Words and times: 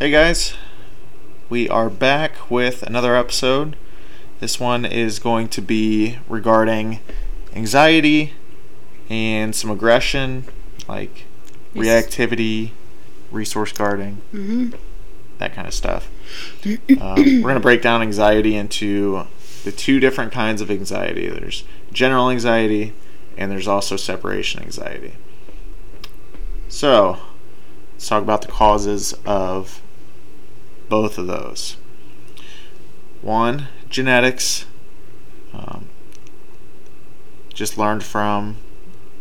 Hey 0.00 0.10
guys, 0.10 0.54
we 1.50 1.68
are 1.68 1.90
back 1.90 2.50
with 2.50 2.82
another 2.82 3.14
episode. 3.14 3.76
This 4.40 4.58
one 4.58 4.86
is 4.86 5.18
going 5.18 5.48
to 5.48 5.60
be 5.60 6.16
regarding 6.26 7.00
anxiety 7.54 8.32
and 9.10 9.54
some 9.54 9.70
aggression, 9.70 10.46
like 10.88 11.26
reactivity, 11.74 12.70
resource 13.30 13.72
guarding, 13.72 14.22
Mm-hmm. 14.32 14.70
that 15.36 15.52
kind 15.52 15.68
of 15.68 15.74
stuff. 15.74 16.08
Um, 16.64 17.16
we're 17.16 17.42
going 17.42 17.54
to 17.56 17.60
break 17.60 17.82
down 17.82 18.00
anxiety 18.00 18.56
into 18.56 19.26
the 19.64 19.72
two 19.72 20.00
different 20.00 20.32
kinds 20.32 20.62
of 20.62 20.70
anxiety 20.70 21.28
there's 21.28 21.62
general 21.92 22.30
anxiety, 22.30 22.94
and 23.36 23.52
there's 23.52 23.68
also 23.68 23.96
separation 23.96 24.62
anxiety. 24.62 25.12
So, 26.70 27.18
let's 27.92 28.08
talk 28.08 28.22
about 28.22 28.40
the 28.40 28.48
causes 28.48 29.12
of 29.26 29.82
both 30.90 31.16
of 31.16 31.26
those. 31.26 31.78
One, 33.22 33.68
genetics. 33.88 34.66
Um, 35.54 35.86
just 37.54 37.78
learned 37.78 38.02
from 38.02 38.56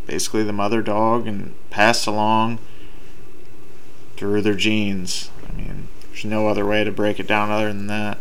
basically 0.06 0.44
the 0.44 0.54
mother 0.54 0.82
dog 0.82 1.28
and 1.28 1.54
passed 1.70 2.08
along 2.08 2.60
through 4.18 4.42
their 4.42 4.56
genes. 4.56 5.30
I 5.48 5.56
mean, 5.56 5.88
there's 6.10 6.26
no 6.26 6.48
other 6.48 6.66
way 6.66 6.84
to 6.84 6.92
break 6.92 7.20
it 7.20 7.28
down 7.28 7.52
other 7.52 7.68
than 7.68 7.88
that. 7.88 8.18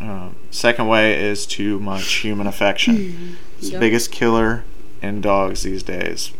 Uh, 0.00 0.30
second 0.50 0.88
way 0.88 1.22
is 1.22 1.46
too 1.46 1.78
much 1.78 2.12
human 2.14 2.46
affection. 2.46 3.36
It's 3.58 3.70
the 3.70 3.78
biggest 3.78 4.12
killer 4.12 4.64
in 5.00 5.22
dogs 5.22 5.62
these 5.62 5.82
days. 5.82 6.30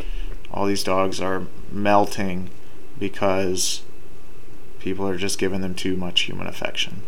All 0.52 0.66
these 0.66 0.84
dogs 0.84 1.18
are 1.18 1.46
melting 1.72 2.50
because 2.98 3.80
people 4.86 5.08
are 5.08 5.16
just 5.16 5.40
giving 5.40 5.62
them 5.62 5.74
too 5.74 5.96
much 5.96 6.20
human 6.20 6.46
affection. 6.46 7.02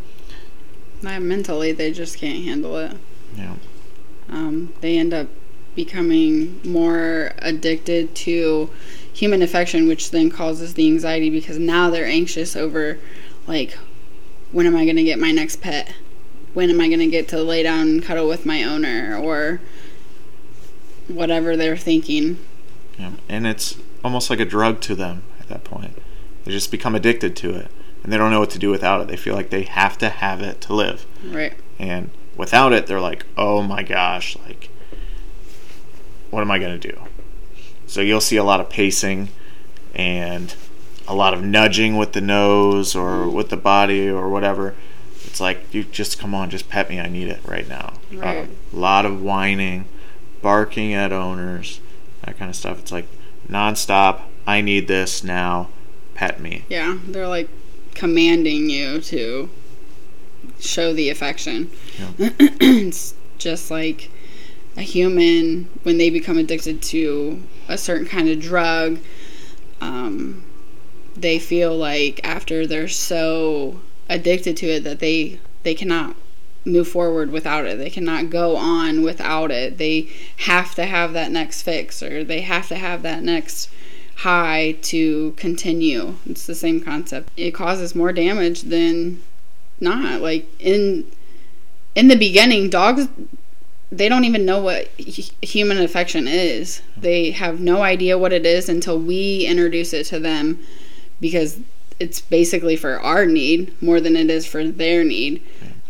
Not 1.01 1.23
mentally, 1.23 1.71
they 1.71 1.93
just 1.93 2.19
can't 2.19 2.45
handle 2.45 2.77
it. 2.77 2.97
Yeah. 3.37 3.55
Um, 4.29 4.75
they 4.81 4.99
end 4.99 5.15
up 5.15 5.29
becoming 5.77 6.61
more 6.65 7.31
addicted 7.39 8.17
to 8.17 8.69
human 9.13 9.43
affection, 9.43 9.87
which 9.87 10.11
then 10.11 10.29
causes 10.29 10.75
the 10.75 10.89
anxiety 10.89 11.31
because 11.31 11.57
now 11.57 11.89
they're 11.89 12.05
anxious 12.05 12.57
over, 12.57 12.99
like, 13.47 13.79
when 14.51 14.67
am 14.67 14.75
I 14.75 14.83
going 14.85 14.97
to 14.97 15.05
get 15.05 15.21
my 15.21 15.31
next 15.31 15.61
pet? 15.61 15.95
When 16.55 16.71
am 16.71 16.81
I 16.81 16.89
going 16.89 16.99
to 16.99 17.07
get 17.07 17.29
to 17.29 17.41
lay 17.45 17.63
down 17.63 17.83
and 17.83 18.03
cuddle 18.03 18.27
with 18.27 18.45
my 18.45 18.65
owner? 18.65 19.17
Or 19.17 19.61
whatever 21.07 21.57
they're 21.57 21.77
thinking. 21.77 22.39
Yeah. 22.99 23.13
And 23.29 23.47
it's 23.47 23.77
almost 24.03 24.31
like 24.31 24.41
a 24.41 24.45
drug 24.45 24.81
to 24.81 24.97
them 24.97 25.23
at 25.39 25.47
that 25.47 25.63
point. 25.63 25.93
They 26.49 26.55
just 26.55 26.71
become 26.71 26.95
addicted 26.95 27.37
to 27.37 27.55
it 27.55 27.71
and 28.03 28.11
they 28.11 28.17
don't 28.17 28.31
know 28.31 28.41
what 28.41 28.49
to 28.53 28.59
do 28.59 28.71
without 28.71 29.03
it. 29.03 29.09
They 29.09 29.19
feel 29.19 29.35
like 29.35 29.51
they 29.51 29.65
have 29.65 29.99
to 29.99 30.09
have 30.09 30.41
it 30.41 30.63
to 30.63 30.73
live. 30.73 31.05
Right. 31.23 31.53
And 31.79 32.09
without 32.39 32.73
it, 32.73 32.87
they're 32.87 33.03
like, 33.03 33.27
oh 33.37 33.63
my 33.63 33.83
gosh, 33.83 34.35
like, 34.47 34.71
what 36.31 36.41
am 36.41 36.51
I 36.51 36.59
going 36.59 36.81
to 36.81 36.91
do? 36.91 37.03
So 37.87 38.01
you'll 38.01 38.23
see 38.23 38.39
a 38.39 38.45
lot 38.45 38.61
of 38.61 38.71
pacing 38.71 39.29
and 39.95 40.55
a 41.07 41.15
lot 41.15 41.35
of 41.35 41.45
nudging 41.45 41.99
with 41.99 42.15
the 42.15 42.23
nose 42.23 42.97
or 42.97 43.29
with 43.29 43.51
the 43.51 43.59
body 43.59 44.09
or 44.09 44.31
whatever. 44.31 44.75
It's 45.27 45.43
like, 45.43 45.75
you 45.75 45.85
just 45.85 46.19
come 46.19 46.35
on, 46.35 46.49
just 46.49 46.71
pet 46.71 46.89
me. 46.89 46.99
I 46.99 47.09
need 47.11 47.29
it 47.29 47.41
right 47.45 47.69
now. 47.69 47.93
Uh, 48.11 48.17
right. 48.21 48.49
A 48.73 48.77
lot 48.77 49.05
of 49.05 49.21
whining, 49.21 49.85
barking 50.41 50.95
at 50.95 51.13
owners, 51.13 51.83
that 52.25 52.39
kind 52.39 52.49
of 52.49 52.57
stuff. 52.57 52.79
It's 52.79 52.91
like 52.91 53.07
nonstop. 53.51 54.23
I 54.47 54.63
need 54.63 54.89
this 54.89 55.23
now. 55.23 55.69
Pet 56.19 56.41
me. 56.41 56.65
Yeah, 56.69 56.99
they're 57.07 57.29
like 57.29 57.49
commanding 57.95 58.69
you 58.69 59.01
to 59.03 59.49
show 60.59 60.93
the 60.93 61.11
affection. 61.11 61.71
it's 62.19 63.15
just 63.39 63.71
like 63.71 64.11
a 64.77 64.81
human 64.81 65.69
when 65.85 65.97
they 65.97 66.11
become 66.11 66.37
addicted 66.37 66.83
to 66.83 67.41
a 67.69 67.79
certain 67.79 68.09
kind 68.09 68.29
of 68.29 68.41
drug. 68.41 68.99
Um, 69.81 70.43
they 71.15 71.39
feel 71.39 71.77
like 71.77 72.21
after 72.25 72.67
they're 72.67 72.89
so 72.89 73.81
addicted 74.09 74.57
to 74.57 74.67
it 74.67 74.83
that 74.83 74.99
they 74.99 75.39
they 75.63 75.75
cannot 75.77 76.17
move 76.65 76.89
forward 76.89 77.31
without 77.31 77.65
it. 77.65 77.79
They 77.79 77.91
cannot 77.91 78.29
go 78.29 78.57
on 78.57 79.03
without 79.03 79.53
it. 79.53 79.79
They 79.79 80.09
have 80.39 80.75
to 80.75 80.85
have 80.85 81.13
that 81.13 81.31
next 81.31 81.63
fix 81.63 82.03
or 82.03 82.25
they 82.25 82.41
have 82.41 82.67
to 82.69 82.75
have 82.75 83.03
that 83.03 83.23
next 83.23 83.71
high 84.19 84.73
to 84.83 85.33
continue. 85.37 86.17
It's 86.27 86.47
the 86.47 86.55
same 86.55 86.81
concept. 86.81 87.31
It 87.37 87.53
causes 87.53 87.95
more 87.95 88.13
damage 88.13 88.63
than 88.63 89.23
not. 89.81 90.21
Like 90.21 90.47
in 90.61 91.05
in 91.95 92.09
the 92.09 92.17
beginning, 92.17 92.69
dogs 92.71 93.09
they 93.91 94.09
don't 94.09 94.25
even 94.25 94.45
know 94.45 94.61
what 94.63 94.89
human 94.99 95.79
affection 95.79 96.29
is. 96.29 96.83
They 96.97 97.31
have 97.31 97.61
no 97.61 97.83
idea 97.83 98.19
what 98.19 98.33
it 98.33 98.45
is 98.45 98.69
until 98.69 98.99
we 98.99 99.47
introduce 99.47 99.93
it 99.95 100.05
to 100.07 100.19
them 100.19 100.59
because 101.21 101.61
it's 101.99 102.21
basically 102.21 102.77
for 102.77 103.01
our 103.01 103.25
need 103.25 103.81
more 103.83 104.01
than 104.01 104.15
it 104.15 104.29
is 104.31 104.47
for 104.47 104.67
their 104.67 105.05
need. 105.05 105.43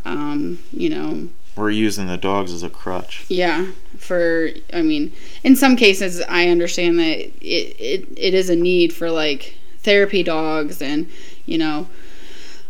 Um, 0.05 0.61
you 0.72 0.88
know, 0.91 1.28
We're 1.56 1.71
using 1.71 2.06
the 2.06 2.17
dogs 2.17 2.53
as 2.53 2.62
a 2.62 2.71
crutch. 2.71 3.25
yeah, 3.28 3.72
for 4.08 4.48
I 4.72 4.80
mean, 4.80 5.12
in 5.44 5.54
some 5.54 5.76
cases, 5.76 6.22
I 6.22 6.48
understand 6.48 6.98
that 6.98 7.19
it 7.19 7.76
it, 7.78 8.08
it 8.16 8.34
is 8.34 8.48
a 8.48 8.56
need 8.56 8.92
for 8.92 9.10
like 9.10 9.54
therapy 9.80 10.22
dogs, 10.22 10.82
and 10.82 11.06
you 11.44 11.58
know, 11.58 11.88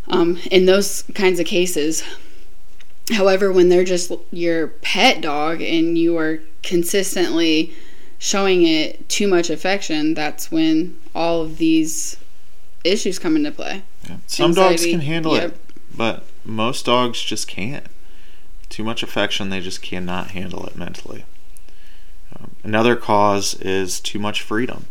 um, 0.09 0.39
in 0.51 0.67
those 0.67 1.03
kinds 1.15 1.41
of 1.41 1.47
cases. 1.47 2.03
However, 3.13 3.51
when 3.51 3.71
they're 3.71 3.85
just 3.85 4.13
your 4.31 4.67
pet 4.67 5.23
dog 5.23 5.63
and 5.63 5.97
you 5.97 6.19
are 6.19 6.41
consistently 6.63 7.73
showing 8.19 8.65
it 8.65 9.09
too 9.09 9.27
much 9.27 9.49
affection, 9.49 10.13
that's 10.13 10.51
when 10.51 10.99
all 11.15 11.41
of 11.41 11.57
these 11.57 12.19
issues 12.85 13.19
come 13.19 13.35
into 13.37 13.51
play. 13.51 13.83
Yeah. 14.07 14.17
Some 14.27 14.53
dogs 14.53 14.85
can 14.85 15.01
handle 15.01 15.35
yep. 15.35 15.53
it, 15.53 15.61
but 15.97 16.25
most 16.45 16.85
dogs 16.85 17.23
just 17.23 17.49
can't. 17.49 17.87
Too 18.69 18.85
much 18.85 19.03
affection, 19.03 19.51
they 19.51 19.61
just 19.61 19.83
cannot 19.83 20.33
handle 20.33 20.67
it 20.67 20.77
mentally. 20.77 21.25
Um, 22.39 22.57
another 22.63 22.97
cause 22.97 23.55
is 23.55 24.01
too 24.01 24.19
much 24.19 24.43
freedom. 24.43 24.87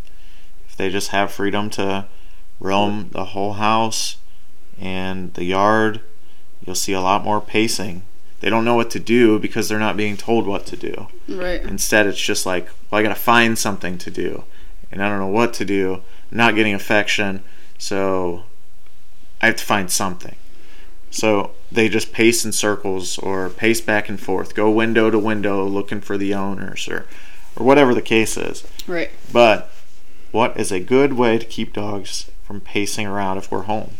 If 0.67 0.75
they 0.75 0.89
just 0.89 1.09
have 1.09 1.31
freedom 1.31 1.69
to 1.71 2.05
roam 2.59 3.09
the 3.11 3.25
whole 3.25 3.53
house 3.53 4.17
and 4.79 5.33
the 5.35 5.43
yard, 5.43 6.01
you'll 6.65 6.75
see 6.75 6.93
a 6.93 7.01
lot 7.01 7.23
more 7.23 7.39
pacing. 7.39 8.03
They 8.39 8.49
don't 8.49 8.65
know 8.65 8.75
what 8.75 8.91
to 8.91 8.99
do 8.99 9.39
because 9.39 9.67
they're 9.67 9.79
not 9.79 9.97
being 9.97 10.17
told 10.17 10.45
what 10.45 10.65
to 10.67 10.75
do. 10.75 11.07
Right. 11.27 11.61
Instead, 11.61 12.05
it's 12.05 12.21
just 12.21 12.45
like, 12.45 12.67
well, 12.89 12.99
I 12.99 13.03
gotta 13.03 13.15
find 13.15 13.57
something 13.57 13.97
to 13.99 14.11
do, 14.11 14.44
and 14.91 15.03
I 15.03 15.09
don't 15.09 15.19
know 15.19 15.27
what 15.27 15.53
to 15.55 15.65
do. 15.65 16.01
I'm 16.31 16.38
not 16.38 16.55
getting 16.55 16.73
affection, 16.73 17.44
so 17.77 18.44
I 19.41 19.47
have 19.47 19.55
to 19.55 19.63
find 19.63 19.91
something. 19.91 20.35
So 21.09 21.51
they 21.72 21.90
just 21.90 22.12
pace 22.12 22.44
in 22.45 22.51
circles 22.51 23.18
or 23.18 23.50
pace 23.50 23.81
back 23.81 24.09
and 24.09 24.19
forth, 24.19 24.53
go 24.56 24.69
window 24.69 25.09
to 25.09 25.18
window 25.19 25.66
looking 25.66 26.01
for 26.01 26.18
the 26.18 26.34
owners 26.34 26.88
or, 26.88 27.06
or 27.56 27.66
whatever 27.66 27.94
the 27.95 28.01
case 28.01 28.38
is. 28.38 28.63
Right. 28.88 29.09
But 29.31 29.72
what 30.31 30.57
is 30.59 30.72
a 30.72 30.79
good 30.79 31.13
way 31.13 31.38
to 31.38 31.45
keep 31.45 31.73
dogs 31.73 32.29
from 32.44 32.62
pacing 32.62 33.07
around 33.07 33.38
if 33.38 33.51
we're 33.51 33.63
home? 33.63 33.91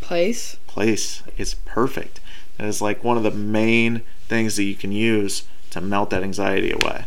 Place. 0.00 0.56
Place 0.66 1.22
is 1.38 1.54
perfect. 1.54 2.20
It 2.58 2.66
is 2.66 2.82
like 2.82 3.04
one 3.04 3.16
of 3.16 3.22
the 3.22 3.30
main 3.30 4.02
things 4.28 4.56
that 4.56 4.64
you 4.64 4.74
can 4.74 4.92
use 4.92 5.44
to 5.70 5.80
melt 5.80 6.10
that 6.10 6.22
anxiety 6.22 6.72
away. 6.72 7.04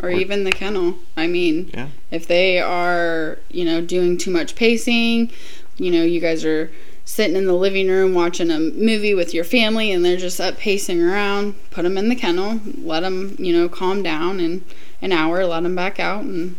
or 0.00 0.08
Or- 0.08 0.12
even 0.12 0.44
the 0.44 0.52
kennel. 0.52 0.94
I 1.16 1.26
mean, 1.26 1.70
Yeah. 1.74 1.88
if 2.10 2.26
they 2.26 2.60
are, 2.60 3.38
you 3.50 3.64
know, 3.64 3.80
doing 3.80 4.16
too 4.16 4.30
much 4.30 4.54
pacing, 4.54 5.30
you 5.76 5.90
know, 5.90 6.02
you 6.04 6.20
guys 6.20 6.44
are 6.44 6.70
sitting 7.08 7.36
in 7.36 7.46
the 7.46 7.54
living 7.54 7.88
room 7.88 8.12
watching 8.12 8.50
a 8.50 8.58
movie 8.58 9.14
with 9.14 9.32
your 9.32 9.42
family 9.42 9.90
and 9.90 10.04
they're 10.04 10.18
just 10.18 10.38
up 10.38 10.58
pacing 10.58 11.00
around, 11.00 11.54
put 11.70 11.84
them 11.84 11.96
in 11.96 12.10
the 12.10 12.14
kennel, 12.14 12.60
let 12.76 13.00
them, 13.00 13.34
you 13.38 13.50
know, 13.50 13.66
calm 13.66 14.02
down 14.02 14.38
in 14.38 14.62
an 15.00 15.10
hour, 15.10 15.42
let 15.46 15.62
them 15.62 15.74
back 15.74 15.98
out 15.98 16.22
and 16.22 16.54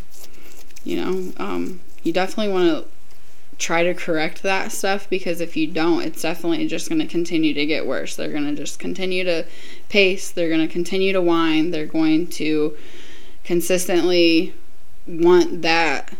you 0.83 0.97
know, 0.97 1.31
um, 1.37 1.79
you 2.01 2.11
definitely 2.11 2.51
want 2.51 2.67
to 2.67 2.89
try 3.59 3.83
to 3.83 3.93
correct 3.93 4.41
that 4.41 4.71
stuff 4.71 5.07
because 5.07 5.39
if 5.39 5.55
you 5.55 5.67
don't, 5.67 6.01
it's 6.01 6.23
definitely 6.23 6.65
just 6.67 6.89
going 6.89 6.99
to 6.99 7.05
continue 7.05 7.53
to 7.53 7.65
get 7.67 7.85
worse. 7.85 8.15
They're 8.15 8.31
going 8.31 8.47
to 8.47 8.55
just 8.55 8.79
continue 8.79 9.23
to 9.25 9.45
pace, 9.87 10.31
they're 10.31 10.49
going 10.49 10.67
to 10.67 10.73
continue 10.73 11.13
to 11.13 11.21
whine, 11.21 11.69
they're 11.69 11.85
going 11.85 12.25
to 12.25 12.75
consistently 13.43 14.55
want 15.05 15.61
that 15.61 16.11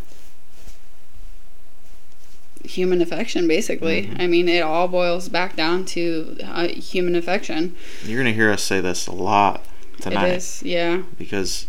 human 2.69 3.01
affection 3.01 3.47
basically 3.47 4.11
i 4.17 4.27
mean 4.27 4.47
it 4.47 4.61
all 4.61 4.87
boils 4.87 5.27
back 5.29 5.55
down 5.55 5.83
to 5.85 6.37
uh, 6.43 6.67
human 6.67 7.15
affection 7.15 7.75
You're 8.05 8.21
going 8.21 8.33
to 8.33 8.37
hear 8.37 8.51
us 8.51 8.63
say 8.63 8.79
this 8.79 9.07
a 9.07 9.11
lot 9.11 9.65
tonight 9.99 10.27
it 10.27 10.35
is 10.37 10.63
yeah 10.63 11.01
because 11.17 11.67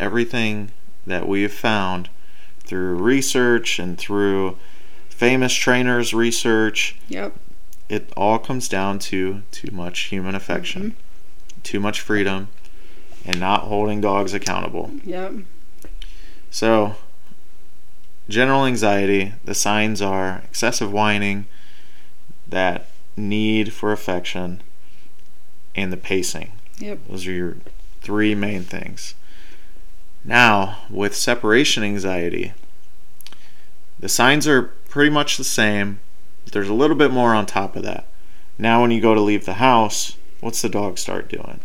everything 0.00 0.70
that 1.06 1.28
we 1.28 1.42
have 1.42 1.52
found 1.52 2.08
through 2.64 2.96
research 2.96 3.78
and 3.78 3.98
through 3.98 4.56
famous 5.08 5.52
trainers 5.52 6.14
research. 6.14 6.96
Yep. 7.08 7.34
It 7.88 8.12
all 8.16 8.38
comes 8.38 8.68
down 8.68 8.98
to 9.00 9.42
too 9.50 9.70
much 9.70 10.00
human 10.04 10.34
affection, 10.34 10.82
Mm-hmm. 10.82 11.60
too 11.62 11.80
much 11.80 12.00
freedom, 12.00 12.48
and 13.24 13.38
not 13.38 13.62
holding 13.64 14.00
dogs 14.00 14.32
accountable. 14.34 14.90
Yep. 15.04 15.34
So, 16.50 16.96
general 18.32 18.64
anxiety, 18.64 19.34
the 19.44 19.54
signs 19.54 20.02
are 20.02 20.42
excessive 20.44 20.90
whining, 20.90 21.46
that 22.48 22.86
need 23.16 23.72
for 23.72 23.92
affection, 23.92 24.62
and 25.74 25.92
the 25.92 25.96
pacing. 25.96 26.52
Yep. 26.78 26.98
Those 27.08 27.26
are 27.26 27.32
your 27.32 27.56
three 28.00 28.34
main 28.34 28.62
things. 28.62 29.14
Now, 30.24 30.78
with 30.90 31.14
separation 31.14 31.84
anxiety, 31.84 32.52
the 33.98 34.08
signs 34.08 34.48
are 34.48 34.62
pretty 34.88 35.10
much 35.10 35.36
the 35.36 35.44
same. 35.44 36.00
There's 36.50 36.68
a 36.68 36.74
little 36.74 36.96
bit 36.96 37.10
more 37.10 37.34
on 37.34 37.46
top 37.46 37.76
of 37.76 37.82
that. 37.84 38.06
Now, 38.58 38.80
when 38.82 38.90
you 38.90 39.00
go 39.00 39.14
to 39.14 39.20
leave 39.20 39.44
the 39.44 39.54
house, 39.54 40.16
what's 40.40 40.62
the 40.62 40.68
dog 40.68 40.98
start 40.98 41.28
doing? 41.28 41.60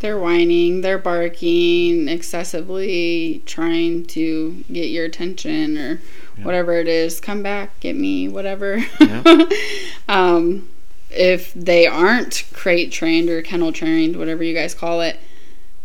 They're 0.00 0.18
whining, 0.18 0.80
they're 0.80 0.98
barking, 0.98 2.08
excessively 2.08 3.42
trying 3.46 4.06
to 4.06 4.64
get 4.72 4.88
your 4.88 5.04
attention 5.04 5.76
or 5.78 6.00
Yeah. 6.38 6.44
whatever 6.44 6.72
it 6.74 6.88
is. 6.88 7.20
Come 7.20 7.42
back, 7.42 7.78
get 7.80 7.96
me, 7.96 8.26
whatever. 8.28 8.84
Yeah. 8.98 9.44
um, 10.08 10.68
if 11.10 11.52
they 11.54 11.86
aren't 11.86 12.44
crate 12.52 12.92
trained 12.92 13.28
or 13.28 13.42
kennel 13.42 13.72
trained, 13.72 14.16
whatever 14.16 14.42
you 14.42 14.54
guys 14.54 14.74
call 14.74 15.00
it, 15.02 15.18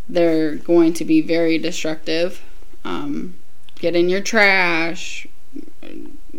they're 0.07 0.55
going 0.55 0.93
to 0.93 1.03
be 1.05 1.19
very 1.21 1.57
destructive. 1.57 2.41
Um, 2.85 3.35
get 3.79 3.95
in 3.95 4.07
your 4.07 4.21
trash. 4.21 5.27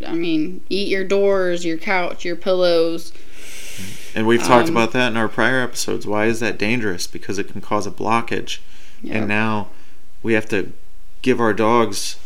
I 0.06 0.12
mean, 0.14 0.62
eat 0.70 0.88
your 0.88 1.04
doors, 1.04 1.64
your 1.64 1.78
couch, 1.78 2.24
your 2.24 2.36
pillows. 2.36 3.12
And 4.16 4.26
we've 4.26 4.42
talked 4.42 4.68
Um, 4.68 4.76
about 4.76 4.92
that 4.92 5.08
in 5.08 5.16
our 5.16 5.28
prior 5.28 5.60
episodes. 5.60 6.06
Why 6.06 6.24
is 6.26 6.40
that 6.40 6.58
dangerous? 6.58 7.06
Because 7.06 7.38
it 7.38 7.44
can 7.52 7.60
cause 7.60 7.86
a 7.86 7.90
blockage. 7.90 8.58
And 9.08 9.28
now 9.28 9.68
we 10.22 10.32
have 10.32 10.48
to 10.48 10.72
give 11.22 11.38
our 11.38 11.52
dogs 11.52 12.16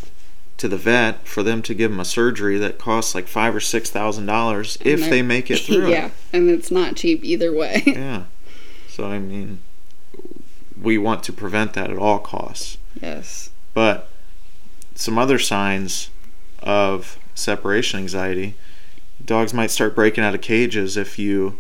to 0.57 0.69
the 0.69 0.77
vet 0.77 1.27
for 1.27 1.43
them 1.43 1.63
to 1.63 1.75
give 1.75 1.91
them 1.91 1.99
a 2.01 2.05
surgery 2.05 2.57
that 2.59 2.79
costs 2.79 3.15
like 3.15 3.27
five 3.27 3.55
or 3.57 3.61
six 3.61 3.91
thousand 3.91 4.27
dollars 4.27 4.79
if 4.83 5.01
they 5.01 5.21
make 5.23 5.51
it 5.51 5.59
through 5.67 5.89
yeah, 5.91 6.07
it. 6.07 6.13
and 6.33 6.49
it's 6.51 6.71
not 6.71 6.95
cheap 6.97 7.25
either 7.25 7.53
way. 7.53 7.83
Yeah. 7.87 8.25
So 8.89 9.05
I 9.07 9.19
mean, 9.19 9.59
we 10.81 10.97
want 10.99 11.23
to 11.25 11.33
prevent 11.33 11.73
that 11.75 11.91
at 11.91 11.97
all 11.99 12.19
costs. 12.19 12.79
yes. 13.03 13.51
But 13.75 14.09
some 14.95 15.19
other 15.19 15.39
signs 15.39 16.11
of 16.63 17.19
separation 17.35 18.01
anxiety, 18.01 18.55
dogs 19.25 19.53
might 19.55 19.71
start 19.71 19.95
breaking 19.95 20.23
out 20.25 20.35
of 20.35 20.41
cages 20.43 20.97
if 20.97 21.19
you 21.19 21.59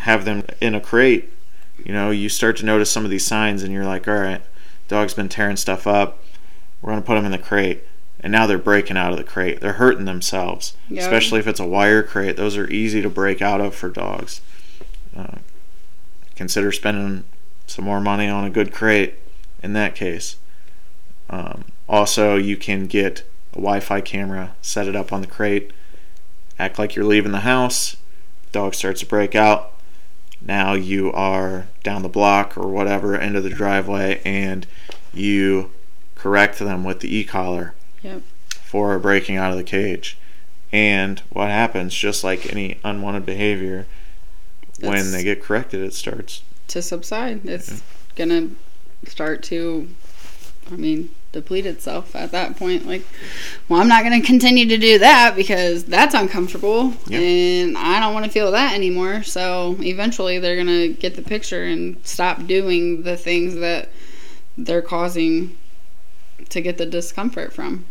have 0.00 0.24
them 0.24 0.44
in 0.60 0.74
a 0.74 0.80
crate. 0.80 1.30
You 1.84 1.92
know, 1.92 2.10
you 2.10 2.28
start 2.28 2.56
to 2.58 2.64
notice 2.66 2.90
some 2.90 3.04
of 3.04 3.10
these 3.10 3.24
signs 3.26 3.62
and 3.62 3.72
you're 3.72 3.84
like, 3.84 4.06
all 4.06 4.14
right, 4.14 4.42
dog's 4.88 5.14
been 5.14 5.28
tearing 5.28 5.56
stuff 5.56 5.86
up. 5.86 6.18
We're 6.82 6.90
going 6.92 7.02
to 7.02 7.06
put 7.06 7.14
them 7.14 7.24
in 7.24 7.32
the 7.32 7.38
crate. 7.38 7.84
And 8.22 8.32
now 8.32 8.46
they're 8.46 8.58
breaking 8.58 8.98
out 8.98 9.12
of 9.12 9.18
the 9.18 9.24
crate. 9.24 9.60
They're 9.60 9.74
hurting 9.74 10.04
themselves, 10.04 10.76
Yep. 10.90 11.02
especially 11.02 11.40
if 11.40 11.46
it's 11.46 11.60
a 11.60 11.64
wire 11.66 12.02
crate. 12.02 12.36
Those 12.36 12.56
are 12.58 12.68
easy 12.68 13.00
to 13.00 13.08
break 13.08 13.40
out 13.40 13.62
of 13.62 13.74
for 13.74 13.88
dogs. 13.88 14.42
Uh, 15.16 15.38
consider 16.36 16.70
spending 16.70 17.24
some 17.66 17.84
more 17.86 18.00
money 18.00 18.28
on 18.28 18.44
a 18.44 18.50
good 18.50 18.72
crate 18.72 19.14
in 19.62 19.72
that 19.72 19.94
case. 19.94 20.36
Um, 21.30 21.64
also, 21.88 22.36
you 22.36 22.56
can 22.58 22.86
get 22.86 23.20
a 23.52 23.56
Wi 23.56 23.80
Fi 23.80 24.00
camera, 24.02 24.54
set 24.60 24.86
it 24.86 24.94
up 24.94 25.12
on 25.14 25.22
the 25.22 25.26
crate, 25.26 25.70
act 26.58 26.78
like 26.78 26.94
you're 26.94 27.04
leaving 27.06 27.32
the 27.32 27.40
house. 27.40 27.96
Dog 28.52 28.74
starts 28.74 29.00
to 29.00 29.06
break 29.06 29.34
out. 29.34 29.72
Now 30.42 30.74
you 30.74 31.12
are 31.12 31.66
down 31.82 32.02
the 32.02 32.08
block 32.08 32.56
or 32.56 32.68
whatever, 32.68 33.14
into 33.16 33.40
the 33.40 33.50
driveway, 33.50 34.20
and 34.24 34.66
you 35.12 35.70
correct 36.14 36.58
them 36.58 36.84
with 36.84 37.00
the 37.00 37.14
e 37.14 37.24
collar 37.24 37.74
Yep. 38.02 38.22
for 38.62 38.98
breaking 38.98 39.36
out 39.36 39.50
of 39.50 39.56
the 39.58 39.64
cage. 39.64 40.16
And 40.72 41.20
what 41.30 41.48
happens, 41.50 41.94
just 41.94 42.22
like 42.24 42.50
any 42.52 42.78
unwanted 42.84 43.26
behavior, 43.26 43.86
when 44.80 45.10
they 45.12 45.22
get 45.22 45.42
corrected, 45.42 45.82
it 45.82 45.94
starts. 45.94 46.42
to 46.68 46.80
subside. 46.80 47.44
It's 47.46 47.82
gonna 48.16 48.50
start 49.06 49.42
to, 49.44 49.88
I 50.70 50.76
mean, 50.76 51.10
deplete 51.32 51.64
itself 51.66 52.14
at 52.16 52.32
that 52.32 52.56
point. 52.56 52.86
Like, 52.86 53.04
well, 53.68 53.80
I'm 53.80 53.88
not 53.88 54.02
gonna 54.02 54.20
continue 54.20 54.66
to 54.66 54.76
do 54.78 54.98
that 54.98 55.34
because 55.36 55.84
that's 55.84 56.14
uncomfortable, 56.14 56.94
Yeah. 57.06 57.18
and 57.20 57.78
I 57.78 58.00
don't 58.00 58.12
want 58.14 58.24
to 58.26 58.30
feel 58.30 58.50
that 58.52 58.74
anymore. 58.74 59.22
So 59.22 59.76
eventually, 59.80 60.38
they're 60.38 60.56
gonna 60.56 60.88
get 60.88 61.14
the 61.16 61.22
picture 61.22 61.64
and 61.64 61.96
stop 62.02 62.46
doing 62.46 63.02
the 63.02 63.16
things 63.16 63.54
that 63.56 63.90
they're 64.58 64.82
causing 64.82 65.56
to 66.48 66.60
get 66.60 66.78
the 66.78 66.86
discomfort 66.86 67.52
from. 67.52 67.84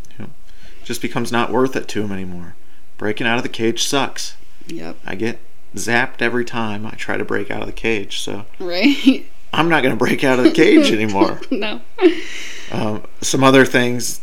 just 0.83 1.01
becomes 1.03 1.31
not 1.31 1.51
worth 1.51 1.75
it 1.75 1.87
to 1.87 2.01
them 2.01 2.11
anymore. 2.11 2.55
Breaking 2.97 3.27
out 3.27 3.37
of 3.37 3.43
the 3.43 3.49
cage 3.49 3.83
sucks. 3.83 4.35
Yep. 4.67 4.97
I 5.05 5.13
get 5.13 5.39
zapped 5.75 6.19
every 6.21 6.43
time 6.43 6.83
I 6.85 6.91
try 6.91 7.15
to 7.15 7.23
break 7.23 7.51
out 7.51 7.61
of 7.61 7.67
the 7.67 7.73
cage, 7.73 8.19
so 8.19 8.45
Right. 8.59 9.29
I'm 9.53 9.69
not 9.69 9.81
going 9.83 9.93
to 9.93 9.97
break 9.97 10.23
out 10.23 10.39
of 10.39 10.45
the 10.45 10.51
cage 10.51 10.91
anymore. 10.91 11.41
no. 11.51 11.81
Um, 12.71 13.03
some 13.21 13.43
other 13.43 13.65
things, 13.65 14.21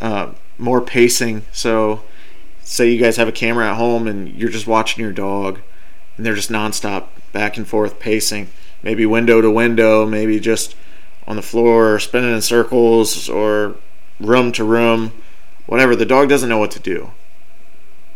uh, 0.00 0.32
more 0.58 0.80
pacing. 0.80 1.44
So, 1.52 2.02
say 2.62 2.90
you 2.90 2.98
guys 2.98 3.16
have 3.18 3.28
a 3.28 3.32
camera 3.32 3.70
at 3.70 3.76
home 3.76 4.08
and 4.08 4.28
you're 4.28 4.48
just 4.50 4.66
watching 4.66 5.02
your 5.02 5.12
dog, 5.12 5.60
and 6.16 6.24
they're 6.24 6.34
just 6.34 6.50
nonstop 6.50 7.08
back 7.32 7.56
and 7.56 7.66
forth 7.68 7.98
pacing, 7.98 8.48
maybe 8.82 9.04
window 9.04 9.40
to 9.40 9.50
window, 9.50 10.06
maybe 10.06 10.40
just 10.40 10.74
on 11.26 11.36
the 11.36 11.42
floor, 11.42 11.98
spinning 11.98 12.34
in 12.34 12.40
circles, 12.40 13.28
or 13.28 13.76
room 14.20 14.52
to 14.52 14.64
room, 14.64 15.12
whatever. 15.66 15.94
The 15.94 16.06
dog 16.06 16.28
doesn't 16.28 16.48
know 16.48 16.58
what 16.58 16.70
to 16.72 16.80
do 16.80 17.10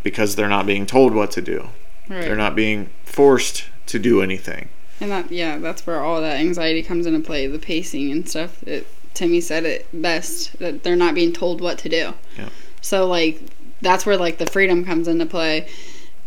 because 0.02 0.36
they're 0.36 0.48
not 0.48 0.66
being 0.66 0.86
told 0.86 1.14
what 1.14 1.30
to 1.32 1.42
do. 1.42 1.68
Right. 2.08 2.22
They're 2.22 2.36
not 2.36 2.54
being 2.56 2.88
forced 3.04 3.64
to 3.86 3.98
do 3.98 4.22
anything. 4.22 4.68
And 5.00 5.10
that 5.10 5.30
yeah, 5.30 5.58
that's 5.58 5.86
where 5.86 6.00
all 6.00 6.20
that 6.20 6.36
anxiety 6.36 6.82
comes 6.82 7.06
into 7.06 7.20
play, 7.20 7.46
the 7.46 7.58
pacing 7.58 8.10
and 8.10 8.28
stuff. 8.28 8.62
It, 8.64 8.86
Timmy 9.14 9.40
said 9.40 9.64
it 9.64 9.86
best 9.92 10.58
that 10.58 10.82
they're 10.82 10.96
not 10.96 11.14
being 11.14 11.32
told 11.32 11.60
what 11.60 11.78
to 11.78 11.88
do. 11.88 12.14
Yeah. 12.36 12.48
So 12.80 13.06
like 13.06 13.40
that's 13.80 14.06
where 14.06 14.16
like 14.16 14.38
the 14.38 14.46
freedom 14.46 14.84
comes 14.84 15.08
into 15.08 15.26
play 15.26 15.68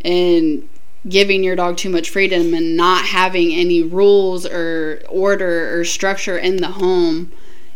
and 0.03 0.67
giving 1.07 1.43
your 1.43 1.55
dog 1.55 1.77
too 1.77 1.89
much 1.89 2.09
freedom 2.09 2.53
and 2.53 2.77
not 2.77 3.05
having 3.05 3.53
any 3.53 3.83
rules 3.83 4.45
or 4.45 5.01
order 5.09 5.77
or 5.77 5.83
structure 5.83 6.37
in 6.37 6.57
the 6.57 6.67
home, 6.67 7.31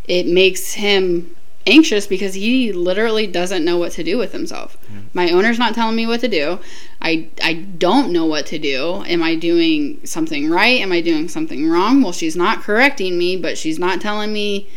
it 0.08 0.28
makes 0.28 0.74
him 0.74 1.35
anxious 1.67 2.05
because 2.07 2.34
he 2.36 2.72
literally 2.72 3.25
doesn't 3.27 3.65
know 3.65 3.77
what 3.77 3.91
to 3.93 4.03
do 4.03 4.17
with 4.17 4.31
himself. 4.31 4.77
My 5.13 5.29
owner's 5.31 5.57
not 5.57 5.74
telling 5.74 5.95
me 5.95 6.05
what 6.05 6.19
to 6.22 6.27
do. 6.27 6.60
I 7.01 7.27
I 7.43 7.53
don't 7.53 8.12
know 8.12 8.25
what 8.25 8.45
to 8.48 8.60
do. 8.60 9.03
Am 9.05 9.24
I 9.24 9.36
doing 9.36 10.05
something 10.05 10.50
right? 10.50 10.79
Am 10.81 10.91
I 10.91 11.01
doing 11.01 11.27
something 11.29 11.67
wrong? 11.69 12.01
Well, 12.01 12.12
she's 12.12 12.36
not 12.36 12.62
correcting 12.62 13.17
me, 13.17 13.36
but 13.38 13.57
she's 13.57 13.79
not 13.79 14.00
telling 14.01 14.31
me 14.34 14.67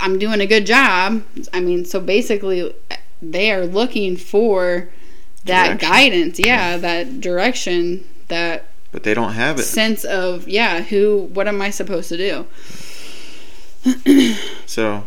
I'm 0.00 0.18
doing 0.18 0.40
a 0.40 0.46
good 0.46 0.66
job. 0.66 1.22
I 1.52 1.60
mean, 1.60 1.84
so 1.84 1.98
basically 2.00 2.74
they 3.22 3.50
are 3.50 3.64
looking 3.64 4.16
for 4.16 4.90
that 5.46 5.78
Direction. 5.78 5.88
guidance, 5.88 6.38
yeah, 6.40 6.76
that 6.76 7.20
direction, 7.20 8.04
that 8.28 8.64
But 8.92 9.04
they 9.04 9.14
don't 9.14 9.32
have 9.32 9.58
it. 9.58 9.62
sense 9.62 10.04
of 10.04 10.46
yeah, 10.48 10.82
who 10.82 11.30
what 11.32 11.48
am 11.48 11.62
I 11.62 11.70
supposed 11.70 12.08
to 12.10 12.16
do? 12.18 12.46
So 14.66 15.06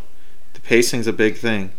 pacing's 0.70 1.08
a 1.08 1.14
big 1.14 1.36
thing. 1.36 1.72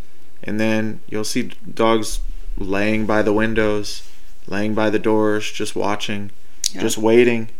And 0.42 0.58
then 0.58 0.98
you'll 1.08 1.22
see 1.24 1.52
dogs 1.74 2.18
laying 2.58 3.06
by 3.06 3.22
the 3.22 3.32
windows, 3.32 4.02
laying 4.48 4.74
by 4.74 4.90
the 4.90 4.98
doors, 4.98 5.50
just 5.52 5.76
watching, 5.76 6.30
Yeah. 6.72 6.80
just 6.80 6.98
waiting. 6.98 7.50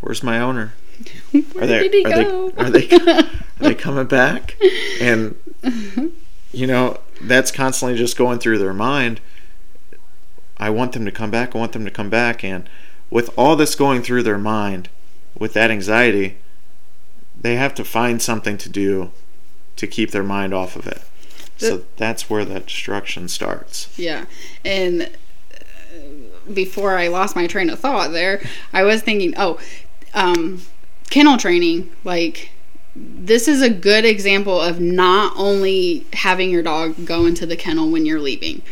Where's 0.00 0.22
my 0.22 0.38
owner? 0.38 0.74
Where 1.32 1.64
Are 1.64 1.66
they 1.66 1.88
did 1.88 1.94
he 1.94 2.04
are 2.04 2.24
go? 2.24 2.50
they 2.50 2.62
are 2.62 2.70
they 2.70 3.12
are 3.20 3.24
they 3.58 3.74
coming 3.74 4.06
back? 4.06 4.56
And 5.00 5.34
you 6.52 6.66
know, 6.68 7.00
that's 7.20 7.50
constantly 7.50 7.98
just 7.98 8.16
going 8.16 8.38
through 8.38 8.58
their 8.58 8.74
mind. 8.74 9.20
I 10.58 10.70
want 10.70 10.92
them 10.92 11.04
to 11.06 11.10
come 11.10 11.30
back. 11.32 11.56
I 11.56 11.58
want 11.58 11.72
them 11.72 11.84
to 11.84 11.90
come 11.90 12.08
back 12.10 12.44
and 12.44 12.68
with 13.10 13.30
all 13.36 13.56
this 13.56 13.74
going 13.74 14.02
through 14.02 14.22
their 14.22 14.38
mind, 14.38 14.88
with 15.36 15.54
that 15.54 15.70
anxiety, 15.72 16.36
they 17.40 17.56
have 17.56 17.74
to 17.74 17.84
find 17.84 18.22
something 18.22 18.56
to 18.58 18.68
do 18.68 19.10
to 19.76 19.86
keep 19.86 20.10
their 20.10 20.22
mind 20.22 20.54
off 20.54 20.76
of 20.76 20.86
it. 20.86 21.02
So 21.58 21.84
that's 21.96 22.28
where 22.28 22.44
that 22.44 22.66
destruction 22.66 23.28
starts. 23.28 23.96
Yeah. 23.96 24.24
And 24.64 25.02
uh, 25.54 26.52
before 26.52 26.98
I 26.98 27.06
lost 27.06 27.36
my 27.36 27.46
train 27.46 27.70
of 27.70 27.78
thought 27.78 28.10
there, 28.10 28.42
I 28.72 28.82
was 28.82 29.02
thinking, 29.02 29.34
oh, 29.36 29.60
um, 30.12 30.62
kennel 31.10 31.36
training. 31.36 31.92
Like, 32.02 32.50
this 32.96 33.46
is 33.46 33.62
a 33.62 33.70
good 33.70 34.04
example 34.04 34.60
of 34.60 34.80
not 34.80 35.34
only 35.36 36.04
having 36.12 36.50
your 36.50 36.62
dog 36.62 37.06
go 37.06 37.26
into 37.26 37.46
the 37.46 37.56
kennel 37.56 37.90
when 37.90 38.06
you're 38.06 38.20
leaving. 38.20 38.62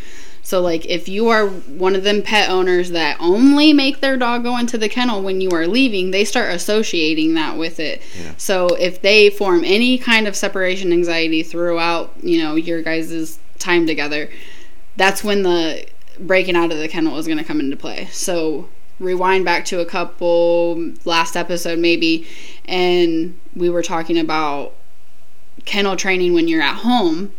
So, 0.43 0.59
like, 0.59 0.85
if 0.87 1.07
you 1.07 1.29
are 1.29 1.47
one 1.47 1.95
of 1.95 2.03
them 2.03 2.23
pet 2.23 2.49
owners 2.49 2.89
that 2.91 3.17
only 3.19 3.73
make 3.73 4.01
their 4.01 4.17
dog 4.17 4.43
go 4.43 4.57
into 4.57 4.77
the 4.77 4.89
kennel 4.89 5.21
when 5.21 5.39
you 5.39 5.51
are 5.51 5.67
leaving, 5.67 6.11
they 6.11 6.25
start 6.25 6.53
associating 6.53 7.35
that 7.35 7.57
with 7.57 7.79
it. 7.79 8.01
Yeah. 8.19 8.33
So, 8.37 8.67
if 8.75 9.01
they 9.01 9.29
form 9.29 9.63
any 9.63 9.97
kind 9.97 10.27
of 10.27 10.35
separation 10.35 10.91
anxiety 10.91 11.43
throughout, 11.43 12.13
you 12.23 12.41
know, 12.41 12.55
your 12.55 12.81
guys' 12.81 13.39
time 13.59 13.85
together, 13.85 14.29
that's 14.97 15.23
when 15.23 15.43
the 15.43 15.85
breaking 16.19 16.55
out 16.55 16.71
of 16.71 16.79
the 16.79 16.87
kennel 16.87 17.17
is 17.17 17.27
going 17.27 17.37
to 17.37 17.43
come 17.43 17.59
into 17.59 17.77
play. 17.77 18.07
So, 18.11 18.67
rewind 18.99 19.45
back 19.45 19.65
to 19.65 19.79
a 19.79 19.85
couple 19.85 20.93
last 21.05 21.35
episode 21.35 21.79
maybe 21.79 22.27
and 22.65 23.37
we 23.55 23.67
were 23.67 23.81
talking 23.81 24.17
about 24.17 24.73
kennel 25.65 25.95
training 25.95 26.33
when 26.33 26.47
you're 26.47 26.61
at 26.61 26.75
home 26.77 27.31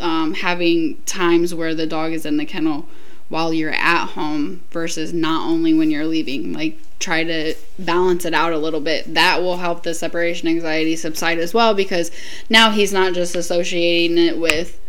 um, 0.00 0.34
having 0.34 1.00
times 1.02 1.54
where 1.54 1.74
the 1.74 1.86
dog 1.86 2.12
is 2.12 2.26
in 2.26 2.36
the 2.36 2.44
kennel 2.44 2.86
while 3.28 3.52
you're 3.52 3.72
at 3.72 4.06
home 4.06 4.62
versus 4.70 5.12
not 5.12 5.46
only 5.46 5.74
when 5.74 5.90
you're 5.90 6.06
leaving. 6.06 6.52
Like 6.52 6.78
try 6.98 7.24
to 7.24 7.54
balance 7.78 8.24
it 8.24 8.34
out 8.34 8.52
a 8.52 8.58
little 8.58 8.80
bit. 8.80 9.14
That 9.14 9.40
will 9.40 9.58
help 9.58 9.82
the 9.82 9.94
separation 9.94 10.48
anxiety 10.48 10.96
subside 10.96 11.38
as 11.38 11.54
well 11.54 11.74
because 11.74 12.10
now 12.50 12.70
he's 12.70 12.92
not 12.92 13.14
just 13.14 13.36
associating 13.36 14.18
it 14.18 14.38
with 14.38 14.80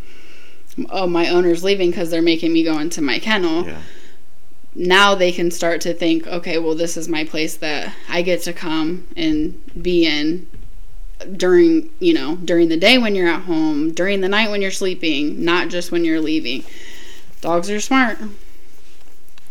oh 0.90 1.08
my 1.08 1.28
owner's 1.28 1.64
leaving 1.64 1.90
because 1.90 2.10
they're 2.10 2.22
making 2.22 2.54
me 2.54 2.64
go 2.64 2.80
into 2.80 3.02
my 3.02 3.20
kennel. 3.20 3.66
Yeah. 3.66 3.82
now 4.76 5.16
they 5.16 5.32
can 5.32 5.52
start 5.52 5.82
to 5.82 5.94
think, 5.94 6.26
okay, 6.28 6.58
well, 6.58 6.76
this 6.76 6.96
is 6.96 7.10
my 7.10 7.26
place 7.26 7.58
that 7.58 7.94
I 8.08 8.22
get 8.22 8.42
to 8.44 8.54
come 8.54 9.08
and 9.18 9.62
be 9.82 10.06
in 10.06 10.48
during, 11.36 11.90
you 12.00 12.14
know, 12.14 12.36
during 12.38 12.70
the 12.70 12.78
day 12.78 12.98
when 12.98 13.16
you're 13.16 13.28
at 13.28 13.42
home, 13.42 13.92
during 13.92 14.22
the 14.22 14.30
night 14.30 14.50
when 14.50 14.62
you're 14.62 14.72
sleeping, 14.72 15.44
not 15.44 15.70
just 15.70 15.92
when 15.92 16.06
you're 16.06 16.22
leaving. 16.22 16.64
Dogs 17.42 17.70
are 17.70 17.80
smart. 17.80 18.18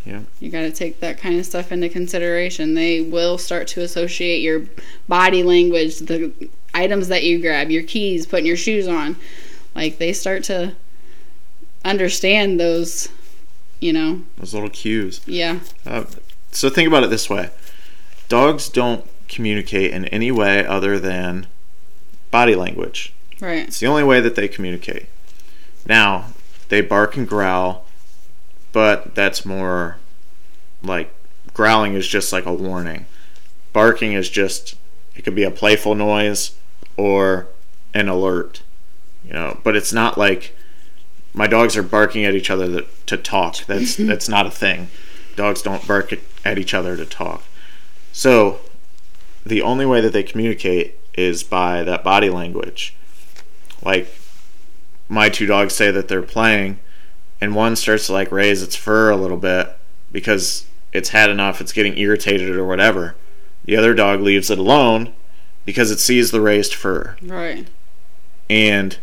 Yeah. 0.05 0.23
You 0.41 0.51
got 0.51 0.63
to 0.63 0.71
take 0.71 1.01
that 1.01 1.19
kind 1.19 1.39
of 1.39 1.45
stuff 1.45 1.71
into 1.71 1.89
consideration. 1.89 2.75
They 2.75 3.03
will 3.03 3.37
start 3.37 3.69
to 3.69 3.83
associate 3.83 4.41
your 4.41 4.65
body 5.07 5.43
language, 5.43 5.99
the 5.99 6.33
items 6.73 7.09
that 7.09 7.25
you 7.25 7.41
grab, 7.41 7.71
your 7.71 7.83
keys, 7.83 8.27
putting 8.27 8.47
your 8.47 8.57
shoes 8.57 8.89
on. 8.89 9.17
Like 9.75 9.99
they 9.99 10.13
start 10.13 10.45
to 10.45 10.75
understand 11.85 12.59
those, 12.59 13.11
you 13.81 13.93
know. 13.93 14.23
Those 14.39 14.55
little 14.55 14.71
cues. 14.71 15.21
Yeah. 15.27 15.61
Uh, 15.87 16.05
so 16.53 16.71
think 16.71 16.89
about 16.89 17.05
it 17.05 17.11
this 17.11 17.29
way: 17.29 17.51
dogs 18.29 18.71
don't 18.71 19.05
communicate 19.29 19.93
in 19.93 20.07
any 20.07 20.31
way 20.31 20.65
other 20.67 20.99
than 20.99 21.47
body 22.31 22.55
language. 22.55 23.13
Right. 23.41 23.69
It's 23.69 23.81
the 23.81 23.87
only 23.87 24.05
way 24.05 24.21
that 24.21 24.35
they 24.35 24.49
communicate. 24.49 25.07
Now, 25.87 26.27
they 26.69 26.81
bark 26.81 27.17
and 27.17 27.29
growl, 27.29 27.87
but 28.73 29.15
that's 29.15 29.45
more 29.45 29.97
like 30.83 31.13
growling 31.55 31.95
is 31.95 32.07
just 32.07 32.33
like 32.33 32.47
a 32.47 32.53
warning. 32.53 33.07
Barking 33.73 34.13
is 34.13 34.29
just 34.29 34.77
it 35.15 35.23
could 35.23 35.35
be 35.35 35.45
a 35.45 35.51
playful 35.51 35.95
noise 35.95 36.57
or 36.97 37.49
an 37.95 38.09
alert. 38.09 38.63
You 39.25 39.33
know, 39.33 39.61
but 39.63 39.77
it's 39.77 39.93
not 39.93 40.17
like 40.17 40.55
my 41.35 41.47
dogs 41.47 41.77
are 41.77 41.83
barking 41.83 42.25
at 42.25 42.35
each 42.35 42.51
other 42.51 42.67
to, 42.67 42.87
to 43.07 43.17
talk. 43.17 43.57
That's 43.67 43.97
that's 43.97 44.29
not 44.29 44.47
a 44.47 44.51
thing. 44.51 44.89
Dogs 45.37 45.63
don't 45.63 45.87
bark 45.87 46.13
at 46.45 46.59
each 46.59 46.75
other 46.75 46.97
to 46.97 47.05
talk. 47.07 47.45
So, 48.13 48.59
the 49.47 49.63
only 49.63 49.87
way 49.87 50.01
that 50.01 50.13
they 50.13 50.25
communicate 50.25 50.98
is 51.19 51.43
by 51.43 51.83
that 51.83 52.05
body 52.05 52.31
language. 52.31 52.95
Like 53.83 54.09
my 55.09 55.29
two 55.29 55.47
dogs 55.47 55.75
say 55.75 55.91
that 55.91 56.07
they're 56.07 56.23
playing 56.23 56.79
and 57.41 57.57
one 57.57 57.75
starts 57.75 58.07
to 58.07 58.13
like 58.13 58.31
raise 58.31 58.63
its 58.63 58.77
fur 58.77 59.11
a 59.11 59.17
little 59.17 59.37
bit 59.37 59.77
because 60.13 60.67
it's 60.93 61.09
had 61.11 61.29
enough, 61.29 61.61
it's 61.61 61.73
getting 61.73 61.99
irritated 61.99 62.57
or 62.57 62.65
whatever. 62.65 63.17
The 63.65 63.77
other 63.77 63.95
dog 63.95 64.21
leaves 64.21 64.49
it 64.49 64.59
alone 64.59 65.13
because 65.65 65.91
it 65.91 65.99
sees 65.99 66.31
the 66.31 66.41
raised 66.41 66.73
fur. 66.73 67.17
Right. 67.21 67.67
And 68.49 68.97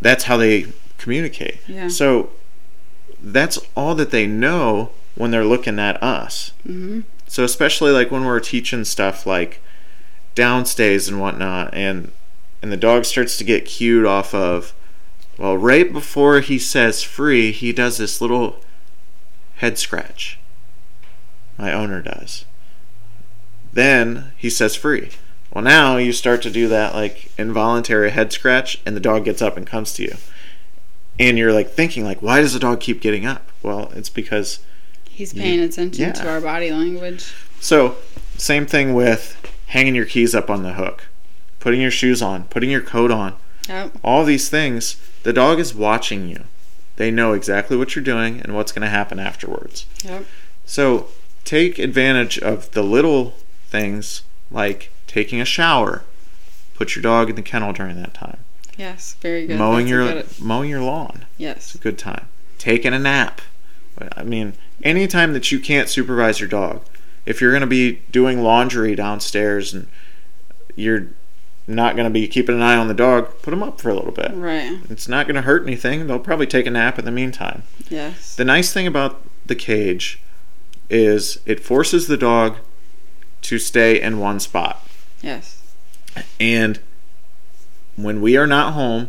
that's 0.00 0.24
how 0.24 0.36
they 0.36 0.66
communicate. 0.98 1.58
Yeah. 1.66 1.88
So 1.88 2.30
that's 3.20 3.58
all 3.76 3.94
that 3.96 4.10
they 4.12 4.26
know 4.26 4.90
when 5.16 5.32
they're 5.32 5.44
looking 5.44 5.78
at 5.78 6.00
us. 6.02 6.52
Mm-hmm. 6.66 7.00
So 7.26 7.44
especially 7.44 7.90
like 7.90 8.10
when 8.10 8.24
we're 8.24 8.40
teaching 8.40 8.84
stuff 8.84 9.26
like 9.26 9.60
downstays 10.34 11.08
and 11.08 11.20
whatnot, 11.20 11.72
and 11.74 12.12
and 12.62 12.70
the 12.72 12.76
dog 12.76 13.04
starts 13.04 13.36
to 13.38 13.44
get 13.44 13.64
cued 13.64 14.06
off 14.06 14.32
of, 14.34 14.72
well, 15.36 15.56
right 15.58 15.92
before 15.92 16.40
he 16.40 16.58
says 16.58 17.02
free, 17.02 17.50
he 17.50 17.72
does 17.72 17.98
this 17.98 18.20
little 18.20 18.60
head 19.56 19.78
scratch. 19.78 20.38
My 21.58 21.72
owner 21.72 22.00
does. 22.02 22.44
Then 23.72 24.32
he 24.36 24.48
says 24.50 24.76
free. 24.76 25.10
Well, 25.52 25.64
now 25.64 25.96
you 25.96 26.12
start 26.12 26.40
to 26.42 26.50
do 26.50 26.68
that 26.68 26.94
like 26.94 27.30
involuntary 27.36 28.10
head 28.10 28.32
scratch, 28.32 28.80
and 28.86 28.96
the 28.96 29.00
dog 29.00 29.24
gets 29.24 29.42
up 29.42 29.56
and 29.56 29.66
comes 29.66 29.92
to 29.94 30.02
you, 30.04 30.14
and 31.18 31.36
you're 31.36 31.52
like 31.52 31.70
thinking 31.70 32.04
like, 32.04 32.22
why 32.22 32.40
does 32.40 32.52
the 32.52 32.58
dog 32.60 32.80
keep 32.80 33.00
getting 33.00 33.26
up? 33.26 33.48
Well, 33.62 33.92
it's 33.94 34.08
because 34.08 34.60
He's 35.08 35.34
paying 35.34 35.60
attention 35.60 36.02
Yeah. 36.04 36.12
to 36.12 36.28
our 36.30 36.40
body 36.40 36.70
language. 36.70 37.32
So, 37.60 37.96
same 38.38 38.64
thing 38.66 38.94
with 38.94 39.36
hanging 39.72 39.94
your 39.94 40.04
keys 40.06 40.34
up 40.34 40.48
on 40.50 40.62
the 40.62 40.74
hook, 40.74 41.04
putting 41.60 41.80
your 41.80 41.90
shoes 41.90 42.20
on, 42.22 42.44
putting 42.44 42.70
your 42.70 42.80
coat 42.82 43.10
on. 43.10 43.34
Yep. 43.68 43.92
All 44.02 44.24
these 44.24 44.48
things, 44.48 44.96
the 45.22 45.32
dog 45.32 45.58
is 45.60 45.74
watching 45.74 46.28
you. 46.28 46.44
They 46.96 47.10
know 47.10 47.32
exactly 47.32 47.76
what 47.76 47.94
you're 47.94 48.04
doing 48.04 48.40
and 48.40 48.54
what's 48.54 48.72
going 48.72 48.82
to 48.82 48.88
happen 48.88 49.18
afterwards. 49.18 49.86
Yep. 50.04 50.24
So, 50.66 51.08
take 51.44 51.78
advantage 51.78 52.38
of 52.38 52.70
the 52.72 52.82
little 52.82 53.34
things 53.68 54.22
like 54.50 54.90
taking 55.06 55.40
a 55.40 55.44
shower. 55.44 56.02
Put 56.74 56.94
your 56.96 57.02
dog 57.02 57.30
in 57.30 57.36
the 57.36 57.42
kennel 57.42 57.72
during 57.72 58.00
that 58.02 58.14
time. 58.14 58.38
Yes. 58.76 59.14
Very 59.20 59.46
good. 59.46 59.58
mowing 59.58 59.86
That's 59.86 59.90
your 59.90 60.08
good- 60.12 60.40
mowing 60.40 60.70
your 60.70 60.82
lawn. 60.82 61.24
yes. 61.38 61.56
It's 61.56 61.74
a 61.76 61.78
good 61.78 61.98
time. 61.98 62.26
Taking 62.58 62.92
a 62.92 62.98
nap. 62.98 63.40
I 64.16 64.22
mean, 64.22 64.54
anytime 64.82 65.32
that 65.34 65.52
you 65.52 65.60
can't 65.60 65.88
supervise 65.88 66.40
your 66.40 66.48
dog, 66.48 66.82
if 67.26 67.40
you're 67.40 67.50
going 67.52 67.60
to 67.62 67.66
be 67.66 68.00
doing 68.10 68.42
laundry 68.42 68.94
downstairs 68.94 69.72
and 69.72 69.86
you're 70.74 71.08
not 71.66 71.94
going 71.94 72.06
to 72.06 72.10
be 72.10 72.26
keeping 72.26 72.56
an 72.56 72.62
eye 72.62 72.76
on 72.76 72.88
the 72.88 72.94
dog, 72.94 73.28
put 73.42 73.50
them 73.50 73.62
up 73.62 73.80
for 73.80 73.88
a 73.90 73.94
little 73.94 74.10
bit. 74.12 74.32
Right. 74.34 74.78
It's 74.90 75.08
not 75.08 75.26
going 75.26 75.36
to 75.36 75.42
hurt 75.42 75.62
anything. 75.62 76.06
They'll 76.06 76.18
probably 76.18 76.46
take 76.46 76.66
a 76.66 76.70
nap 76.70 76.98
in 76.98 77.04
the 77.04 77.10
meantime. 77.12 77.62
Yes. 77.88 78.34
The 78.34 78.44
nice 78.44 78.72
thing 78.72 78.86
about 78.86 79.22
the 79.46 79.54
cage 79.54 80.20
is 80.90 81.38
it 81.46 81.60
forces 81.60 82.06
the 82.08 82.16
dog 82.16 82.56
to 83.42 83.58
stay 83.58 84.00
in 84.00 84.18
one 84.18 84.40
spot. 84.40 84.84
Yes. 85.20 85.62
And 86.40 86.80
when 87.96 88.20
we 88.20 88.36
are 88.36 88.46
not 88.46 88.72
home, 88.72 89.08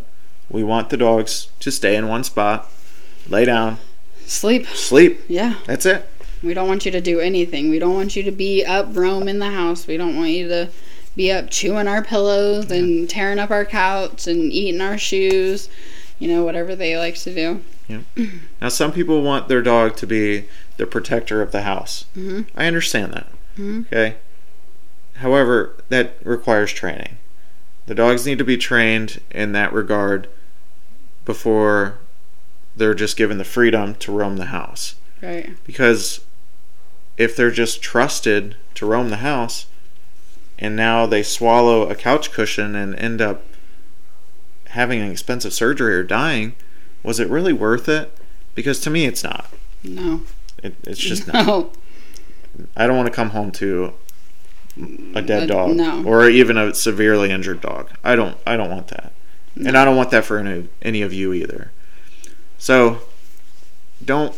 we 0.49 0.63
want 0.63 0.89
the 0.89 0.97
dogs 0.97 1.47
to 1.59 1.71
stay 1.71 1.95
in 1.95 2.07
one 2.07 2.23
spot, 2.23 2.69
lay 3.27 3.45
down, 3.45 3.77
Sleep. 4.25 4.67
sleep. 4.67 5.21
Yeah. 5.27 5.55
That's 5.65 5.85
it. 5.85 6.07
We 6.43 6.53
don't 6.53 6.67
want 6.67 6.85
you 6.85 6.91
to 6.91 7.01
do 7.01 7.19
anything. 7.19 7.69
We 7.69 7.79
don't 7.79 7.93
want 7.95 8.15
you 8.15 8.23
to 8.23 8.31
be 8.31 8.65
up 8.65 8.87
roam 8.91 9.27
in 9.27 9.39
the 9.39 9.49
house. 9.51 9.87
We 9.87 9.97
don't 9.97 10.15
want 10.17 10.31
you 10.31 10.47
to 10.49 10.69
be 11.15 11.31
up 11.31 11.49
chewing 11.49 11.87
our 11.87 12.03
pillows 12.03 12.69
and 12.71 13.09
tearing 13.09 13.39
up 13.39 13.49
our 13.51 13.65
couch 13.65 14.27
and 14.27 14.51
eating 14.51 14.81
our 14.81 14.97
shoes. 14.97 15.69
You 16.19 16.27
know, 16.27 16.43
whatever 16.43 16.75
they 16.75 16.97
like 16.97 17.15
to 17.15 17.33
do. 17.33 17.61
Yeah. 17.87 17.99
Now, 18.61 18.69
some 18.69 18.91
people 18.91 19.21
want 19.21 19.47
their 19.47 19.61
dog 19.61 19.95
to 19.97 20.07
be 20.07 20.45
the 20.77 20.85
protector 20.85 21.41
of 21.41 21.51
the 21.51 21.63
house. 21.63 22.05
Mhm. 22.17 22.45
I 22.55 22.65
understand 22.65 23.13
that. 23.13 23.27
Mhm. 23.57 23.85
Okay. 23.87 24.15
However, 25.17 25.75
that 25.89 26.15
requires 26.23 26.71
training. 26.71 27.17
The 27.87 27.95
dogs 27.95 28.25
need 28.25 28.37
to 28.37 28.43
be 28.45 28.57
trained 28.57 29.19
in 29.31 29.51
that 29.51 29.73
regard 29.73 30.27
before 31.25 31.95
they're 32.75 32.93
just 32.93 33.17
given 33.17 33.37
the 33.37 33.43
freedom 33.43 33.95
to 33.95 34.11
roam 34.11 34.37
the 34.37 34.45
house. 34.45 34.95
Right. 35.21 35.51
Because 35.65 36.21
if 37.17 37.35
they're 37.35 37.51
just 37.51 37.81
trusted 37.81 38.55
to 38.75 38.85
roam 38.85 39.09
the 39.09 39.17
house 39.17 39.67
and 40.59 40.75
now 40.75 41.05
they 41.05 41.23
swallow 41.23 41.87
a 41.89 41.95
couch 41.95 42.31
cushion 42.31 42.75
and 42.75 42.95
end 42.95 43.21
up 43.21 43.43
having 44.69 45.01
an 45.01 45.11
expensive 45.11 45.53
surgery 45.53 45.95
or 45.95 46.03
dying, 46.03 46.55
was 47.03 47.19
it 47.19 47.29
really 47.29 47.53
worth 47.53 47.87
it? 47.89 48.15
Because 48.55 48.79
to 48.81 48.89
me, 48.89 49.05
it's 49.05 49.23
not. 49.23 49.47
No. 49.83 50.21
It, 50.63 50.75
it's 50.83 50.99
just 50.99 51.27
not. 51.33 51.45
No. 51.45 51.71
I 52.75 52.87
don't 52.87 52.95
want 52.97 53.07
to 53.07 53.13
come 53.13 53.31
home 53.31 53.51
to 53.53 53.93
a 55.13 55.21
dead 55.21 55.43
Uh, 55.51 55.53
dog 55.67 55.75
no. 55.75 56.03
or 56.03 56.29
even 56.29 56.57
a 56.57 56.73
severely 56.73 57.29
injured 57.31 57.61
dog. 57.61 57.89
I 58.03 58.15
don't. 58.15 58.37
I 58.45 58.55
don't 58.57 58.69
want 58.71 58.87
that, 58.89 59.11
and 59.55 59.75
I 59.77 59.85
don't 59.85 59.95
want 59.95 60.09
that 60.11 60.23
for 60.25 60.37
any 60.37 60.69
any 60.81 61.01
of 61.01 61.11
you 61.13 61.33
either. 61.33 61.71
So, 62.57 62.99
don't 64.03 64.35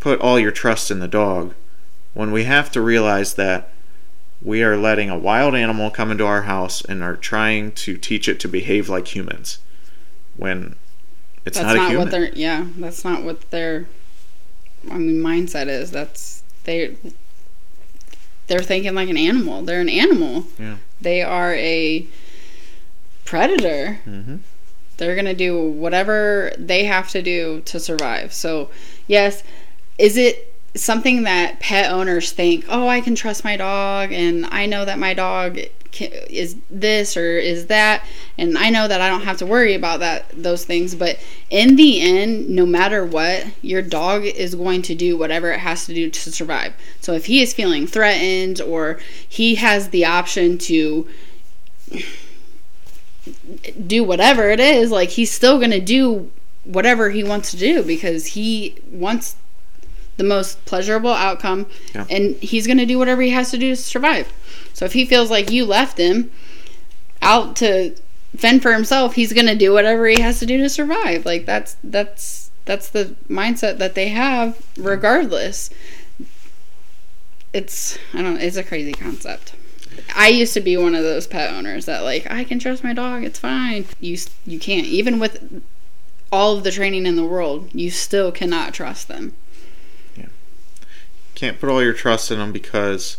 put 0.00 0.20
all 0.20 0.38
your 0.38 0.50
trust 0.52 0.90
in 0.90 1.00
the 1.00 1.08
dog 1.08 1.54
when 2.18 2.32
we 2.32 2.42
have 2.42 2.68
to 2.68 2.80
realize 2.80 3.34
that 3.34 3.70
we 4.42 4.60
are 4.60 4.76
letting 4.76 5.08
a 5.08 5.16
wild 5.16 5.54
animal 5.54 5.88
come 5.88 6.10
into 6.10 6.26
our 6.26 6.42
house 6.42 6.82
and 6.84 7.00
are 7.00 7.14
trying 7.14 7.70
to 7.70 7.96
teach 7.96 8.28
it 8.28 8.40
to 8.40 8.48
behave 8.48 8.88
like 8.88 9.14
humans 9.14 9.60
when 10.36 10.74
It's 11.46 11.56
that's 11.56 11.64
not, 11.68 11.76
not, 11.76 11.84
a 11.86 11.88
human. 11.90 12.04
what 12.06 12.10
their 12.10 12.32
yeah. 12.34 12.66
That's 12.76 13.04
not 13.04 13.22
what 13.22 13.48
their 13.52 13.86
I 14.90 14.98
mean 14.98 15.22
mindset 15.22 15.68
is. 15.68 15.92
That's 15.92 16.42
they 16.64 16.96
they're 18.48 18.58
thinking 18.62 18.96
like 18.96 19.08
an 19.08 19.16
animal. 19.16 19.62
They're 19.62 19.80
an 19.80 19.88
animal. 19.88 20.42
Yeah. 20.58 20.78
They 21.00 21.22
are 21.22 21.54
a 21.54 22.04
predator. 23.24 24.00
hmm 24.04 24.38
They're 24.96 25.14
going 25.14 25.26
to 25.26 25.34
do 25.34 25.56
whatever 25.70 26.52
they 26.58 26.82
have 26.82 27.10
to 27.10 27.22
do 27.22 27.60
to 27.66 27.78
survive. 27.78 28.32
So, 28.32 28.70
yes, 29.06 29.44
is 29.98 30.16
it 30.16 30.47
something 30.78 31.22
that 31.24 31.60
pet 31.60 31.90
owners 31.90 32.30
think, 32.32 32.64
"Oh, 32.68 32.88
I 32.88 33.00
can 33.00 33.14
trust 33.14 33.44
my 33.44 33.56
dog 33.56 34.12
and 34.12 34.46
I 34.50 34.66
know 34.66 34.84
that 34.84 34.98
my 34.98 35.14
dog 35.14 35.58
is 36.00 36.54
this 36.70 37.16
or 37.16 37.38
is 37.38 37.66
that 37.66 38.04
and 38.36 38.56
I 38.56 38.70
know 38.70 38.86
that 38.86 39.00
I 39.00 39.08
don't 39.08 39.22
have 39.22 39.38
to 39.38 39.46
worry 39.46 39.74
about 39.74 40.00
that 40.00 40.26
those 40.34 40.64
things." 40.64 40.94
But 40.94 41.18
in 41.50 41.76
the 41.76 42.00
end, 42.00 42.48
no 42.48 42.66
matter 42.66 43.04
what, 43.04 43.46
your 43.62 43.82
dog 43.82 44.24
is 44.24 44.54
going 44.54 44.82
to 44.82 44.94
do 44.94 45.16
whatever 45.16 45.50
it 45.52 45.60
has 45.60 45.86
to 45.86 45.94
do 45.94 46.10
to 46.10 46.32
survive. 46.32 46.72
So, 47.00 47.14
if 47.14 47.26
he 47.26 47.42
is 47.42 47.54
feeling 47.54 47.86
threatened 47.86 48.60
or 48.60 49.00
he 49.28 49.56
has 49.56 49.88
the 49.88 50.04
option 50.04 50.58
to 50.58 51.06
do 53.86 54.04
whatever 54.04 54.50
it 54.50 54.60
is, 54.60 54.90
like 54.90 55.10
he's 55.10 55.30
still 55.30 55.58
going 55.58 55.70
to 55.70 55.80
do 55.80 56.30
whatever 56.64 57.10
he 57.10 57.24
wants 57.24 57.50
to 57.50 57.56
do 57.56 57.82
because 57.82 58.26
he 58.26 58.76
wants 58.90 59.36
the 60.18 60.24
most 60.24 60.62
pleasurable 60.66 61.12
outcome 61.12 61.66
Yeah. 61.94 62.04
and 62.10 62.36
he's 62.36 62.66
going 62.66 62.76
to 62.78 62.84
do 62.86 62.98
whatever 62.98 63.22
he 63.22 63.30
has 63.30 63.50
to 63.52 63.58
do 63.58 63.70
to 63.70 63.76
survive. 63.76 64.30
So 64.74 64.84
if 64.84 64.92
he 64.92 65.06
feels 65.06 65.30
like 65.30 65.50
you 65.50 65.64
left 65.64 65.96
him 65.98 66.30
out 67.22 67.56
to 67.56 67.94
fend 68.36 68.62
for 68.62 68.72
himself, 68.72 69.14
he's 69.14 69.32
going 69.32 69.46
to 69.46 69.54
do 69.56 69.72
whatever 69.72 70.06
he 70.06 70.20
has 70.20 70.38
to 70.40 70.46
do 70.46 70.58
to 70.58 70.68
survive. 70.68 71.24
Like 71.24 71.46
that's 71.46 71.76
that's 71.82 72.50
that's 72.66 72.88
the 72.88 73.14
mindset 73.28 73.78
that 73.78 73.94
they 73.94 74.08
have 74.08 74.60
regardless. 74.76 75.70
It's 77.52 77.98
I 78.12 78.22
don't 78.22 78.34
know, 78.34 78.40
it's 78.40 78.56
a 78.56 78.62
crazy 78.64 78.92
concept. 78.92 79.54
I 80.14 80.28
used 80.28 80.54
to 80.54 80.60
be 80.60 80.76
one 80.76 80.94
of 80.94 81.02
those 81.02 81.26
pet 81.26 81.52
owners 81.52 81.86
that 81.86 82.02
like 82.02 82.30
I 82.30 82.44
can 82.44 82.58
trust 82.58 82.84
my 82.84 82.92
dog, 82.92 83.24
it's 83.24 83.38
fine. 83.38 83.86
You 84.00 84.18
you 84.46 84.58
can't 84.58 84.86
even 84.86 85.18
with 85.18 85.62
all 86.30 86.58
of 86.58 86.64
the 86.64 86.70
training 86.70 87.06
in 87.06 87.16
the 87.16 87.24
world, 87.24 87.70
you 87.72 87.90
still 87.90 88.30
cannot 88.30 88.74
trust 88.74 89.08
them. 89.08 89.34
Can't 91.38 91.60
put 91.60 91.70
all 91.70 91.80
your 91.80 91.92
trust 91.92 92.32
in 92.32 92.38
them 92.40 92.50
because 92.50 93.16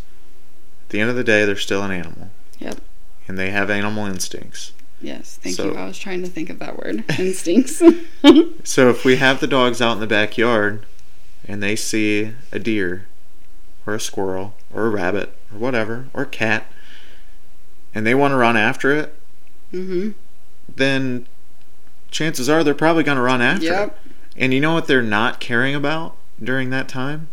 at 0.83 0.89
the 0.89 0.99
end 0.99 1.09
of 1.09 1.15
the 1.15 1.23
day, 1.23 1.45
they're 1.45 1.55
still 1.55 1.83
an 1.83 1.91
animal. 1.91 2.31
Yep. 2.57 2.81
And 3.29 3.37
they 3.37 3.49
have 3.51 3.69
animal 3.69 4.07
instincts. 4.07 4.73
Yes, 4.99 5.39
thank 5.41 5.55
So- 5.55 5.71
you. 5.71 5.77
I 5.77 5.85
was 5.85 5.97
trying 5.97 6.21
to 6.23 6.27
think 6.27 6.49
of 6.49 6.59
that 6.59 6.77
word. 6.77 7.05
Instincts. 7.17 7.81
So 8.65 8.89
if 8.89 9.05
we 9.05 9.15
have 9.15 9.39
the 9.39 9.47
dogs 9.47 9.81
out 9.81 9.93
in 9.93 9.99
the 10.01 10.05
backyard 10.07 10.85
and 11.47 11.63
they 11.63 11.77
see 11.77 12.33
a 12.51 12.59
deer 12.59 13.07
or 13.87 13.95
a 13.95 13.99
squirrel 14.01 14.53
or 14.73 14.87
a 14.87 14.89
rabbit 14.89 15.33
or 15.53 15.57
whatever 15.57 16.09
or 16.13 16.23
a 16.23 16.27
cat 16.27 16.65
and 17.95 18.05
they 18.05 18.13
want 18.13 18.33
to 18.33 18.35
run 18.35 18.57
after 18.57 18.91
it, 18.91 19.15
mm-hmm. 19.71 20.09
then 20.67 21.25
chances 22.11 22.49
are 22.49 22.61
they're 22.61 22.75
probably 22.75 23.03
going 23.03 23.15
to 23.15 23.21
run 23.21 23.41
after 23.41 23.65
it. 23.65 23.69
Yep. 23.69 23.99
And 24.35 24.53
you 24.53 24.59
know 24.59 24.73
what 24.73 24.87
they're 24.87 25.01
not 25.01 25.39
caring 25.39 25.73
about 25.73 26.17
during 26.43 26.69
that 26.71 26.89
time? 26.89 27.29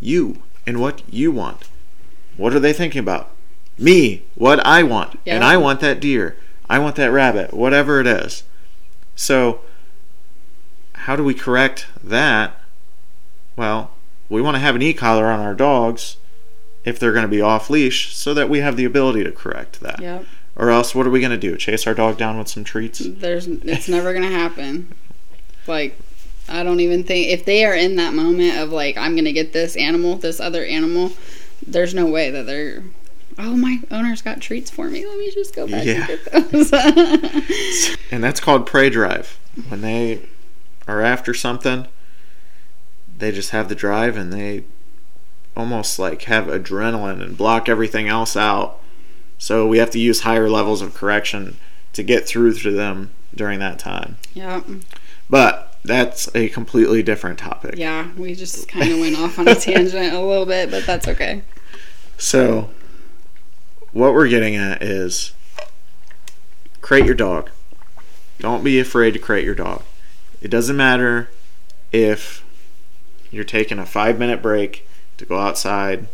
You 0.00 0.42
and 0.66 0.80
what 0.80 1.02
you 1.12 1.30
want. 1.32 1.68
What 2.36 2.54
are 2.54 2.60
they 2.60 2.72
thinking 2.72 3.00
about? 3.00 3.30
Me, 3.78 4.22
what 4.34 4.64
I 4.66 4.82
want. 4.82 5.18
And 5.26 5.44
I 5.44 5.56
want 5.56 5.80
that 5.80 6.00
deer. 6.00 6.36
I 6.68 6.78
want 6.78 6.96
that 6.96 7.10
rabbit, 7.10 7.54
whatever 7.54 8.00
it 8.00 8.06
is. 8.06 8.42
So, 9.14 9.60
how 10.92 11.16
do 11.16 11.22
we 11.22 11.34
correct 11.34 11.86
that? 12.02 12.60
Well, 13.54 13.92
we 14.28 14.42
want 14.42 14.56
to 14.56 14.60
have 14.60 14.74
an 14.74 14.82
e 14.82 14.92
collar 14.92 15.26
on 15.26 15.40
our 15.40 15.54
dogs 15.54 16.16
if 16.84 16.98
they're 16.98 17.12
going 17.12 17.22
to 17.22 17.28
be 17.28 17.40
off 17.40 17.70
leash 17.70 18.14
so 18.14 18.34
that 18.34 18.48
we 18.48 18.60
have 18.60 18.76
the 18.76 18.84
ability 18.84 19.24
to 19.24 19.32
correct 19.32 19.80
that. 19.80 20.00
Yep. 20.00 20.24
Or 20.56 20.70
else, 20.70 20.94
what 20.94 21.06
are 21.06 21.10
we 21.10 21.20
going 21.20 21.30
to 21.32 21.36
do? 21.36 21.56
Chase 21.56 21.86
our 21.86 21.94
dog 21.94 22.16
down 22.16 22.38
with 22.38 22.48
some 22.48 22.64
treats? 22.64 22.98
There's 22.98 23.46
it's 23.46 23.88
never 23.88 24.12
going 24.12 24.24
to 24.24 24.36
happen. 24.36 24.94
Like 25.66 25.98
I 26.48 26.62
don't 26.62 26.80
even 26.80 27.02
think 27.04 27.28
if 27.28 27.44
they 27.44 27.64
are 27.64 27.74
in 27.74 27.96
that 27.96 28.14
moment 28.14 28.56
of 28.58 28.70
like 28.70 28.96
I'm 28.96 29.12
going 29.14 29.24
to 29.24 29.32
get 29.32 29.52
this 29.52 29.76
animal, 29.76 30.16
this 30.16 30.38
other 30.40 30.64
animal, 30.64 31.12
there's 31.66 31.94
no 31.94 32.06
way 32.06 32.30
that 32.30 32.46
they're 32.46 32.82
Oh, 33.38 33.54
my 33.54 33.80
owner's 33.90 34.22
got 34.22 34.40
treats 34.40 34.70
for 34.70 34.88
me. 34.88 35.04
Let 35.06 35.18
me 35.18 35.30
just 35.30 35.54
go 35.54 35.66
back 35.68 35.84
Yeah. 35.84 36.06
and 36.32 36.50
get 36.50 36.50
those. 36.52 37.96
And 38.10 38.24
that's 38.24 38.40
called 38.40 38.66
prey 38.66 38.88
drive. 38.88 39.38
When 39.68 39.82
they 39.82 40.22
are 40.88 41.02
after 41.02 41.34
something, 41.34 41.86
they 43.18 43.32
just 43.32 43.50
have 43.50 43.68
the 43.68 43.74
drive 43.74 44.16
and 44.16 44.32
they 44.32 44.64
almost 45.56 45.98
like 45.98 46.22
have 46.22 46.44
adrenaline 46.46 47.20
and 47.22 47.36
block 47.36 47.68
everything 47.68 48.08
else 48.08 48.36
out. 48.36 48.78
So 49.38 49.66
we 49.66 49.78
have 49.78 49.90
to 49.90 49.98
use 49.98 50.20
higher 50.20 50.48
levels 50.48 50.80
of 50.80 50.94
correction 50.94 51.56
to 51.92 52.02
get 52.02 52.26
through 52.26 52.54
to 52.54 52.70
them 52.70 53.10
during 53.34 53.58
that 53.58 53.78
time. 53.78 54.16
yeah. 54.34 54.62
But 55.28 55.65
that's 55.86 56.28
a 56.34 56.48
completely 56.48 57.02
different 57.02 57.38
topic. 57.38 57.74
Yeah, 57.76 58.10
we 58.16 58.34
just 58.34 58.68
kind 58.68 58.90
of 58.92 58.98
went 58.98 59.16
off 59.16 59.38
on 59.38 59.48
a 59.48 59.54
tangent 59.54 60.12
a 60.14 60.20
little 60.20 60.46
bit, 60.46 60.70
but 60.70 60.84
that's 60.84 61.08
okay. 61.08 61.42
So, 62.18 62.70
what 63.92 64.12
we're 64.12 64.28
getting 64.28 64.56
at 64.56 64.82
is 64.82 65.32
crate 66.80 67.06
your 67.06 67.14
dog. 67.14 67.50
Don't 68.38 68.64
be 68.64 68.78
afraid 68.80 69.12
to 69.12 69.18
crate 69.18 69.44
your 69.44 69.54
dog. 69.54 69.82
It 70.42 70.48
doesn't 70.48 70.76
matter 70.76 71.30
if 71.92 72.44
you're 73.30 73.44
taking 73.44 73.78
a 73.78 73.86
five 73.86 74.18
minute 74.18 74.42
break 74.42 74.86
to 75.18 75.24
go 75.24 75.38
outside 75.38 76.06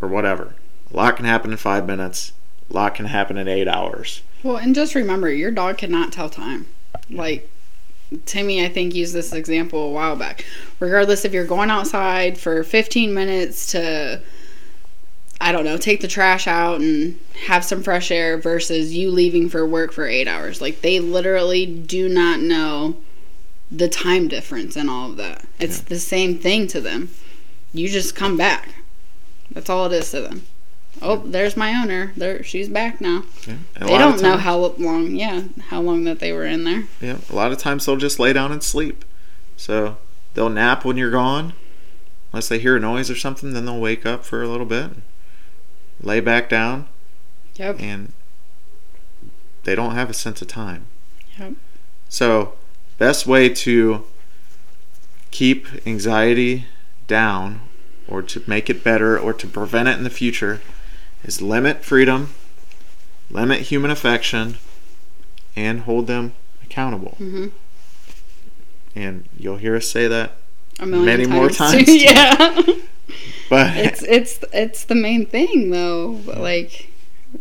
or 0.00 0.08
whatever. 0.08 0.54
A 0.92 0.96
lot 0.96 1.16
can 1.16 1.24
happen 1.24 1.50
in 1.50 1.56
five 1.56 1.86
minutes, 1.86 2.32
a 2.70 2.74
lot 2.74 2.94
can 2.94 3.06
happen 3.06 3.36
in 3.36 3.48
eight 3.48 3.68
hours. 3.68 4.22
Well, 4.42 4.56
and 4.56 4.74
just 4.74 4.94
remember, 4.94 5.30
your 5.30 5.50
dog 5.50 5.78
cannot 5.78 6.12
tell 6.12 6.28
time. 6.28 6.66
Like 7.10 7.50
Timmy, 8.24 8.64
I 8.64 8.68
think 8.68 8.94
used 8.94 9.14
this 9.14 9.32
example 9.32 9.80
a 9.80 9.90
while 9.90 10.16
back. 10.16 10.44
Regardless 10.80 11.24
if 11.24 11.32
you're 11.32 11.44
going 11.44 11.70
outside 11.70 12.38
for 12.38 12.62
15 12.62 13.12
minutes 13.12 13.72
to, 13.72 14.20
I 15.40 15.52
don't 15.52 15.64
know, 15.64 15.76
take 15.76 16.00
the 16.00 16.08
trash 16.08 16.46
out 16.46 16.80
and 16.80 17.18
have 17.46 17.64
some 17.64 17.82
fresh 17.82 18.10
air 18.10 18.38
versus 18.38 18.94
you 18.94 19.10
leaving 19.10 19.48
for 19.48 19.66
work 19.66 19.92
for 19.92 20.06
eight 20.06 20.28
hours. 20.28 20.60
Like 20.60 20.82
they 20.82 21.00
literally 21.00 21.66
do 21.66 22.08
not 22.08 22.40
know 22.40 22.96
the 23.70 23.88
time 23.88 24.28
difference 24.28 24.76
and 24.76 24.88
all 24.88 25.10
of 25.10 25.16
that. 25.16 25.44
It's 25.58 25.80
the 25.80 25.98
same 25.98 26.38
thing 26.38 26.68
to 26.68 26.80
them. 26.80 27.10
You 27.72 27.88
just 27.88 28.14
come 28.14 28.36
back. 28.36 28.68
That's 29.50 29.68
all 29.68 29.86
it 29.86 29.92
is 29.92 30.10
to 30.12 30.20
them. 30.20 30.42
Oh, 31.02 31.16
there's 31.16 31.56
my 31.56 31.74
owner. 31.74 32.12
There, 32.16 32.42
she's 32.42 32.68
back 32.68 33.00
now. 33.00 33.24
Yeah. 33.46 33.56
They 33.80 33.98
don't 33.98 34.22
know 34.22 34.36
how 34.36 34.58
long, 34.58 35.14
yeah, 35.14 35.42
how 35.68 35.80
long 35.80 36.04
that 36.04 36.20
they 36.20 36.32
were 36.32 36.44
in 36.46 36.64
there. 36.64 36.84
Yeah, 37.00 37.18
a 37.30 37.34
lot 37.34 37.52
of 37.52 37.58
times 37.58 37.84
they'll 37.86 37.96
just 37.96 38.18
lay 38.18 38.32
down 38.32 38.50
and 38.52 38.62
sleep. 38.62 39.04
So 39.56 39.98
they'll 40.34 40.48
nap 40.48 40.84
when 40.84 40.96
you're 40.96 41.10
gone. 41.10 41.52
Unless 42.32 42.48
they 42.48 42.58
hear 42.58 42.76
a 42.76 42.80
noise 42.80 43.10
or 43.10 43.16
something, 43.16 43.52
then 43.52 43.66
they'll 43.66 43.80
wake 43.80 44.04
up 44.04 44.24
for 44.24 44.42
a 44.42 44.48
little 44.48 44.66
bit, 44.66 44.90
lay 46.02 46.20
back 46.20 46.48
down, 46.48 46.86
Yep. 47.56 47.80
and 47.80 48.12
they 49.64 49.74
don't 49.74 49.94
have 49.94 50.10
a 50.10 50.14
sense 50.14 50.42
of 50.42 50.48
time. 50.48 50.86
Yep. 51.38 51.52
So, 52.08 52.54
best 52.98 53.26
way 53.26 53.48
to 53.48 54.04
keep 55.30 55.66
anxiety 55.86 56.66
down 57.06 57.60
or 58.08 58.22
to 58.22 58.42
make 58.46 58.68
it 58.70 58.82
better 58.84 59.18
or 59.18 59.32
to 59.32 59.46
prevent 59.46 59.88
it 59.88 59.96
in 59.98 60.04
the 60.04 60.10
future 60.10 60.60
is 61.26 61.42
limit 61.42 61.84
freedom, 61.84 62.32
limit 63.30 63.62
human 63.62 63.90
affection, 63.90 64.56
and 65.54 65.80
hold 65.80 66.06
them 66.06 66.32
accountable. 66.64 67.16
hmm 67.18 67.48
And 68.94 69.28
you'll 69.36 69.56
hear 69.58 69.76
us 69.76 69.88
say 69.88 70.06
that, 70.06 70.32
A 70.78 70.86
million 70.86 71.06
Many 71.06 71.26
more 71.26 71.50
times. 71.50 71.88
yeah. 72.02 72.62
but 73.50 73.76
it's 73.76 74.02
it's 74.02 74.40
it's 74.52 74.84
the 74.84 74.94
main 74.94 75.26
thing 75.26 75.70
though. 75.70 76.20
Like 76.26 76.90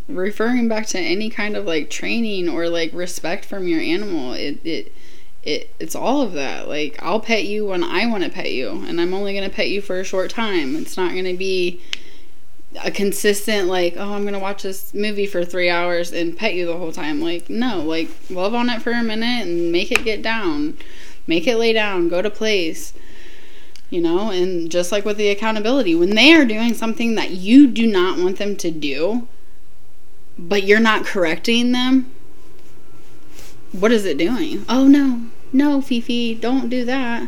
referring 0.07 0.67
back 0.67 0.87
to 0.87 0.99
any 0.99 1.29
kind 1.29 1.55
of 1.55 1.65
like 1.65 1.89
training 1.89 2.49
or 2.49 2.67
like 2.69 2.91
respect 2.93 3.45
from 3.45 3.67
your 3.67 3.79
animal, 3.81 4.33
it 4.33 4.59
it 4.65 4.91
it 5.43 5.69
it's 5.79 5.95
all 5.95 6.21
of 6.21 6.33
that. 6.33 6.67
Like 6.67 6.97
I'll 7.01 7.19
pet 7.19 7.45
you 7.45 7.67
when 7.67 7.83
I 7.83 8.07
want 8.07 8.23
to 8.23 8.29
pet 8.29 8.51
you, 8.51 8.83
and 8.87 8.99
I'm 8.99 9.13
only 9.13 9.35
gonna 9.35 9.49
pet 9.49 9.69
you 9.69 9.81
for 9.81 9.99
a 9.99 10.03
short 10.03 10.31
time. 10.31 10.75
It's 10.75 10.97
not 10.97 11.13
gonna 11.13 11.35
be 11.35 11.81
a 12.83 12.91
consistent 12.91 13.67
like 13.67 13.95
oh 13.97 14.13
i'm 14.13 14.25
gonna 14.25 14.39
watch 14.39 14.63
this 14.63 14.93
movie 14.93 15.25
for 15.25 15.45
three 15.45 15.69
hours 15.69 16.11
and 16.11 16.37
pet 16.37 16.53
you 16.53 16.65
the 16.65 16.77
whole 16.77 16.91
time. 16.91 17.21
Like 17.21 17.49
no 17.49 17.81
like 17.81 18.09
love 18.29 18.53
on 18.53 18.69
it 18.69 18.81
for 18.81 18.91
a 18.91 19.03
minute 19.03 19.47
and 19.47 19.71
make 19.71 19.91
it 19.91 20.03
get 20.03 20.21
down. 20.21 20.77
Make 21.27 21.47
it 21.47 21.57
lay 21.57 21.73
down. 21.73 22.09
Go 22.09 22.21
to 22.21 22.29
place. 22.29 22.93
You 23.89 24.01
know 24.01 24.29
and 24.29 24.69
just 24.69 24.91
like 24.91 25.05
with 25.05 25.17
the 25.17 25.29
accountability 25.29 25.95
when 25.95 26.15
they 26.15 26.33
are 26.33 26.45
doing 26.45 26.73
something 26.73 27.15
that 27.15 27.31
you 27.31 27.67
do 27.67 27.87
not 27.87 28.17
want 28.17 28.37
them 28.37 28.55
to 28.57 28.71
do 28.71 29.27
but 30.37 30.63
you're 30.63 30.79
not 30.79 31.05
correcting 31.05 31.71
them 31.71 32.11
what 33.79 33.91
is 33.91 34.05
it 34.05 34.17
doing? 34.17 34.65
Oh 34.69 34.87
no. 34.87 35.21
No, 35.51 35.81
Fifi, 35.81 36.35
don't 36.35 36.69
do 36.69 36.85
that. 36.85 37.27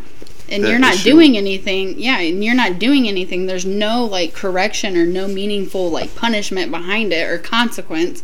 And 0.49 0.63
you're 0.63 0.79
not 0.79 0.95
issue- 0.95 1.11
doing 1.11 1.37
anything. 1.37 1.99
Yeah, 1.99 2.19
and 2.19 2.43
you're 2.43 2.55
not 2.55 2.79
doing 2.79 3.07
anything. 3.07 3.45
There's 3.47 3.65
no 3.65 4.05
like 4.05 4.33
correction 4.33 4.95
or 4.95 5.05
no 5.05 5.27
meaningful 5.27 5.89
like 5.89 6.15
punishment 6.15 6.71
behind 6.71 7.11
it 7.11 7.29
or 7.29 7.37
consequence. 7.37 8.23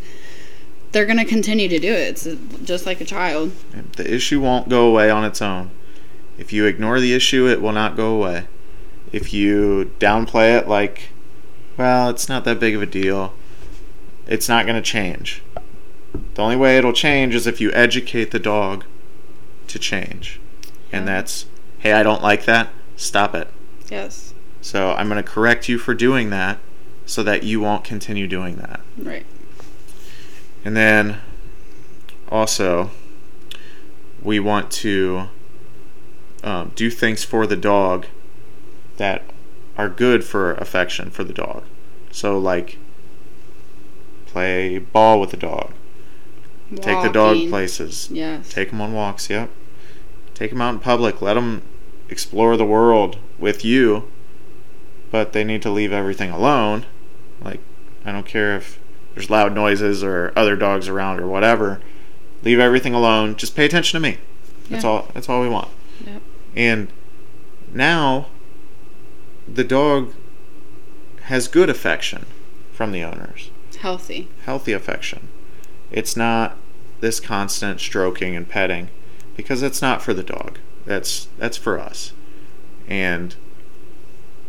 They're 0.91 1.05
going 1.05 1.17
to 1.17 1.25
continue 1.25 1.67
to 1.67 1.79
do 1.79 1.91
it. 1.91 2.25
It's 2.25 2.27
just 2.63 2.85
like 2.85 3.01
a 3.01 3.05
child. 3.05 3.51
The 3.97 4.13
issue 4.13 4.39
won't 4.39 4.69
go 4.69 4.87
away 4.87 5.09
on 5.09 5.25
its 5.25 5.41
own. 5.41 5.71
If 6.37 6.53
you 6.53 6.65
ignore 6.65 6.99
the 6.99 7.13
issue, 7.13 7.47
it 7.47 7.61
will 7.61 7.71
not 7.71 7.95
go 7.95 8.15
away. 8.15 8.45
If 9.11 9.33
you 9.33 9.91
downplay 9.99 10.57
it 10.57 10.67
like, 10.67 11.09
well, 11.77 12.09
it's 12.09 12.29
not 12.29 12.45
that 12.45 12.59
big 12.59 12.75
of 12.75 12.81
a 12.81 12.85
deal, 12.85 13.33
it's 14.27 14.47
not 14.47 14.65
going 14.65 14.75
to 14.75 14.81
change. 14.81 15.41
The 16.35 16.41
only 16.41 16.55
way 16.55 16.77
it'll 16.77 16.93
change 16.93 17.35
is 17.35 17.47
if 17.47 17.59
you 17.59 17.71
educate 17.73 18.31
the 18.31 18.39
dog 18.39 18.85
to 19.67 19.79
change. 19.79 20.39
And 20.91 21.07
that's, 21.07 21.45
hey, 21.83 21.91
I 21.91 22.01
don't 22.01 22.23
like 22.23 22.45
that, 22.45 22.69
stop 22.95 23.35
it. 23.35 23.49
Yes. 23.91 24.33
So 24.61 24.93
I'm 24.93 25.09
going 25.09 25.21
to 25.21 25.29
correct 25.29 25.67
you 25.67 25.77
for 25.77 25.93
doing 25.93 26.29
that 26.29 26.59
so 27.05 27.21
that 27.23 27.43
you 27.43 27.59
won't 27.59 27.83
continue 27.83 28.25
doing 28.25 28.55
that. 28.55 28.79
Right. 28.97 29.25
And 30.63 30.77
then 30.77 31.19
also, 32.29 32.91
we 34.21 34.39
want 34.39 34.71
to 34.71 35.27
um, 36.41 36.71
do 36.73 36.89
things 36.89 37.25
for 37.25 37.45
the 37.45 37.57
dog 37.57 38.05
that 38.95 39.23
are 39.77 39.89
good 39.89 40.23
for 40.23 40.53
affection 40.53 41.09
for 41.09 41.25
the 41.25 41.33
dog. 41.33 41.65
So, 42.11 42.39
like, 42.39 42.77
play 44.27 44.77
ball 44.77 45.19
with 45.19 45.31
the 45.31 45.37
dog, 45.37 45.73
take 46.77 47.03
the 47.03 47.09
dog 47.09 47.49
places, 47.49 48.07
Yes. 48.09 48.47
take 48.49 48.69
him 48.69 48.79
on 48.79 48.93
walks, 48.93 49.29
yep. 49.29 49.49
Take 50.33 50.53
him 50.53 50.61
out 50.61 50.75
in 50.75 50.79
public, 50.79 51.21
let 51.21 51.35
him 51.35 51.61
explore 52.13 52.55
the 52.55 52.63
world 52.65 53.17
with 53.39 53.65
you, 53.65 54.09
but 55.11 55.33
they 55.33 55.43
need 55.43 55.61
to 55.63 55.69
leave 55.71 55.91
everything 55.91 56.29
alone. 56.29 56.85
Like, 57.41 57.59
I 58.05 58.11
don't 58.11 58.25
care 58.25 58.55
if 58.55 58.79
there's 59.13 59.29
loud 59.29 59.53
noises 59.53 60.03
or 60.03 60.31
other 60.35 60.55
dogs 60.55 60.87
around 60.87 61.19
or 61.19 61.27
whatever. 61.27 61.81
Leave 62.43 62.59
everything 62.59 62.93
alone. 62.93 63.35
Just 63.35 63.55
pay 63.55 63.65
attention 63.65 63.99
to 64.01 64.09
me. 64.09 64.17
That's 64.69 64.83
Yeah. 64.83 64.89
all 64.91 65.09
that's 65.13 65.27
all 65.27 65.41
we 65.41 65.49
want. 65.49 65.69
Yep. 66.05 66.21
And 66.55 66.87
now 67.73 68.27
the 69.51 69.63
dog 69.63 70.13
has 71.23 71.47
good 71.47 71.69
affection 71.69 72.25
from 72.71 72.91
the 72.91 73.03
owners 73.03 73.49
Healthy. 73.79 74.27
healthy 74.45 74.71
affection. 74.73 75.29
It's 75.91 76.15
not 76.15 76.57
this 77.01 77.19
constant 77.19 77.79
stroking 77.79 78.35
and 78.35 78.47
petting 78.47 78.89
because 79.35 79.61
it's 79.63 79.81
not 79.81 80.01
for 80.01 80.13
the 80.13 80.23
dog. 80.23 80.59
That's 80.85 81.27
that's 81.37 81.57
for 81.57 81.79
us. 81.79 82.11
And 82.87 83.35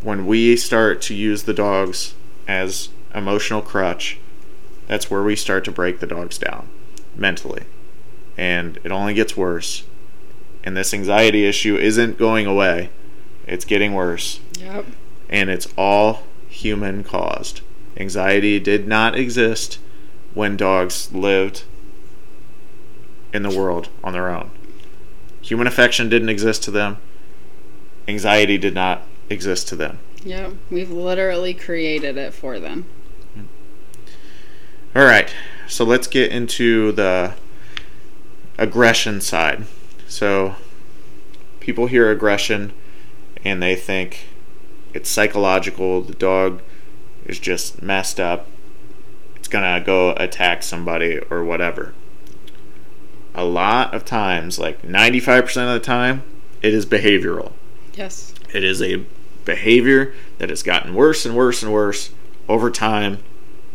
when 0.03 0.27
we 0.27 0.57
start 0.57 1.01
to 1.03 1.15
use 1.15 1.45
the 1.45 1.55
dogs 1.55 2.15
as 2.49 2.89
emotional 3.15 3.63
crutch, 3.63 4.19
that's 4.87 5.11
where 5.11 5.23
we 5.23 5.37
start 5.37 5.65
to 5.65 5.73
break 5.73 6.01
the 6.01 6.07
dogs 6.07 6.37
down 6.39 6.69
mentally. 7.17 7.65
And 8.37 8.79
it 8.85 8.91
only 8.91 9.15
gets 9.15 9.37
worse. 9.37 9.85
And 10.65 10.77
this 10.77 10.93
anxiety 10.93 11.47
issue 11.47 11.77
isn't 11.77 12.19
going 12.19 12.47
away. 12.47 12.91
It's 13.47 13.65
getting 13.65 13.93
worse 13.95 14.41
Yep. 14.59 14.87
and 15.29 15.51
it's 15.51 15.69
all 15.77 16.23
human 16.49 17.05
caused. 17.05 17.61
Anxiety 17.97 18.59
did 18.59 18.89
not 18.89 19.17
exist 19.17 19.79
when 20.33 20.57
dogs 20.57 21.13
lived 21.13 21.65
in 23.33 23.43
the 23.43 23.57
world 23.57 23.89
on 24.03 24.13
their 24.15 24.29
own. 24.31 24.51
Human 25.45 25.67
affection 25.67 26.09
didn't 26.09 26.31
exist 26.31 26.63
to 26.63 26.71
them. 26.71 26.97
Anxiety 28.09 28.57
did 28.57 28.73
not 28.73 29.03
exist 29.29 29.69
to 29.69 29.77
them. 29.77 29.99
Yep. 30.25 30.55
We've 30.71 30.91
literally 30.91 31.53
created 31.53 32.17
it 32.17 32.33
for 32.33 32.59
them. 32.59 32.87
All 34.97 35.05
right, 35.05 35.35
so 35.69 35.85
let's 35.85 36.07
get 36.07 36.33
into 36.33 36.93
the 36.93 37.35
aggression 38.57 39.21
side. 39.21 39.67
So, 40.09 40.55
people 41.61 41.89
hear 41.89 42.11
aggression 42.11 42.73
and 43.45 43.63
they 43.63 43.77
think 43.77 44.29
it's 44.95 45.11
psychological. 45.11 46.01
The 46.01 46.15
dog 46.15 46.63
is 47.27 47.39
just 47.39 47.83
messed 47.83 48.19
up. 48.19 48.47
It's 49.37 49.49
gonna 49.49 49.83
go 49.85 50.15
attack 50.17 50.63
somebody 50.63 51.19
or 51.29 51.45
whatever. 51.45 51.93
A 53.35 53.45
lot 53.45 53.93
of 53.95 54.05
times, 54.05 54.59
like 54.59 54.83
95% 54.83 55.41
of 55.67 55.75
the 55.75 55.81
time, 55.81 56.23
it 56.63 56.73
is 56.73 56.87
behavioral. 56.87 57.53
Yes. 57.95 58.33
It 58.53 58.63
is 58.65 58.81
a 58.81 59.05
behavior 59.45 60.15
that 60.39 60.49
has 60.51 60.63
gotten 60.63 60.95
worse 60.95 61.27
and 61.27 61.37
worse 61.37 61.63
and 61.63 61.73
worse 61.73 62.11
over 62.49 62.71
time 62.71 63.19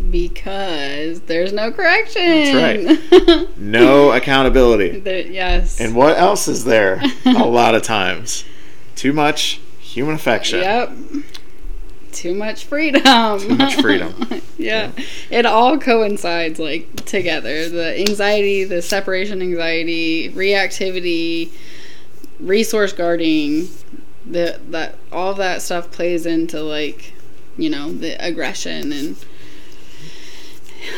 Because 0.09 1.21
there's 1.21 1.51
no 1.53 1.71
correction. 1.71 2.21
That's 2.25 2.77
right. 2.87 3.57
no 3.57 4.11
accountability. 4.11 4.99
There- 4.99 5.27
yes. 5.27 5.79
And 5.79 5.95
what 5.95 6.17
else 6.17 6.47
is 6.47 6.63
there? 6.63 7.01
a 7.25 7.45
lot 7.45 7.75
of 7.75 7.83
times, 7.83 8.45
too 8.95 9.11
much 9.13 9.59
human 9.79 10.15
affection. 10.15 10.61
Yep. 10.61 10.91
Too 12.11 12.33
much 12.33 12.65
freedom. 12.65 13.39
Too 13.39 13.55
much 13.55 13.75
freedom. 13.81 14.13
yeah. 14.57 14.91
It 15.29 15.45
all 15.45 15.77
coincides 15.77 16.59
like 16.59 17.05
together. 17.05 17.69
The 17.69 17.99
anxiety, 17.99 18.63
the 18.63 18.81
separation 18.81 19.41
anxiety, 19.41 20.29
reactivity, 20.29 21.51
resource 22.39 22.93
guarding, 22.93 23.69
the 24.25 24.59
that 24.69 24.95
all 25.11 25.33
that 25.35 25.61
stuff 25.61 25.91
plays 25.91 26.25
into 26.25 26.61
like, 26.61 27.13
you 27.57 27.69
know, 27.69 27.91
the 27.91 28.13
aggression 28.25 28.91
and 28.91 29.15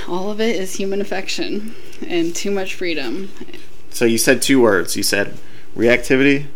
all 0.07 0.31
of 0.31 0.39
it 0.39 0.55
is 0.55 0.75
human 0.75 1.01
affection 1.01 1.75
and 2.05 2.35
too 2.35 2.51
much 2.51 2.75
freedom. 2.75 3.31
So 3.89 4.05
you 4.05 4.17
said 4.17 4.41
two 4.41 4.61
words. 4.61 4.95
You 4.95 5.03
said 5.03 5.37
reactivity, 5.75 6.47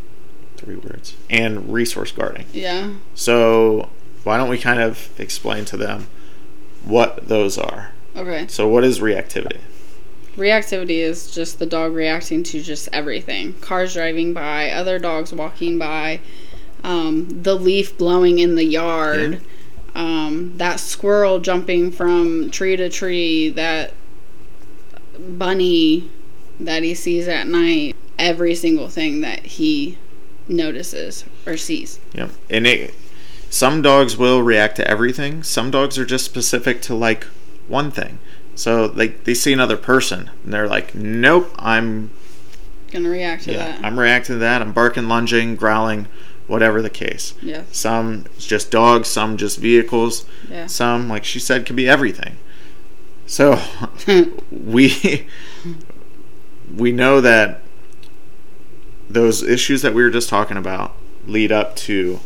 three 0.58 0.76
words, 0.76 1.16
and 1.30 1.72
resource 1.72 2.12
guarding. 2.12 2.46
Yeah. 2.54 2.94
So 3.14 3.90
why 4.26 4.38
don't 4.38 4.50
we 4.50 4.58
kind 4.58 4.82
of 4.82 5.10
explain 5.20 5.64
to 5.66 5.78
them 5.78 6.08
what 6.84 7.28
those 7.28 7.58
are? 7.58 7.92
Okay. 8.16 8.48
So 8.48 8.68
what 8.68 8.84
is 8.84 9.00
reactivity? 9.00 9.60
Reactivity 10.36 10.98
is 10.98 11.32
just 11.32 11.60
the 11.60 11.66
dog 11.66 11.94
reacting 11.94 12.44
to 12.44 12.62
just 12.62 12.90
everything. 12.92 13.54
Cars 13.62 13.94
driving 13.94 14.34
by, 14.34 14.72
other 14.72 15.00
dogs 15.00 15.32
walking 15.32 15.78
by, 15.78 16.20
um, 16.84 17.44
the 17.44 17.56
leaf 17.56 17.98
blowing 17.98 18.40
in 18.40 18.56
the 18.56 18.66
yard, 18.66 19.42
um, 19.94 20.58
that 20.58 20.80
squirrel 20.80 21.40
jumping 21.40 21.92
from 21.92 22.50
tree 22.50 22.76
to 22.76 22.90
tree, 22.90 23.50
that 23.50 23.94
bunny 25.20 26.10
that 26.60 26.82
he 26.82 26.96
sees 26.96 27.28
at 27.28 27.48
night. 27.48 27.96
Every 28.18 28.56
single 28.56 28.88
thing 28.90 29.22
that 29.22 29.46
he 29.46 29.98
notices 30.48 31.26
or 31.46 31.58
sees. 31.58 32.00
Yep. 32.14 32.32
And 32.50 32.66
it, 32.66 32.96
some 33.56 33.82
dogs 33.82 34.18
will 34.18 34.44
react 34.44 34.76
to 34.76 34.86
everything. 34.86 35.42
Some 35.42 35.72
dogs 35.72 35.98
are 35.98 36.06
just 36.06 36.26
specific 36.26 36.82
to 36.82 36.94
like 36.94 37.24
one 37.70 37.90
thing. 37.90 38.20
So 38.54 38.92
like 38.94 39.24
they 39.24 39.34
see 39.34 39.54
another 39.54 39.78
person 39.78 40.30
and 40.44 40.54
they're 40.54 40.68
like, 40.68 40.94
"Nope, 40.94 41.56
I'm 41.58 42.10
Gonna 42.92 43.10
react 43.10 43.44
to 43.44 43.54
yeah, 43.54 43.72
that. 43.72 43.86
I'm 43.86 43.98
reacting 43.98 44.36
to 44.36 44.40
that. 44.40 44.62
I'm 44.62 44.74
barking, 44.74 45.08
lunging, 45.08 45.56
growling, 45.56 46.08
whatever 46.48 46.82
the 46.82 46.90
case." 46.90 47.34
yes. 47.42 47.66
Some 47.72 48.26
it's 48.36 48.46
just 48.46 48.72
dogs, 48.72 49.08
some 49.08 49.38
just 49.38 49.58
vehicles. 49.58 50.26
Yeah. 50.50 50.68
Some, 50.68 51.08
like 51.08 51.24
she 51.24 51.40
said, 51.40 51.66
could 51.66 51.78
be 51.78 51.88
everything. 51.88 52.36
So 53.26 53.58
we 54.52 55.28
we 56.76 56.92
know 56.92 57.22
that 57.22 57.62
those 59.10 59.42
issues 59.42 59.82
that 59.82 59.94
we 59.94 60.04
were 60.04 60.10
just 60.10 60.28
talking 60.28 60.58
about 60.58 60.94
lead 61.26 61.54
up 61.54 61.78
to 61.78 62.20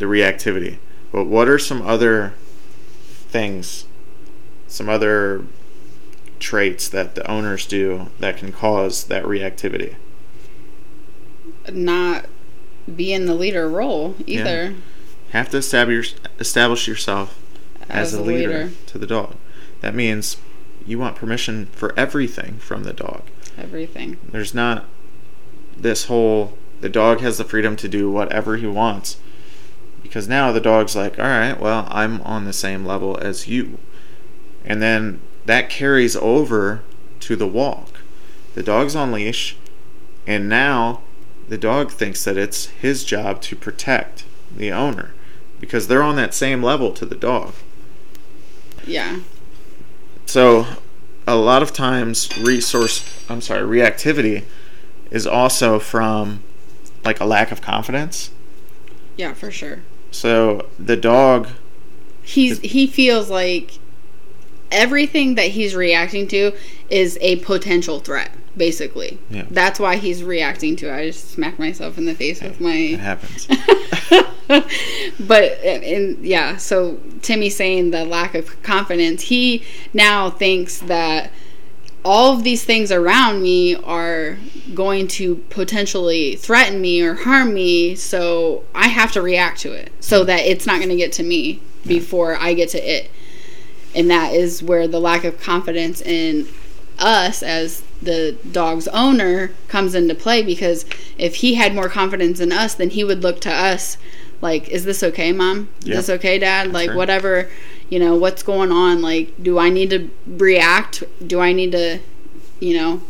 the 0.00 0.06
reactivity. 0.06 0.78
But 1.12 1.24
what 1.24 1.48
are 1.48 1.58
some 1.58 1.82
other 1.82 2.34
things, 3.28 3.86
some 4.66 4.88
other 4.88 5.44
traits 6.40 6.88
that 6.88 7.14
the 7.14 7.30
owners 7.30 7.66
do 7.66 8.08
that 8.18 8.38
can 8.38 8.50
cause 8.50 9.04
that 9.04 9.24
reactivity? 9.24 9.96
Not 11.70 12.26
be 12.92 13.12
in 13.12 13.26
the 13.26 13.34
leader 13.34 13.68
role 13.68 14.16
either. 14.26 14.74
have 15.30 15.50
to 15.50 15.58
establish 15.58 16.14
establish 16.40 16.88
yourself 16.88 17.38
as, 17.88 18.14
As 18.14 18.14
a 18.14 18.22
a 18.22 18.22
leader, 18.22 18.48
leader. 18.48 18.70
to 18.86 18.98
the 18.98 19.06
dog. 19.06 19.36
That 19.80 19.94
means 19.94 20.38
you 20.86 20.98
want 20.98 21.14
permission 21.16 21.66
for 21.66 21.96
everything 21.96 22.56
from 22.58 22.84
the 22.84 22.92
dog. 22.92 23.22
Everything. 23.58 24.16
There's 24.32 24.54
not 24.54 24.86
this 25.76 26.06
whole 26.06 26.56
the 26.80 26.88
dog 26.88 27.20
has 27.20 27.36
the 27.36 27.44
freedom 27.44 27.76
to 27.76 27.88
do 27.88 28.10
whatever 28.10 28.56
he 28.56 28.66
wants 28.66 29.18
because 30.02 30.28
now 30.28 30.52
the 30.52 30.60
dog's 30.60 30.96
like, 30.96 31.18
"All 31.18 31.24
right, 31.24 31.58
well, 31.58 31.86
I'm 31.90 32.20
on 32.22 32.44
the 32.44 32.52
same 32.52 32.84
level 32.84 33.18
as 33.18 33.48
you." 33.48 33.78
And 34.64 34.82
then 34.82 35.20
that 35.46 35.70
carries 35.70 36.16
over 36.16 36.82
to 37.20 37.36
the 37.36 37.46
walk. 37.46 38.00
The 38.54 38.62
dog's 38.62 38.96
on 38.96 39.12
leash 39.12 39.56
And 40.26 40.48
now 40.48 41.00
the 41.48 41.58
dog 41.58 41.90
thinks 41.90 42.24
that 42.24 42.36
it's 42.36 42.66
his 42.66 43.04
job 43.04 43.40
to 43.42 43.56
protect 43.56 44.24
the 44.54 44.70
owner 44.70 45.12
because 45.58 45.88
they're 45.88 46.02
on 46.02 46.16
that 46.16 46.34
same 46.34 46.62
level 46.62 46.92
to 46.92 47.04
the 47.04 47.16
dog. 47.16 47.54
Yeah. 48.86 49.20
So 50.26 50.66
a 51.26 51.36
lot 51.36 51.62
of 51.62 51.72
times 51.72 52.28
resource 52.38 53.04
I'm 53.28 53.40
sorry, 53.40 53.62
reactivity 53.62 54.44
is 55.10 55.26
also 55.26 55.78
from 55.78 56.42
like 57.04 57.18
a 57.20 57.24
lack 57.24 57.50
of 57.50 57.60
confidence. 57.60 58.30
Yeah, 59.16 59.34
for 59.34 59.50
sure. 59.50 59.80
So 60.10 60.68
the 60.78 60.96
dog 60.96 61.48
He's 62.22 62.60
he 62.60 62.86
feels 62.86 63.28
like 63.28 63.78
everything 64.70 65.34
that 65.34 65.48
he's 65.48 65.74
reacting 65.74 66.28
to 66.28 66.52
is 66.88 67.18
a 67.20 67.36
potential 67.36 67.98
threat, 67.98 68.30
basically. 68.56 69.18
Yeah. 69.30 69.46
That's 69.50 69.80
why 69.80 69.96
he's 69.96 70.22
reacting 70.22 70.76
to 70.76 70.88
it. 70.88 70.94
I 70.94 71.06
just 71.06 71.32
smacked 71.32 71.58
myself 71.58 71.98
in 71.98 72.04
the 72.04 72.14
face 72.14 72.40
with 72.40 72.60
my 72.60 72.72
it 72.72 73.00
happens. 73.00 73.46
but 75.26 75.44
and, 75.64 75.82
and 75.82 76.24
yeah, 76.24 76.56
so 76.56 77.00
Timmy 77.22 77.50
saying 77.50 77.90
the 77.90 78.04
lack 78.04 78.36
of 78.36 78.62
confidence, 78.62 79.22
he 79.22 79.64
now 79.92 80.30
thinks 80.30 80.78
that 80.80 81.32
all 82.04 82.34
of 82.34 82.44
these 82.44 82.64
things 82.64 82.90
around 82.90 83.42
me 83.42 83.74
are 83.74 84.38
going 84.74 85.06
to 85.08 85.36
potentially 85.50 86.36
threaten 86.36 86.80
me 86.80 87.02
or 87.02 87.14
harm 87.14 87.52
me, 87.52 87.94
so 87.94 88.64
I 88.74 88.88
have 88.88 89.12
to 89.12 89.22
react 89.22 89.60
to 89.60 89.72
it 89.72 89.92
so 90.00 90.20
mm-hmm. 90.20 90.26
that 90.28 90.40
it's 90.40 90.66
not 90.66 90.78
going 90.78 90.88
to 90.90 90.96
get 90.96 91.12
to 91.12 91.22
me 91.22 91.60
before 91.86 92.36
I 92.36 92.54
get 92.54 92.70
to 92.70 92.78
it. 92.78 93.10
And 93.94 94.10
that 94.10 94.32
is 94.32 94.62
where 94.62 94.86
the 94.86 95.00
lack 95.00 95.24
of 95.24 95.40
confidence 95.40 96.00
in 96.00 96.48
us 96.98 97.42
as 97.42 97.82
the 98.02 98.36
dog's 98.50 98.88
owner 98.88 99.52
comes 99.68 99.94
into 99.94 100.14
play 100.14 100.42
because 100.42 100.84
if 101.18 101.36
he 101.36 101.54
had 101.54 101.74
more 101.74 101.88
confidence 101.88 102.40
in 102.40 102.52
us, 102.52 102.74
then 102.74 102.90
he 102.90 103.04
would 103.04 103.22
look 103.22 103.40
to 103.42 103.52
us 103.52 103.96
like, 104.40 104.68
is 104.68 104.84
this 104.84 105.02
okay, 105.02 105.32
mom? 105.32 105.68
Is 105.80 106.06
this 106.06 106.10
okay, 106.10 106.38
dad? 106.38 106.72
like, 106.72 106.94
whatever, 106.94 107.50
you 107.90 107.98
know, 107.98 108.16
what's 108.16 108.42
going 108.42 108.72
on? 108.72 109.02
Like, 109.02 109.34
do 109.42 109.58
I 109.58 109.68
need 109.68 109.90
to 109.90 110.08
react? 110.26 111.02
Do 111.26 111.40
I 111.40 111.52
need 111.52 111.72
to, 111.72 111.98
you 112.60 112.76
know, 112.76 113.02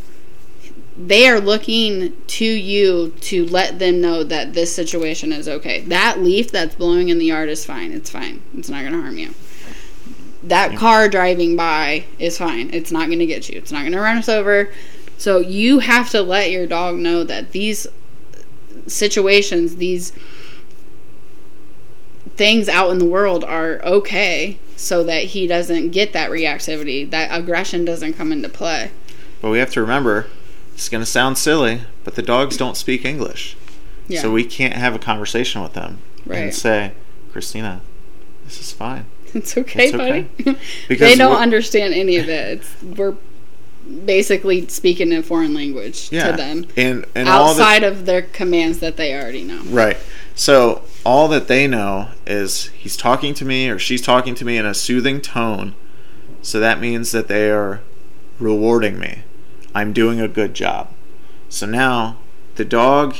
they 0.96 1.28
are 1.28 1.38
looking 1.38 2.16
to 2.26 2.44
you 2.44 3.10
to 3.20 3.46
let 3.46 3.78
them 3.78 4.00
know 4.00 4.24
that 4.24 4.54
this 4.54 4.74
situation 4.74 5.32
is 5.32 5.48
okay. 5.48 5.82
That 5.82 6.20
leaf 6.20 6.50
that's 6.50 6.74
blowing 6.74 7.10
in 7.10 7.18
the 7.18 7.26
yard 7.26 7.50
is 7.50 7.64
fine. 7.64 7.92
It's 7.92 8.10
fine. 8.10 8.42
It's 8.56 8.68
not 8.68 8.80
going 8.80 8.94
to 8.94 9.00
harm 9.00 9.18
you. 9.18 9.34
That 10.42 10.76
car 10.76 11.08
driving 11.08 11.56
by 11.56 12.06
is 12.18 12.38
fine. 12.38 12.70
It's 12.72 12.90
not 12.90 13.06
going 13.06 13.18
to 13.18 13.26
get 13.26 13.48
you. 13.50 13.58
It's 13.58 13.70
not 13.70 13.80
going 13.80 13.92
to 13.92 14.00
run 14.00 14.16
us 14.16 14.28
over. 14.28 14.72
So 15.18 15.38
you 15.38 15.80
have 15.80 16.08
to 16.10 16.22
let 16.22 16.50
your 16.50 16.66
dog 16.66 16.96
know 16.96 17.24
that 17.24 17.52
these 17.52 17.86
situations, 18.86 19.76
these 19.76 20.12
things 22.36 22.70
out 22.70 22.90
in 22.90 22.98
the 22.98 23.04
world 23.04 23.44
are 23.44 23.82
okay 23.84 24.58
so 24.80 25.04
that 25.04 25.24
he 25.24 25.46
doesn't 25.46 25.90
get 25.90 26.12
that 26.14 26.30
reactivity, 26.30 27.08
that 27.10 27.28
aggression 27.36 27.84
doesn't 27.84 28.14
come 28.14 28.32
into 28.32 28.48
play. 28.48 28.90
But 29.42 29.50
we 29.50 29.58
have 29.58 29.70
to 29.72 29.80
remember, 29.80 30.26
it's 30.74 30.88
going 30.88 31.02
to 31.02 31.06
sound 31.10 31.36
silly, 31.38 31.82
but 32.04 32.14
the 32.14 32.22
dogs 32.22 32.56
don't 32.56 32.76
speak 32.76 33.04
English. 33.04 33.56
Yeah. 34.08 34.22
So 34.22 34.32
we 34.32 34.44
can't 34.44 34.74
have 34.74 34.94
a 34.94 34.98
conversation 34.98 35.62
with 35.62 35.74
them 35.74 35.98
Right. 36.26 36.38
and 36.38 36.54
say, 36.54 36.92
Christina, 37.32 37.82
this 38.44 38.60
is 38.60 38.72
fine. 38.72 39.04
It's 39.32 39.56
okay, 39.56 39.84
It's 39.86 39.94
okay. 39.94 40.22
buddy. 40.42 40.58
Because 40.88 41.08
they 41.12 41.14
don't 41.14 41.36
understand 41.36 41.94
any 41.94 42.16
of 42.16 42.28
it. 42.28 42.58
It's, 42.58 42.82
we're 42.82 43.14
basically 44.04 44.66
speaking 44.68 45.12
a 45.12 45.22
foreign 45.22 45.54
language 45.54 46.08
Yeah. 46.10 46.30
to 46.32 46.36
them 46.36 46.66
And, 46.76 47.04
and 47.14 47.28
all 47.28 47.54
the, 47.54 47.62
outside 47.62 47.84
of 47.84 48.06
their 48.06 48.22
commands 48.22 48.80
that 48.80 48.96
they 48.96 49.14
already 49.14 49.44
know. 49.44 49.62
Right. 49.66 49.96
So 50.34 50.82
all 51.04 51.28
that 51.28 51.48
they 51.48 51.66
know 51.66 52.10
is 52.26 52.66
he's 52.68 52.96
talking 52.96 53.34
to 53.34 53.44
me 53.44 53.68
or 53.68 53.78
she's 53.78 54.02
talking 54.02 54.34
to 54.36 54.44
me 54.44 54.56
in 54.56 54.66
a 54.66 54.74
soothing 54.74 55.20
tone. 55.20 55.74
So 56.42 56.60
that 56.60 56.80
means 56.80 57.12
that 57.12 57.28
they 57.28 57.50
are 57.50 57.80
rewarding 58.38 58.98
me. 58.98 59.22
I'm 59.74 59.92
doing 59.92 60.20
a 60.20 60.28
good 60.28 60.54
job. 60.54 60.88
So 61.48 61.66
now 61.66 62.16
the 62.56 62.64
dog 62.64 63.16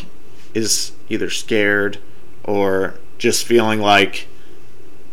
is 0.54 0.92
either 1.08 1.30
scared 1.30 1.98
or 2.44 2.94
just 3.18 3.44
feeling 3.44 3.80
like 3.80 4.26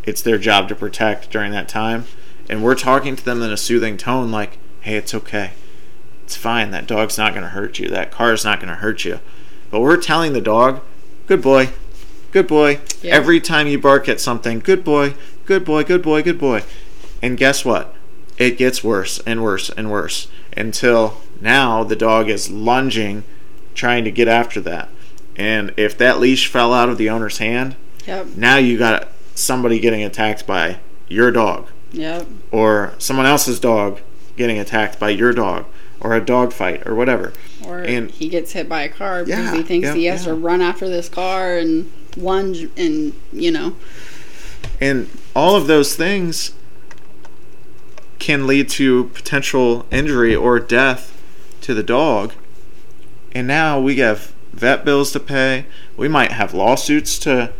it's 0.04 0.22
their 0.22 0.38
job 0.38 0.68
to 0.68 0.74
protect 0.74 1.30
during 1.30 1.52
that 1.52 1.68
time. 1.68 2.06
And 2.48 2.64
we're 2.64 2.74
talking 2.74 3.14
to 3.14 3.24
them 3.24 3.42
in 3.42 3.52
a 3.52 3.56
soothing 3.56 3.98
tone 3.98 4.30
like, 4.30 4.58
hey, 4.80 4.96
it's 4.96 5.14
okay. 5.14 5.52
It's 6.24 6.36
fine. 6.36 6.70
That 6.70 6.86
dog's 6.86 7.18
not 7.18 7.32
going 7.32 7.42
to 7.42 7.50
hurt 7.50 7.78
you. 7.78 7.88
That 7.88 8.10
car's 8.10 8.44
not 8.44 8.58
going 8.58 8.70
to 8.70 8.76
hurt 8.76 9.04
you. 9.04 9.20
But 9.70 9.80
we're 9.80 9.98
telling 9.98 10.32
the 10.32 10.40
dog, 10.40 10.80
good 11.26 11.42
boy, 11.42 11.70
good 12.38 12.46
boy. 12.48 12.80
Yeah. 13.02 13.14
Every 13.16 13.40
time 13.40 13.66
you 13.66 13.78
bark 13.80 14.08
at 14.08 14.20
something, 14.20 14.60
good 14.60 14.84
boy, 14.84 15.14
good 15.44 15.64
boy, 15.64 15.82
good 15.82 16.02
boy, 16.02 16.22
good 16.22 16.38
boy. 16.38 16.62
And 17.20 17.36
guess 17.36 17.64
what? 17.64 17.94
It 18.36 18.56
gets 18.56 18.84
worse 18.84 19.18
and 19.26 19.42
worse 19.42 19.70
and 19.70 19.90
worse 19.90 20.28
until 20.56 21.20
now 21.40 21.82
the 21.82 21.96
dog 21.96 22.28
is 22.28 22.48
lunging, 22.48 23.24
trying 23.74 24.04
to 24.04 24.12
get 24.12 24.28
after 24.28 24.60
that. 24.60 24.88
And 25.34 25.72
if 25.76 25.98
that 25.98 26.20
leash 26.20 26.46
fell 26.48 26.72
out 26.72 26.88
of 26.88 26.96
the 26.98 27.10
owner's 27.10 27.38
hand, 27.38 27.74
Yep. 28.06 28.28
now 28.36 28.56
you 28.56 28.78
got 28.78 29.08
somebody 29.34 29.80
getting 29.80 30.02
attacked 30.04 30.46
by 30.46 30.78
your 31.08 31.30
dog 31.32 31.66
Yep. 31.92 32.26
or 32.52 32.92
someone 32.98 33.26
else's 33.26 33.58
dog 33.58 34.00
getting 34.36 34.58
attacked 34.58 35.00
by 35.00 35.10
your 35.10 35.32
dog 35.32 35.64
or 36.00 36.14
a 36.14 36.20
dog 36.24 36.52
fight 36.52 36.86
or 36.86 36.94
whatever. 36.94 37.32
Or 37.66 37.78
And- 37.80 38.10
he 38.12 38.28
gets 38.28 38.52
hit 38.52 38.68
by 38.68 38.82
a 38.82 38.88
car 38.88 39.24
because 39.24 39.50
he 39.56 39.62
thinks 39.62 39.86
yeah, 39.86 39.94
he 39.94 40.04
has 40.06 40.22
yeah. 40.24 40.32
to 40.32 40.34
run 40.34 40.62
after 40.62 40.88
this 40.88 41.08
car 41.08 41.56
and 41.58 41.90
lunge 42.16 42.68
and 42.76 43.12
you 43.32 43.50
know. 43.50 43.76
And 44.80 45.08
all 45.34 45.56
of 45.56 45.66
those 45.66 45.94
things 45.96 46.52
can 48.18 48.46
lead 48.46 48.68
to 48.68 49.04
potential 49.14 49.86
injury 49.90 50.34
or 50.34 50.58
death 50.58 51.20
to 51.62 51.74
the 51.74 51.82
dog. 51.82 52.32
And 53.32 53.46
now 53.46 53.80
we 53.80 53.96
have 53.96 54.32
vet 54.52 54.84
bills 54.84 55.12
to 55.12 55.20
pay. 55.20 55.66
We 55.96 56.08
might 56.08 56.32
have 56.32 56.54
lawsuits 56.54 57.18
to 57.20 57.52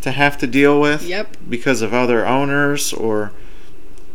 to 0.00 0.12
have 0.12 0.38
to 0.38 0.46
deal 0.46 0.80
with 0.80 1.02
Yep. 1.02 1.36
because 1.48 1.82
of 1.82 1.92
other 1.92 2.24
owners 2.24 2.92
or 2.92 3.32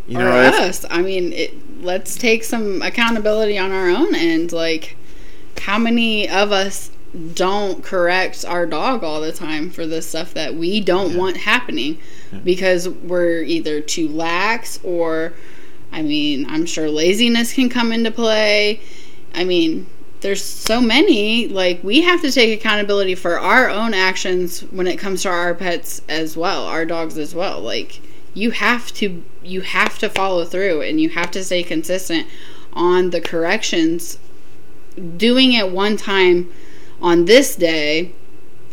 you 0.08 0.18
or 0.18 0.24
know 0.24 0.42
if- 0.44 0.54
us. 0.54 0.86
I 0.90 1.02
mean, 1.02 1.34
it, 1.34 1.54
let's 1.84 2.16
take 2.16 2.44
some 2.46 2.82
accountability 2.82 3.58
on 3.58 3.72
our 3.72 3.90
own 3.90 4.16
end. 4.16 4.54
Like, 4.54 4.96
how 5.60 5.78
many 5.78 6.28
of 6.30 6.52
us 6.54 6.90
don't 7.36 7.84
correct 7.84 8.44
our 8.48 8.66
dog 8.66 9.04
all 9.04 9.22
the 9.22 9.32
time 9.32 9.70
for 9.70 9.86
the 9.86 10.02
stuff 10.02 10.34
that 10.34 10.56
we 10.56 10.80
don't 10.82 11.12
Yeah. 11.12 11.18
want 11.18 11.38
happening 11.38 12.00
because 12.44 12.90
we're 12.90 13.44
either 13.44 13.82
too 13.82 14.08
lax 14.10 14.80
or, 14.84 15.34
I 15.92 16.02
mean, 16.02 16.48
I'm 16.50 16.66
sure 16.66 16.90
laziness 16.90 17.54
can 17.54 17.70
come 17.70 17.92
into 17.92 18.10
play. 18.10 18.80
I 19.36 19.44
mean, 19.44 19.86
there's 20.22 20.44
so 20.44 20.80
many 20.82 21.48
like 21.50 21.84
we 21.84 22.02
have 22.02 22.22
to 22.22 22.32
take 22.32 22.58
accountability 22.58 23.14
for 23.14 23.38
our 23.40 23.70
own 23.70 23.94
actions 23.94 24.62
when 24.72 24.88
it 24.88 24.98
comes 24.98 25.22
to 25.24 25.30
our 25.30 25.54
pets 25.54 26.02
as 26.08 26.38
well 26.38 26.64
our 26.64 26.86
dogs 26.86 27.18
as 27.18 27.36
well 27.36 27.60
like 27.60 28.00
you 28.34 28.52
have 28.52 28.90
to 28.94 29.22
you 29.44 29.60
have 29.60 30.00
to 30.00 30.08
follow 30.08 30.46
through 30.46 30.80
and 30.82 31.02
you 31.02 31.10
have 31.10 31.30
to 31.30 31.44
stay 31.44 31.62
consistent 31.62 32.26
on 32.72 33.10
the 33.10 33.20
corrections 33.20 34.18
doing 35.18 35.52
it 35.52 35.70
one 35.70 35.98
time 35.98 36.50
on 37.04 37.26
this 37.26 37.56
day 37.56 38.12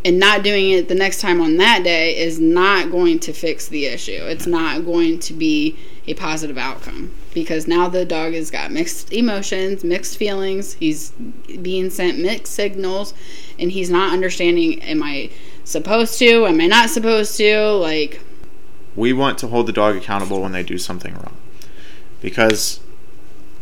and 0.03 0.19
not 0.19 0.43
doing 0.43 0.71
it 0.71 0.89
the 0.89 0.95
next 0.95 1.21
time 1.21 1.43
on 1.43 1.59
that 1.59 1.83
day 1.85 2.17
is 2.17 2.41
not 2.41 2.91
going 2.91 3.19
to 3.19 3.35
fix 3.35 3.69
the 3.69 3.85
issue 3.85 4.23
it's 4.23 4.47
not 4.47 4.87
going 4.87 5.19
to 5.19 5.35
be 5.35 5.77
a 6.07 6.15
positive 6.15 6.57
outcome 6.57 7.13
because 7.33 7.67
now 7.67 7.89
the 7.89 8.05
dog 8.05 8.33
has 8.35 8.51
got 8.51 8.73
mixed 8.73 9.13
emotions, 9.13 9.85
mixed 9.85 10.17
feelings. 10.17 10.75
He's 10.75 11.11
being 11.63 11.91
sent 11.91 12.19
mixed 12.19 12.53
signals, 12.53 13.15
and 13.59 13.71
he's 13.71 13.91
not 13.91 14.13
understanding 14.13 14.83
am 14.83 15.03
I 15.03 15.31
supposed 15.65 16.19
to? 16.19 16.47
Am 16.47 16.61
I 16.61 16.67
not 16.67 16.91
supposed 16.91 17.37
to? 17.37 17.71
Like, 17.73 18.21
we 18.97 19.13
want 19.13 19.39
to 19.39 19.49
hold 19.49 19.67
the 19.67 19.73
dog 19.73 19.97
accountable 19.97 20.41
when 20.41 20.53
they 20.53 20.63
do 20.63 20.79
something 20.79 21.15
wrong. 21.15 21.37
Because 22.21 22.81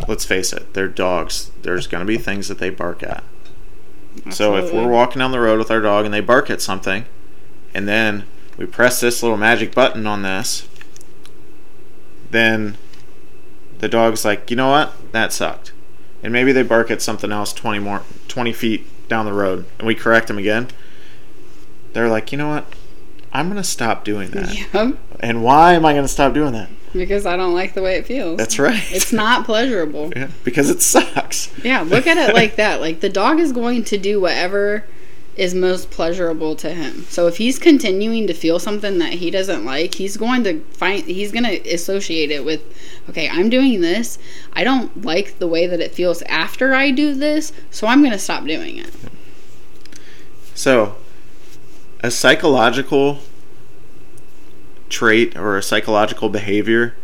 let's 0.08 0.24
face 0.24 0.52
it, 0.52 0.74
they're 0.74 0.88
dogs. 0.88 1.50
There's 1.62 1.86
going 1.86 2.00
to 2.00 2.06
be 2.06 2.18
things 2.18 2.48
that 2.48 2.58
they 2.58 2.70
bark 2.70 3.02
at. 3.02 3.22
So 4.30 4.56
if 4.56 4.72
we're 4.72 4.88
walking 4.88 5.20
down 5.20 5.32
the 5.32 5.40
road 5.40 5.58
with 5.58 5.70
our 5.70 5.80
dog 5.80 6.04
and 6.04 6.12
they 6.12 6.20
bark 6.20 6.50
at 6.50 6.60
something, 6.60 7.04
and 7.74 7.86
then 7.86 8.24
we 8.56 8.66
press 8.66 9.00
this 9.00 9.22
little 9.22 9.36
magic 9.36 9.74
button 9.74 10.06
on 10.06 10.22
this, 10.22 10.68
then 12.30 12.76
the 13.78 13.88
dog's 13.88 14.24
like, 14.24 14.50
you 14.50 14.56
know 14.56 14.70
what, 14.70 15.12
that 15.12 15.32
sucked, 15.32 15.72
and 16.22 16.32
maybe 16.32 16.52
they 16.52 16.62
bark 16.62 16.90
at 16.90 17.00
something 17.00 17.30
else 17.30 17.52
twenty 17.52 17.78
more, 17.78 18.02
twenty 18.26 18.52
feet 18.52 18.86
down 19.08 19.24
the 19.24 19.32
road, 19.32 19.64
and 19.78 19.86
we 19.86 19.94
correct 19.94 20.28
them 20.28 20.38
again. 20.38 20.68
They're 21.92 22.08
like, 22.08 22.32
you 22.32 22.38
know 22.38 22.48
what, 22.48 22.66
I'm 23.32 23.48
gonna 23.48 23.64
stop 23.64 24.04
doing 24.04 24.30
that. 24.32 24.74
Yep. 24.74 24.98
And 25.20 25.42
why 25.42 25.74
am 25.74 25.86
I 25.86 25.94
gonna 25.94 26.08
stop 26.08 26.34
doing 26.34 26.52
that? 26.52 26.68
Because 26.98 27.24
I 27.24 27.36
don't 27.36 27.54
like 27.54 27.74
the 27.74 27.82
way 27.82 27.96
it 27.96 28.06
feels. 28.06 28.36
That's 28.36 28.58
right. 28.58 28.82
It's 28.92 29.12
not 29.12 29.44
pleasurable. 29.46 30.12
Yeah, 30.18 30.30
because 30.42 30.68
it 30.68 30.82
sucks. 30.82 31.52
Yeah, 31.62 31.82
look 31.82 32.06
at 32.06 32.16
it 32.16 32.34
like 32.34 32.56
that. 32.56 32.80
Like 32.80 33.00
the 33.00 33.08
dog 33.08 33.38
is 33.38 33.52
going 33.52 33.84
to 33.84 33.98
do 33.98 34.20
whatever 34.20 34.84
is 35.38 35.54
most 35.54 35.90
pleasurable 35.90 36.56
to 36.56 36.70
him. 36.70 37.04
So 37.08 37.28
if 37.28 37.36
he's 37.36 37.60
continuing 37.60 38.26
to 38.26 38.34
feel 38.34 38.58
something 38.58 38.98
that 38.98 39.14
he 39.14 39.30
doesn't 39.30 39.64
like, 39.64 39.94
he's 39.94 40.16
going 40.16 40.42
to 40.42 40.60
find 40.72 41.04
he's 41.04 41.30
going 41.30 41.44
to 41.44 41.60
associate 41.72 42.32
it 42.32 42.44
with 42.44 42.60
okay, 43.08 43.28
I'm 43.28 43.48
doing 43.48 43.80
this. 43.80 44.18
I 44.52 44.64
don't 44.64 45.04
like 45.04 45.38
the 45.38 45.46
way 45.46 45.68
that 45.68 45.80
it 45.80 45.92
feels 45.92 46.22
after 46.22 46.74
I 46.74 46.90
do 46.90 47.14
this, 47.14 47.52
so 47.70 47.86
I'm 47.86 48.00
going 48.00 48.12
to 48.12 48.18
stop 48.18 48.44
doing 48.44 48.78
it. 48.78 48.90
So, 50.54 50.96
a 52.00 52.10
psychological 52.10 53.20
trait 54.88 55.36
or 55.36 55.56
a 55.56 55.62
psychological 55.62 56.28
behavior 56.28 56.94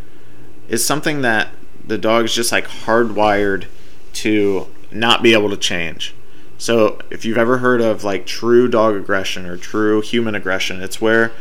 is 0.67 0.85
something 0.85 1.21
that 1.21 1.49
the 1.85 1.97
dog 1.97 2.25
is 2.25 2.33
just 2.33 2.51
like 2.51 2.67
hardwired 2.67 3.67
to 4.13 4.67
not 4.91 5.21
be 5.21 5.33
able 5.33 5.49
to 5.49 5.57
change. 5.57 6.13
So, 6.57 6.99
if 7.09 7.25
you've 7.25 7.37
ever 7.37 7.57
heard 7.57 7.81
of 7.81 8.03
like 8.03 8.25
true 8.25 8.67
dog 8.67 8.95
aggression 8.95 9.45
or 9.45 9.57
true 9.57 10.01
human 10.01 10.35
aggression, 10.35 10.81
it's 10.81 11.01
where 11.01 11.31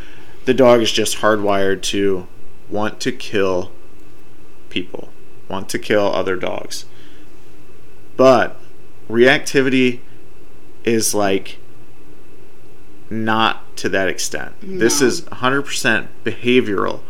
the 0.44 0.54
dog 0.54 0.82
is 0.82 0.92
just 0.92 1.18
hardwired 1.18 1.82
to 1.82 2.26
want 2.68 3.00
to 3.00 3.12
kill 3.12 3.70
people, 4.68 5.10
want 5.48 5.68
to 5.70 5.78
kill 5.78 6.12
other 6.12 6.36
dogs. 6.36 6.84
But 8.16 8.60
reactivity 9.08 10.00
is 10.84 11.14
like 11.14 11.58
not 13.10 13.76
to 13.76 13.88
that 13.90 14.08
extent. 14.08 14.54
This 14.62 15.00
is 15.00 15.22
100% 15.22 16.08
behavioral 16.24 17.00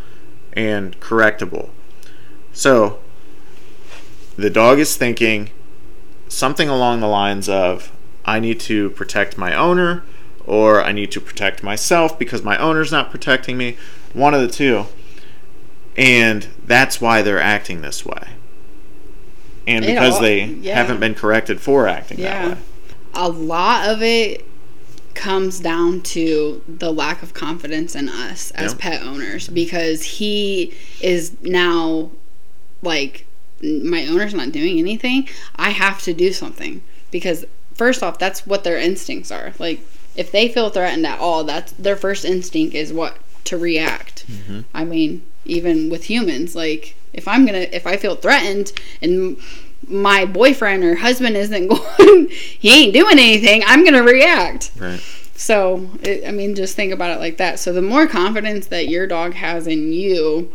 and 0.52 0.98
correctable. 1.00 1.70
So, 2.52 2.98
the 4.36 4.50
dog 4.50 4.78
is 4.78 4.96
thinking 4.96 5.50
something 6.28 6.68
along 6.68 7.00
the 7.00 7.06
lines 7.06 7.48
of 7.48 7.92
I 8.24 8.40
need 8.40 8.58
to 8.60 8.90
protect 8.90 9.38
my 9.38 9.54
owner 9.54 10.02
or 10.46 10.82
I 10.82 10.92
need 10.92 11.10
to 11.12 11.20
protect 11.20 11.62
myself 11.62 12.18
because 12.18 12.42
my 12.42 12.56
owner's 12.58 12.90
not 12.92 13.10
protecting 13.10 13.56
me. 13.56 13.76
One 14.12 14.34
of 14.34 14.40
the 14.40 14.48
two. 14.48 14.86
And 15.96 16.48
that's 16.64 17.00
why 17.00 17.22
they're 17.22 17.40
acting 17.40 17.82
this 17.82 18.04
way. 18.04 18.30
And 19.66 19.84
because 19.86 20.14
all- 20.16 20.22
they 20.22 20.44
yeah. 20.44 20.74
haven't 20.76 21.00
been 21.00 21.14
corrected 21.14 21.60
for 21.60 21.86
acting 21.86 22.18
Yeah. 22.18 22.48
that 22.48 22.56
way. 22.56 22.62
A 23.14 23.28
lot 23.28 23.88
of 23.88 24.02
it 24.02 24.44
comes 25.14 25.60
down 25.60 26.00
to 26.02 26.62
the 26.66 26.92
lack 26.92 27.22
of 27.22 27.34
confidence 27.34 27.94
in 27.94 28.08
us 28.08 28.50
as 28.52 28.74
pet 28.74 29.02
owners 29.02 29.48
because 29.48 30.02
he 30.02 30.74
is 31.00 31.36
now 31.42 32.10
like 32.82 33.26
my 33.62 34.06
owner's 34.06 34.34
not 34.34 34.52
doing 34.52 34.78
anything. 34.78 35.28
I 35.56 35.70
have 35.70 36.02
to 36.02 36.12
do 36.12 36.32
something 36.32 36.82
because 37.10 37.44
first 37.74 38.02
off 38.02 38.18
that's 38.18 38.46
what 38.46 38.64
their 38.64 38.78
instincts 38.78 39.30
are. 39.30 39.52
Like 39.58 39.80
if 40.16 40.30
they 40.30 40.48
feel 40.48 40.70
threatened 40.70 41.06
at 41.06 41.18
all 41.18 41.44
that's 41.44 41.72
their 41.72 41.96
first 41.96 42.24
instinct 42.24 42.74
is 42.74 42.92
what 42.92 43.16
to 43.44 43.56
react. 43.56 44.26
Mm-hmm. 44.26 44.60
I 44.74 44.84
mean 44.84 45.22
even 45.44 45.90
with 45.90 46.04
humans 46.04 46.54
like 46.56 46.96
if 47.12 47.28
i'm 47.28 47.44
gonna 47.44 47.66
if 47.72 47.86
i 47.86 47.96
feel 47.96 48.16
threatened 48.16 48.72
and 49.02 49.36
my 49.88 50.24
boyfriend 50.24 50.82
or 50.84 50.94
husband 50.96 51.36
isn't 51.36 51.68
going 51.98 52.28
he 52.30 52.70
ain't 52.84 52.94
doing 52.94 53.18
anything 53.18 53.62
i'm 53.66 53.84
gonna 53.84 54.02
react 54.02 54.70
Right. 54.78 55.00
so, 55.36 55.90
it, 56.02 56.26
I 56.26 56.30
mean, 56.30 56.54
just 56.54 56.76
think 56.76 56.92
about 56.92 57.10
it 57.10 57.18
like 57.20 57.36
that. 57.38 57.58
So, 57.58 57.72
the 57.72 57.82
more 57.82 58.06
confidence 58.06 58.68
that 58.68 58.88
your 58.88 59.06
dog 59.06 59.34
has 59.34 59.66
in 59.66 59.92
you, 59.92 60.52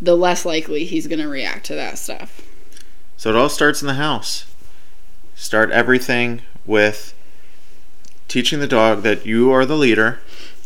the 0.00 0.16
less 0.16 0.44
likely 0.46 0.84
he's 0.84 1.06
going 1.06 1.18
to 1.18 1.28
react 1.28 1.66
to 1.66 1.74
that 1.74 1.98
stuff. 1.98 2.40
So 3.16 3.30
it 3.30 3.36
all 3.36 3.48
starts 3.48 3.82
in 3.82 3.86
the 3.88 3.94
house. 3.94 4.46
Start 5.34 5.70
everything 5.72 6.40
with 6.64 7.14
teaching 8.28 8.60
the 8.60 8.66
dog 8.66 9.02
that 9.02 9.26
you 9.26 9.50
are 9.52 9.66
the 9.66 9.76
leader 9.76 10.20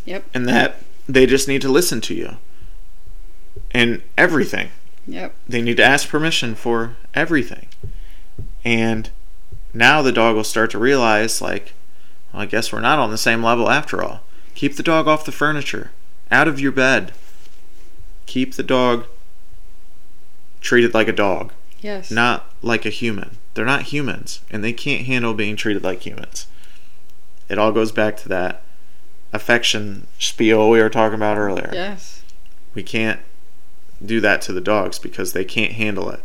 Yep. 0.05 0.23
and 0.33 0.47
that 0.47 0.75
they 1.09 1.25
just 1.25 1.47
need 1.47 1.61
to 1.63 1.69
listen 1.69 1.99
to 2.01 2.13
you. 2.13 2.37
And 3.71 4.03
everything. 4.17 4.69
Yep. 5.07 5.35
They 5.47 5.61
need 5.61 5.77
to 5.77 5.83
ask 5.83 6.07
permission 6.07 6.55
for 6.55 6.95
everything. 7.13 7.67
And 8.63 9.09
now 9.73 10.01
the 10.01 10.11
dog 10.11 10.35
will 10.35 10.43
start 10.43 10.71
to 10.71 10.77
realize, 10.79 11.41
like, 11.41 11.73
well, 12.31 12.43
I 12.43 12.45
guess 12.45 12.71
we're 12.71 12.79
not 12.79 12.99
on 12.99 13.11
the 13.11 13.17
same 13.17 13.43
level 13.43 13.69
after 13.69 14.01
all. 14.03 14.21
Keep 14.55 14.75
the 14.75 14.83
dog 14.83 15.07
off 15.07 15.25
the 15.25 15.31
furniture, 15.31 15.91
out 16.31 16.47
of 16.47 16.59
your 16.59 16.71
bed. 16.71 17.11
Keep 18.25 18.53
the 18.53 18.63
dog 18.63 19.05
treated 20.61 20.93
like 20.93 21.07
a 21.07 21.13
dog 21.13 21.51
Yes. 21.81 22.09
not 22.09 22.49
like 22.61 22.85
a 22.85 22.89
human. 22.89 23.37
They're 23.53 23.65
not 23.65 23.83
humans, 23.83 24.41
and 24.49 24.63
they 24.63 24.73
can't 24.73 25.05
handle 25.05 25.33
being 25.33 25.55
treated 25.55 25.83
like 25.83 26.05
humans. 26.05 26.47
It 27.49 27.57
all 27.57 27.71
goes 27.71 27.91
back 27.91 28.15
to 28.17 28.29
that 28.29 28.61
affection 29.33 30.07
spiel 30.17 30.69
we 30.69 30.79
were 30.81 30.89
talking 30.89 31.15
about 31.15 31.37
earlier. 31.37 31.69
Yes. 31.73 32.21
We 32.73 32.83
can't 32.83 33.19
do 34.05 34.19
that 34.21 34.41
to 34.43 34.53
the 34.53 34.61
dogs 34.61 34.99
because 34.99 35.33
they 35.33 35.45
can't 35.45 35.73
handle 35.73 36.09
it, 36.09 36.21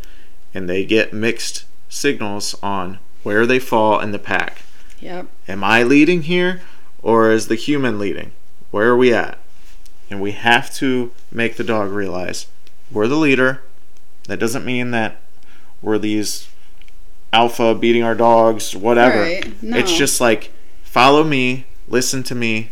and 0.53 0.69
they 0.69 0.85
get 0.85 1.13
mixed 1.13 1.65
signals 1.89 2.55
on 2.63 2.99
where 3.23 3.47
they 3.47 3.59
fall 3.59 4.01
in 4.01 4.13
the 4.13 4.19
pack. 4.19 4.63
Yep. 5.01 5.27
Am 5.47 5.63
I 5.63 5.83
leading 5.83 6.23
here, 6.23 6.61
or 7.03 7.31
is 7.31 7.49
the 7.49 7.55
human 7.55 7.99
leading? 7.99 8.33
Where 8.71 8.89
are 8.89 8.97
we 8.97 9.15
at? 9.15 9.39
And 10.11 10.21
we 10.21 10.33
have 10.33 10.73
to 10.75 11.13
make 11.31 11.57
the 11.57 11.65
dog 11.65 11.91
realize 11.91 12.47
we're 12.91 13.07
the 13.07 13.17
leader. 13.17 13.63
That 14.27 14.41
doesn't 14.41 14.65
mean 14.65 14.91
that 14.93 15.21
we're 15.83 15.99
these 15.99 16.49
alpha 17.33 17.75
beating 17.75 18.03
our 18.03 18.15
dogs, 18.15 18.75
whatever. 18.75 19.23
Right. 19.23 19.63
No. 19.63 19.77
It's 19.77 19.97
just 19.97 20.21
like 20.21 20.51
follow 20.83 21.25
me, 21.25 21.67
listen 21.87 22.23
to 22.25 22.35
me, 22.35 22.71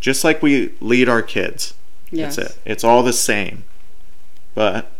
just 0.00 0.24
like 0.24 0.42
we 0.42 0.74
lead 0.80 1.08
our 1.08 1.22
kids. 1.22 1.74
Yes. 2.10 2.36
That's 2.36 2.50
it. 2.50 2.58
It's 2.64 2.84
all 2.84 3.02
the 3.02 3.12
same. 3.12 3.64
But 4.54 4.90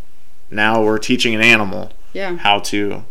now 0.49 0.81
we're 0.83 0.97
teaching 0.99 1.33
an 1.35 1.41
animal 1.41 1.91
Yeah. 2.13 2.37
how 2.37 2.59
to 2.59 3.03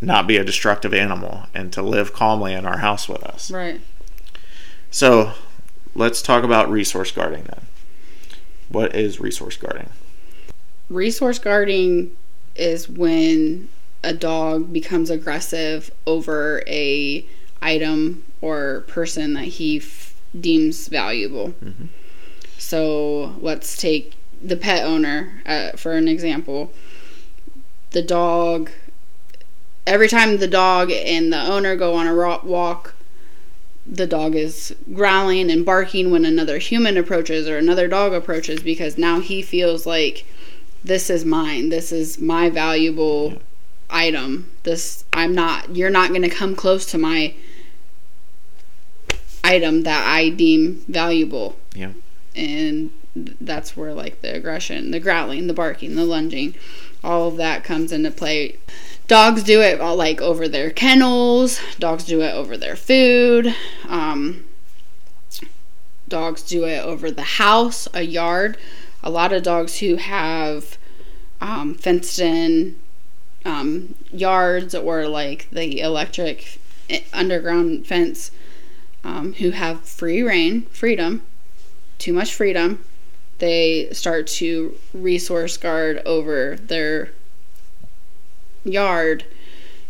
not 0.00 0.26
be 0.26 0.36
a 0.36 0.44
destructive 0.44 0.92
animal 0.92 1.46
and 1.54 1.72
to 1.72 1.82
live 1.82 2.12
calmly 2.12 2.52
in 2.52 2.66
our 2.66 2.78
house 2.78 3.08
with 3.08 3.22
us. 3.22 3.50
Right. 3.50 3.80
So, 4.90 5.32
let's 5.94 6.22
talk 6.22 6.44
about 6.44 6.70
resource 6.70 7.10
guarding 7.10 7.44
then. 7.44 7.62
What 8.68 8.94
is 8.94 9.20
resource 9.20 9.56
guarding? 9.56 9.88
Resource 10.88 11.38
guarding 11.38 12.12
is 12.54 12.88
when 12.88 13.68
a 14.04 14.12
dog 14.12 14.72
becomes 14.72 15.10
aggressive 15.10 15.90
over 16.06 16.62
a 16.66 17.26
item 17.60 18.22
or 18.40 18.84
person 18.86 19.34
that 19.34 19.44
he 19.44 19.78
f- 19.78 20.14
deems 20.38 20.88
valuable. 20.88 21.54
Mhm. 21.64 21.88
So 22.58 23.36
let's 23.40 23.76
take 23.76 24.12
the 24.42 24.56
pet 24.56 24.84
owner 24.84 25.42
uh, 25.46 25.72
for 25.72 25.92
an 25.92 26.08
example. 26.08 26.72
The 27.90 28.02
dog. 28.02 28.70
Every 29.86 30.08
time 30.08 30.38
the 30.38 30.48
dog 30.48 30.90
and 30.90 31.32
the 31.32 31.40
owner 31.40 31.76
go 31.76 31.94
on 31.94 32.06
a 32.08 32.14
walk, 32.44 32.94
the 33.86 34.06
dog 34.06 34.34
is 34.34 34.74
growling 34.92 35.48
and 35.50 35.64
barking 35.64 36.10
when 36.10 36.24
another 36.24 36.58
human 36.58 36.96
approaches 36.96 37.46
or 37.48 37.56
another 37.56 37.86
dog 37.86 38.12
approaches 38.12 38.60
because 38.60 38.98
now 38.98 39.20
he 39.20 39.42
feels 39.42 39.86
like 39.86 40.26
this 40.82 41.08
is 41.08 41.24
mine. 41.24 41.68
This 41.68 41.92
is 41.92 42.20
my 42.20 42.50
valuable 42.50 43.30
Yeah. 43.34 43.38
item. 43.90 44.50
This 44.64 45.04
I'm 45.12 45.34
not 45.34 45.76
you're 45.76 45.90
not 45.90 46.08
going 46.10 46.22
to 46.22 46.28
come 46.28 46.56
close 46.56 46.84
to 46.86 46.98
my 46.98 47.34
item 49.44 49.82
that 49.84 50.04
I 50.06 50.28
deem 50.30 50.84
valuable. 50.88 51.56
Yeah. 51.74 51.92
And 52.34 52.90
that's 53.40 53.76
where 53.76 53.92
like 53.92 54.20
the 54.20 54.34
aggression, 54.34 54.90
the 54.90 55.00
growling, 55.00 55.46
the 55.46 55.54
barking, 55.54 55.94
the 55.94 56.04
lunging, 56.04 56.54
all 57.02 57.28
of 57.28 57.36
that 57.36 57.64
comes 57.64 57.92
into 57.92 58.10
play. 58.10 58.58
Dogs 59.06 59.42
do 59.42 59.60
it 59.60 59.80
all 59.80 59.96
like 59.96 60.20
over 60.20 60.48
their 60.48 60.70
kennels. 60.70 61.60
Dogs 61.78 62.04
do 62.04 62.22
it 62.22 62.34
over 62.34 62.56
their 62.56 62.76
food. 62.76 63.54
Um, 63.88 64.44
dogs 66.08 66.42
do 66.42 66.64
it 66.64 66.84
over 66.84 67.10
the 67.10 67.22
house, 67.22 67.88
a 67.94 68.02
yard. 68.02 68.56
A 69.02 69.10
lot 69.10 69.32
of 69.32 69.42
dogs 69.42 69.78
who 69.78 69.96
have 69.96 70.78
um, 71.40 71.74
fenced 71.74 72.18
in 72.18 72.76
um, 73.44 73.94
yards 74.12 74.74
or 74.74 75.06
like 75.06 75.48
the 75.50 75.80
electric 75.80 76.58
eh, 76.90 77.02
underground 77.12 77.86
fence 77.86 78.32
um, 79.04 79.34
who 79.34 79.50
have 79.50 79.82
free 79.82 80.22
reign, 80.22 80.62
freedom, 80.62 81.22
too 81.98 82.12
much 82.12 82.34
freedom, 82.34 82.84
they 83.38 83.88
start 83.92 84.26
to 84.26 84.76
resource 84.94 85.56
guard 85.56 86.02
over 86.06 86.56
their 86.56 87.10
yard. 88.64 89.24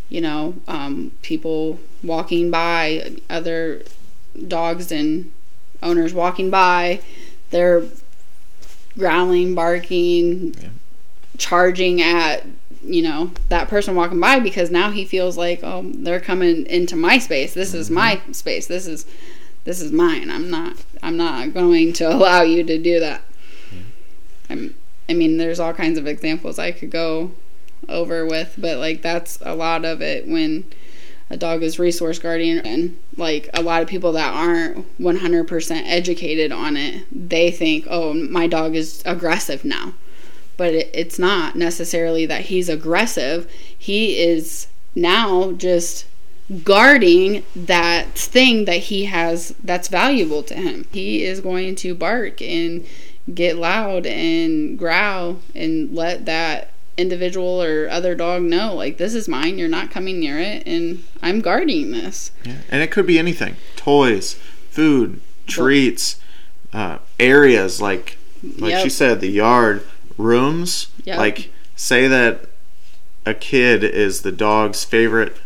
You 0.09 0.21
know, 0.21 0.55
um, 0.69 1.13
people 1.23 1.81
walking 2.03 2.51
by, 2.51 3.17
other 3.29 3.83
dogs 4.47 4.93
and 4.93 5.33
owners 5.83 6.15
walking 6.15 6.49
by, 6.51 7.01
they're 7.51 7.85
growling, 8.97 9.55
barking, 9.55 10.55
Yeah. 10.61 10.69
charging 11.39 12.01
at 12.01 12.45
you 12.85 13.03
know 13.03 13.33
that 13.49 13.67
person 13.69 13.97
walking 13.97 14.21
by 14.21 14.39
because 14.39 14.71
now 14.71 14.93
he 14.93 15.05
feels 15.05 15.37
like 15.37 15.59
oh 15.65 15.83
they're 15.97 16.21
coming 16.21 16.65
into 16.67 16.95
my 16.95 17.19
space 17.19 17.53
this 17.53 17.75
is 17.75 17.91
my 17.91 18.21
space 18.31 18.69
this 18.69 18.87
is 18.87 19.05
this 19.65 19.81
is 19.81 19.91
mine 19.91 20.31
i'm 20.31 20.49
not 20.49 20.77
i'm 21.03 21.17
not 21.17 21.53
going 21.53 21.93
to 21.93 22.05
allow 22.15 22.43
you 22.43 22.63
to 22.63 22.79
do 22.79 23.01
that 23.01 23.23
I'm, 24.49 24.75
i 25.09 25.15
mean 25.15 25.37
there's 25.37 25.61
all 25.61 25.73
kinds 25.73 25.99
of 25.99 26.07
examples 26.07 26.59
i 26.59 26.73
could 26.73 26.91
go 26.91 27.33
over 27.89 28.25
with 28.27 28.55
but 28.59 28.79
like 28.79 29.03
that's 29.03 29.39
a 29.43 29.55
lot 29.55 29.85
of 29.85 30.01
it 30.01 30.27
when 30.27 30.65
a 31.29 31.37
dog 31.37 31.63
is 31.63 31.79
resource 31.79 32.19
guardian 32.19 32.59
and 32.59 32.99
like 33.17 33.51
a 33.53 33.63
lot 33.63 33.83
of 33.83 33.89
people 33.89 34.13
that 34.13 34.33
aren't 34.33 34.99
100% 34.99 35.83
educated 35.85 36.53
on 36.53 36.77
it 36.77 37.05
they 37.11 37.51
think 37.51 37.87
oh 37.91 38.15
my 38.15 38.47
dog 38.47 38.75
is 38.75 39.03
aggressive 39.05 39.65
now 39.65 39.93
but 40.57 40.75
it, 40.75 40.91
it's 40.93 41.19
not 41.19 41.57
necessarily 41.57 42.27
that 42.27 42.43
he's 42.43 42.69
aggressive. 42.69 43.51
He 43.77 44.19
is 44.19 44.69
now 44.95 45.53
just 45.53 46.07
guarding 46.63 47.43
that 47.55 48.15
thing 48.15 48.65
that 48.67 48.79
he 48.79 49.07
has 49.07 49.55
that's 49.63 49.89
valuable 49.89 50.43
to 50.45 50.55
him. 50.55 50.87
He 50.93 51.25
is 51.25 51.41
going 51.41 51.75
to 51.77 51.95
bark 51.95 52.41
and 52.41 52.87
get 53.35 53.57
loud 53.57 54.07
and 54.07 54.79
growl 54.79 55.41
and 55.55 55.95
let 55.95 56.25
that 56.27 56.71
individual 56.97 57.63
or 57.63 57.89
other 57.91 58.15
dog 58.15 58.43
know 58.43 58.75
like 58.75 58.97
this 58.97 59.15
is 59.15 59.29
mine 59.29 59.59
you're 59.59 59.69
not 59.69 59.91
coming 59.91 60.19
near 60.19 60.39
it 60.39 60.67
and 60.67 61.05
i'm 61.21 61.41
guarding 61.41 61.91
this 61.91 62.31
yeah. 62.45 62.57
and 62.71 62.83
it 62.83 62.91
could 62.91 63.07
be 63.07 63.19
anything 63.19 63.55
toys 63.75 64.35
food 64.71 65.21
treats 65.47 66.19
uh, 66.73 66.99
areas 67.21 67.83
like 67.83 68.17
like 68.59 68.71
yep. 68.71 68.83
she 68.83 68.89
said 68.89 69.21
the 69.21 69.29
yard 69.29 69.87
rooms. 70.17 70.89
Yep. 71.05 71.19
Like, 71.19 71.53
say 71.75 72.09
that 72.09 72.49
a 73.25 73.35
kid 73.35 73.83
is 73.85 74.23
the 74.23 74.33
dog's 74.33 74.85
favorite 74.85 75.37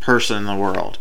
person 0.00 0.38
in 0.38 0.44
the 0.44 0.54
world, 0.54 0.98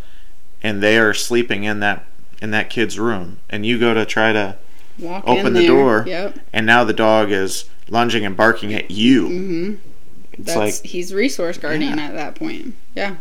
and 0.61 0.81
they 0.81 0.97
are 0.97 1.13
sleeping 1.13 1.63
in 1.63 1.79
that 1.81 2.05
in 2.41 2.51
that 2.51 2.69
kid's 2.69 2.99
room, 2.99 3.39
and 3.49 3.65
you 3.65 3.79
go 3.79 3.93
to 3.93 4.05
try 4.05 4.33
to 4.33 4.57
Walk 4.99 5.23
open 5.27 5.53
the 5.53 5.67
door, 5.67 6.05
yep. 6.07 6.39
and 6.53 6.65
now 6.65 6.83
the 6.83 6.93
dog 6.93 7.31
is 7.31 7.69
lunging 7.89 8.25
and 8.25 8.37
barking 8.37 8.73
at 8.73 8.91
you. 8.91 9.27
Mm-hmm. 9.27 9.73
It's 10.33 10.53
That's, 10.53 10.57
like 10.57 10.85
he's 10.85 11.13
resource 11.13 11.57
guarding 11.57 11.97
yeah. 11.97 12.05
at 12.05 12.13
that 12.13 12.35
point. 12.35 12.75
Yeah. 12.95 13.17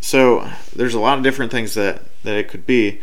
So 0.00 0.50
there's 0.74 0.94
a 0.94 1.00
lot 1.00 1.18
of 1.18 1.24
different 1.24 1.50
things 1.50 1.74
that 1.74 2.02
that 2.22 2.36
it 2.36 2.48
could 2.48 2.66
be. 2.66 3.00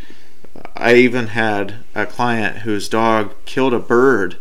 I 0.75 0.95
even 0.95 1.27
had 1.27 1.75
a 1.95 2.05
client 2.05 2.57
whose 2.59 2.87
dog 2.87 3.33
killed 3.45 3.73
a 3.73 3.79
bird 3.79 4.37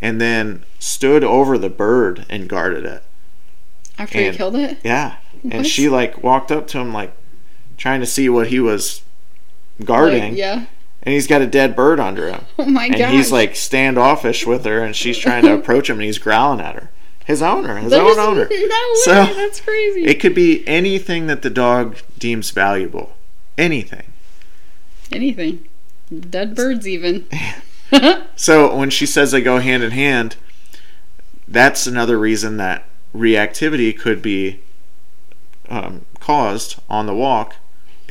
and 0.00 0.20
then 0.20 0.64
stood 0.78 1.22
over 1.22 1.58
the 1.58 1.68
bird 1.68 2.26
and 2.28 2.48
guarded 2.48 2.84
it. 2.84 3.02
After 3.98 4.18
and, 4.18 4.32
he 4.32 4.36
killed 4.36 4.56
it? 4.56 4.78
Yeah. 4.82 5.16
What? 5.42 5.54
And 5.54 5.66
she 5.66 5.88
like 5.88 6.22
walked 6.22 6.50
up 6.50 6.66
to 6.68 6.78
him 6.78 6.92
like 6.92 7.12
trying 7.76 8.00
to 8.00 8.06
see 8.06 8.28
what 8.28 8.48
he 8.48 8.60
was 8.60 9.02
guarding. 9.84 10.30
Like, 10.30 10.38
yeah. 10.38 10.66
And 11.02 11.12
he's 11.12 11.26
got 11.26 11.42
a 11.42 11.46
dead 11.46 11.74
bird 11.74 11.98
under 11.98 12.28
him. 12.28 12.44
Oh 12.58 12.66
my 12.66 12.88
god. 12.88 13.00
And 13.00 13.14
he's 13.14 13.32
like 13.32 13.56
standoffish 13.56 14.46
with 14.46 14.64
her 14.64 14.84
and 14.84 14.94
she's 14.94 15.18
trying 15.18 15.44
to 15.44 15.54
approach 15.54 15.90
him 15.90 15.96
and 15.96 16.04
he's 16.04 16.18
growling 16.18 16.60
at 16.60 16.76
her. 16.76 16.90
His 17.24 17.42
owner, 17.42 17.76
his 17.78 17.90
There's 17.90 18.18
own 18.18 18.38
owner. 18.38 18.48
No 18.50 18.94
so 19.02 19.24
way, 19.24 19.32
that's 19.34 19.60
crazy. 19.60 20.04
It 20.04 20.20
could 20.20 20.34
be 20.34 20.66
anything 20.66 21.26
that 21.26 21.42
the 21.42 21.50
dog 21.50 21.98
deems 22.18 22.50
valuable. 22.50 23.16
Anything. 23.58 24.04
Anything. 25.10 25.66
Dead 26.30 26.54
birds 26.54 26.86
even. 26.86 27.26
so 28.36 28.74
when 28.74 28.90
she 28.90 29.06
says 29.06 29.32
they 29.32 29.40
go 29.40 29.58
hand 29.58 29.82
in 29.82 29.90
hand, 29.90 30.36
that's 31.48 31.86
another 31.86 32.18
reason 32.18 32.56
that 32.58 32.84
reactivity 33.14 33.96
could 33.98 34.22
be 34.22 34.60
um, 35.68 36.04
caused 36.20 36.80
on 36.88 37.06
the 37.06 37.14
walk 37.14 37.56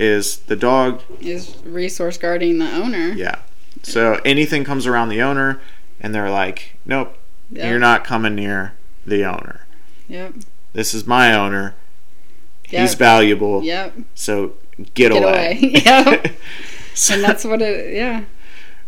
is 0.02 0.38
the 0.38 0.56
dog 0.56 1.02
is 1.20 1.56
resource 1.64 2.18
guarding 2.18 2.58
the 2.58 2.70
owner. 2.76 3.10
Yeah. 3.10 3.39
So 3.84 4.20
anything 4.26 4.64
comes 4.64 4.88
around 4.88 5.10
the 5.10 5.22
owner 5.22 5.62
and 5.99 6.14
they're 6.14 6.32
like, 6.32 6.76
"Nope, 6.86 7.16
yep. 7.52 7.70
you're 7.70 7.80
not 7.80 8.04
coming 8.04 8.36
near 8.36 8.74
the 9.06 9.24
owner." 9.24 9.68
Yep. 10.08 10.34
This 10.74 10.93
is 10.93 11.06
my 11.06 11.34
owner. 11.34 11.76
Yep. 12.70 12.82
He's 12.82 12.95
valuable. 12.95 13.64
Yep. 13.64 13.93
So 14.16 14.54
get, 14.78 14.93
get 14.95 15.12
away. 15.12 15.22
away. 15.22 15.60
Yep. 15.86 16.28
so, 16.95 17.14
and 17.14 17.24
that's 17.24 17.45
what 17.45 17.62
it 17.62 17.93
yeah. 17.93 18.26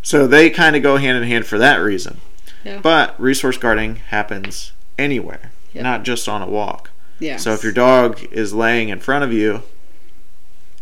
So 0.01 0.25
they 0.25 0.49
kind 0.49 0.75
of 0.75 0.81
go 0.81 0.97
hand 0.97 1.17
in 1.17 1.23
hand 1.23 1.45
for 1.45 1.59
that 1.59 1.77
reason. 1.77 2.19
Yeah. 2.65 2.79
But 2.81 3.19
resource 3.19 3.57
guarding 3.57 3.97
happens 3.97 4.71
anywhere, 4.97 5.51
yep. 5.73 5.83
not 5.83 6.03
just 6.03 6.27
on 6.27 6.41
a 6.41 6.47
walk. 6.47 6.89
Yeah. 7.19 7.37
So 7.37 7.53
if 7.53 7.63
your 7.63 7.71
dog 7.71 8.23
is 8.31 8.53
laying 8.53 8.89
in 8.89 8.99
front 8.99 9.23
of 9.23 9.31
you 9.31 9.63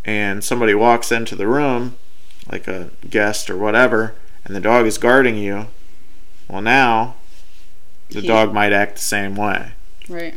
and 0.06 0.44
somebody 0.44 0.74
walks 0.74 1.12
into 1.12 1.36
the 1.36 1.48
room, 1.48 1.96
like 2.52 2.68
a 2.68 2.92
guest 3.10 3.50
or 3.50 3.58
whatever, 3.58 4.16
and 4.46 4.56
the 4.56 4.60
dog 4.60 4.86
is 4.86 4.98
guarding 4.98 5.38
you, 5.38 5.68
well, 6.48 6.62
now 6.62 7.16
the 8.10 8.22
he, 8.22 8.28
dog 8.28 8.54
might 8.54 8.74
act 8.74 8.96
the 8.96 9.02
same 9.02 9.36
way. 9.36 9.72
Right. 10.10 10.36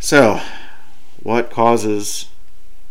So, 0.00 0.40
what 1.22 1.50
causes 1.50 2.26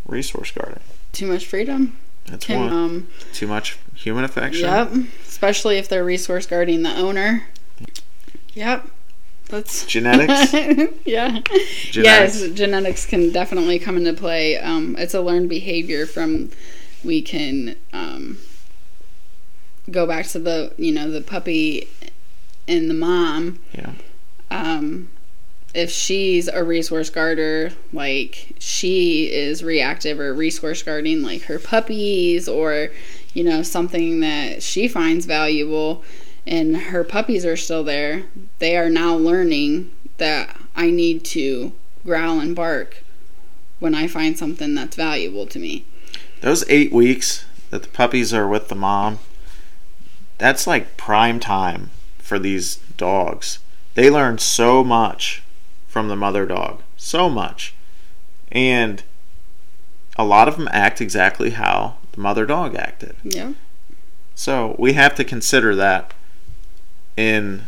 resource 0.06 0.52
guarding? 0.52 0.82
Too 1.12 1.28
much 1.28 1.46
freedom. 1.46 1.98
That's 2.28 2.46
Can, 2.46 2.60
one. 2.60 2.74
Um, 2.74 3.08
Too 3.34 3.48
much 3.48 3.78
human 3.96 4.24
affection. 4.24 4.66
Yep. 4.66 4.92
Especially 5.26 5.78
if 5.78 5.88
they're 5.88 6.04
resource 6.04 6.46
guarding 6.46 6.84
the 6.84 6.96
owner. 6.96 7.48
Yep. 8.54 8.88
That's 9.50 9.86
genetics. 9.88 10.54
yeah. 11.06 11.40
Genetics. 11.40 11.96
Yes, 11.96 12.48
genetics 12.50 13.06
can 13.06 13.32
definitely 13.32 13.80
come 13.80 13.98
into 13.98 14.14
play. 14.14 14.58
Um, 14.58 14.96
it's 14.98 15.14
a 15.14 15.22
learned 15.22 15.50
behavior 15.50 16.06
from 16.06 16.52
we 17.04 17.22
can 17.22 17.76
um, 17.94 18.40
go 19.90 20.06
back 20.06 20.26
to 20.28 20.40
the 20.40 20.74
you 20.78 20.92
know 20.92 21.10
the 21.10 21.22
puppy 21.22 21.88
and 22.68 22.90
the 22.90 22.94
mom. 22.94 23.60
Yeah. 23.74 23.94
Um, 24.52 25.10
if 25.74 25.92
she's 25.92 26.48
a 26.48 26.64
resource 26.64 27.10
guarder, 27.10 27.72
like 27.94 28.56
she 28.60 29.32
is 29.32 29.64
reactive 29.64 30.20
or 30.20 30.34
resource 30.34 30.82
guarding 30.82 31.22
like 31.22 31.44
her 31.44 31.60
puppies 31.60 32.48
or, 32.48 32.90
you 33.34 33.44
know, 33.44 33.62
something 33.62 34.20
that 34.22 34.64
she 34.64 34.88
finds 34.88 35.26
valuable 35.26 36.04
and 36.48 36.78
her 36.78 37.04
puppies 37.04 37.46
are 37.46 37.58
still 37.58 37.84
there, 37.84 38.24
they 38.60 38.78
are 38.78 38.90
now 38.90 39.16
learning 39.16 39.92
that 40.18 40.60
I 40.76 40.90
need 40.90 41.24
to 41.26 41.74
growl 42.06 42.40
and 42.40 42.56
bark 42.56 43.04
when 43.80 43.94
I 43.94 44.08
find 44.08 44.38
something 44.38 44.74
that's 44.74 44.96
valuable 44.96 45.46
to 45.48 45.60
me. 45.60 45.86
Those 46.42 46.68
eight 46.70 46.92
weeks 46.92 47.46
that 47.70 47.84
the 47.84 47.90
puppies 47.90 48.34
are 48.34 48.48
with 48.48 48.70
the 48.70 48.76
mom, 48.76 49.20
that's 50.38 50.66
like 50.66 50.98
prime 50.98 51.40
time 51.40 51.90
for 52.18 52.40
these 52.40 52.78
dogs. 52.96 53.60
They 53.96 54.10
learn 54.10 54.38
so 54.38 54.84
much 54.84 55.44
from 55.88 56.08
the 56.08 56.16
mother 56.16 56.46
dog. 56.46 56.82
So 56.96 57.30
much. 57.30 57.74
And 58.52 59.04
a 60.16 60.24
lot 60.24 60.48
of 60.48 60.58
them 60.58 60.70
act 60.72 61.02
exactly 61.02 61.52
how 61.52 61.98
the 62.14 62.22
mother 62.22 62.46
dog 62.46 62.76
acted. 62.76 63.16
Yeah. 63.24 63.54
So 64.36 64.76
we 64.80 64.94
have 64.94 65.16
to 65.16 65.24
consider 65.24 65.76
that 65.76 66.14
in 67.18 67.64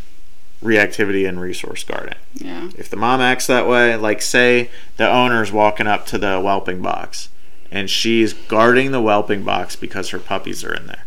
reactivity 0.64 1.28
and 1.28 1.42
resource 1.42 1.84
guarding. 1.84 2.16
Yeah. 2.34 2.70
If 2.78 2.90
the 2.90 2.96
mom 2.96 3.20
acts 3.20 3.48
that 3.48 3.68
way, 3.68 3.96
like 3.98 4.22
say 4.22 4.70
the 4.98 5.10
owner's 5.10 5.52
walking 5.52 5.88
up 5.88 6.06
to 6.08 6.18
the 6.18 6.40
whelping 6.40 6.82
box 6.82 7.30
and 7.72 7.90
she's 7.90 8.34
guarding 8.34 8.92
the 8.92 9.02
whelping 9.02 9.44
box 9.44 9.76
because 9.76 10.10
her 10.10 10.20
puppies 10.20 10.64
are 10.64 10.74
in 10.74 10.88
there 10.88 11.06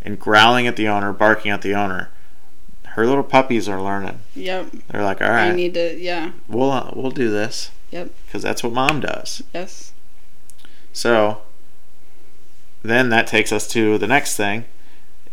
and 0.00 0.18
growling 0.18 0.66
at 0.66 0.76
the 0.76 0.88
owner, 0.88 1.12
barking 1.12 1.50
at 1.50 1.62
the 1.62 1.74
owner 1.74 2.10
her 2.94 3.06
little 3.06 3.24
puppies 3.24 3.68
are 3.68 3.82
learning. 3.82 4.20
Yep. 4.36 4.70
They're 4.88 5.02
like, 5.02 5.20
all 5.20 5.28
right, 5.28 5.50
I 5.50 5.52
need 5.54 5.74
to, 5.74 5.98
yeah. 5.98 6.30
We'll 6.48 6.70
uh, 6.70 6.92
we'll 6.94 7.10
do 7.10 7.28
this. 7.28 7.72
Yep. 7.90 8.12
Because 8.26 8.42
that's 8.42 8.62
what 8.62 8.72
mom 8.72 9.00
does. 9.00 9.42
Yes. 9.52 9.92
So 10.92 11.42
then 12.82 13.08
that 13.08 13.26
takes 13.26 13.50
us 13.50 13.66
to 13.68 13.98
the 13.98 14.06
next 14.06 14.36
thing, 14.36 14.64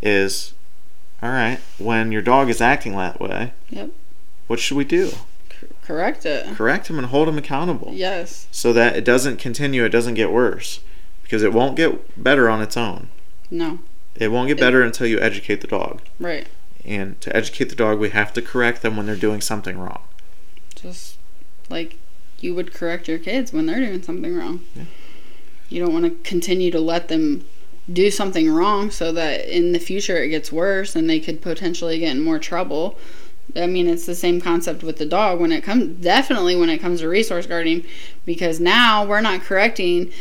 is, 0.02 0.54
all 1.22 1.30
right, 1.30 1.60
when 1.78 2.12
your 2.12 2.22
dog 2.22 2.50
is 2.50 2.62
acting 2.62 2.96
that 2.98 3.20
way. 3.20 3.54
Yep. 3.70 3.92
What 4.48 4.60
should 4.60 4.78
we 4.78 4.86
do? 4.86 5.12
correct 5.92 6.26
it. 6.26 6.56
Correct 6.56 6.90
him 6.90 6.98
and 6.98 7.08
hold 7.08 7.28
him 7.28 7.38
accountable. 7.38 7.92
Yes. 7.94 8.48
So 8.52 8.74
that 8.74 8.96
it 8.96 9.06
doesn't 9.06 9.38
continue, 9.38 9.84
it 9.84 9.90
doesn't 9.90 10.14
get 10.14 10.32
worse, 10.32 10.80
because 11.24 11.44
it 11.44 11.54
won't 11.54 11.76
get 11.76 12.22
better 12.22 12.50
on 12.50 12.62
its 12.62 12.78
own. 12.78 13.10
No. 13.50 13.80
It 14.16 14.30
won't 14.30 14.48
get 14.48 14.60
better 14.60 14.82
it, 14.84 14.88
until 14.88 15.08
you 15.08 15.20
educate 15.20 15.62
the 15.62 15.68
dog. 15.68 16.02
Right. 16.20 16.48
And 16.84 17.20
to 17.22 17.36
educate 17.36 17.70
the 17.70 17.76
dog, 17.76 18.00
we 18.00 18.10
have 18.10 18.34
to 18.34 18.42
correct 18.42 18.82
them 18.82 18.98
when 18.98 19.06
they're 19.06 19.16
doing 19.16 19.42
something 19.42 19.78
wrong. 19.78 20.02
Just 20.76 21.18
like 21.70 21.98
you 22.40 22.56
would 22.56 22.74
correct 22.74 23.08
your 23.08 23.20
kids 23.20 23.54
when 23.54 23.66
they're 23.66 23.80
doing 23.80 24.02
something 24.02 24.36
wrong. 24.36 24.62
Yeah. 24.76 24.84
You 25.70 25.86
don't 25.86 25.94
want 25.94 26.06
to 26.06 26.30
continue 26.30 26.72
to 26.72 26.80
let 26.80 27.08
them 27.08 27.46
do 27.92 28.12
something 28.12 28.50
wrong 28.50 28.92
so 28.92 29.12
that 29.12 29.48
in 29.48 29.72
the 29.72 29.80
future 29.80 30.18
it 30.18 30.30
gets 30.30 30.52
worse 30.52 30.96
and 30.96 31.10
they 31.10 31.20
could 31.20 31.42
potentially 31.42 32.00
get 32.00 32.16
in 32.16 32.22
more 32.22 32.40
trouble. 32.40 32.98
I 33.56 33.68
mean, 33.68 33.88
it's 33.88 34.06
the 34.06 34.16
same 34.16 34.40
concept 34.40 34.84
with 34.84 34.98
the 34.98 35.06
dog 35.06 35.40
when 35.40 35.52
it 35.52 35.62
comes, 35.62 36.02
definitely 36.02 36.56
when 36.56 36.70
it 36.70 36.78
comes 36.78 37.02
to 37.02 37.10
resource 37.10 37.48
guarding, 37.48 37.84
because 38.26 38.60
now 38.60 39.06
we're 39.06 39.22
not 39.22 39.42
correcting 39.42 40.12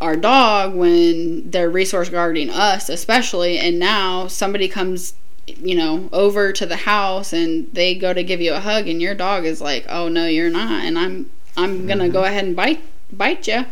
our 0.00 0.16
dog 0.16 0.74
when 0.74 1.50
they're 1.50 1.70
resource 1.70 2.10
guarding 2.10 2.50
us, 2.50 2.88
especially, 2.88 3.58
and 3.58 3.78
now 3.78 4.26
somebody 4.26 4.68
comes, 4.68 5.14
you 5.46 5.74
know, 5.74 6.08
over 6.12 6.52
to 6.52 6.66
the 6.66 6.76
house 6.76 7.32
and 7.32 7.72
they 7.72 7.94
go 7.94 8.12
to 8.12 8.22
give 8.22 8.40
you 8.40 8.52
a 8.52 8.60
hug, 8.60 8.88
and 8.88 9.00
your 9.00 9.14
dog 9.14 9.46
is 9.46 9.60
like, 9.60 9.86
"Oh 9.88 10.08
no, 10.08 10.26
you're 10.26 10.50
not," 10.50 10.84
and 10.84 10.98
I'm 10.98 11.30
I'm 11.56 11.86
gonna 11.86 12.04
mm-hmm. 12.04 12.12
go 12.12 12.24
ahead 12.24 12.44
and 12.44 12.56
bite 12.56 12.82
bite 13.10 13.46
you. 13.46 13.64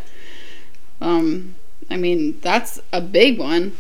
Um, 1.01 1.57
I 1.91 1.97
mean, 1.97 2.39
that's 2.41 2.81
a 2.93 3.01
big 3.01 3.39
one. 3.39 3.77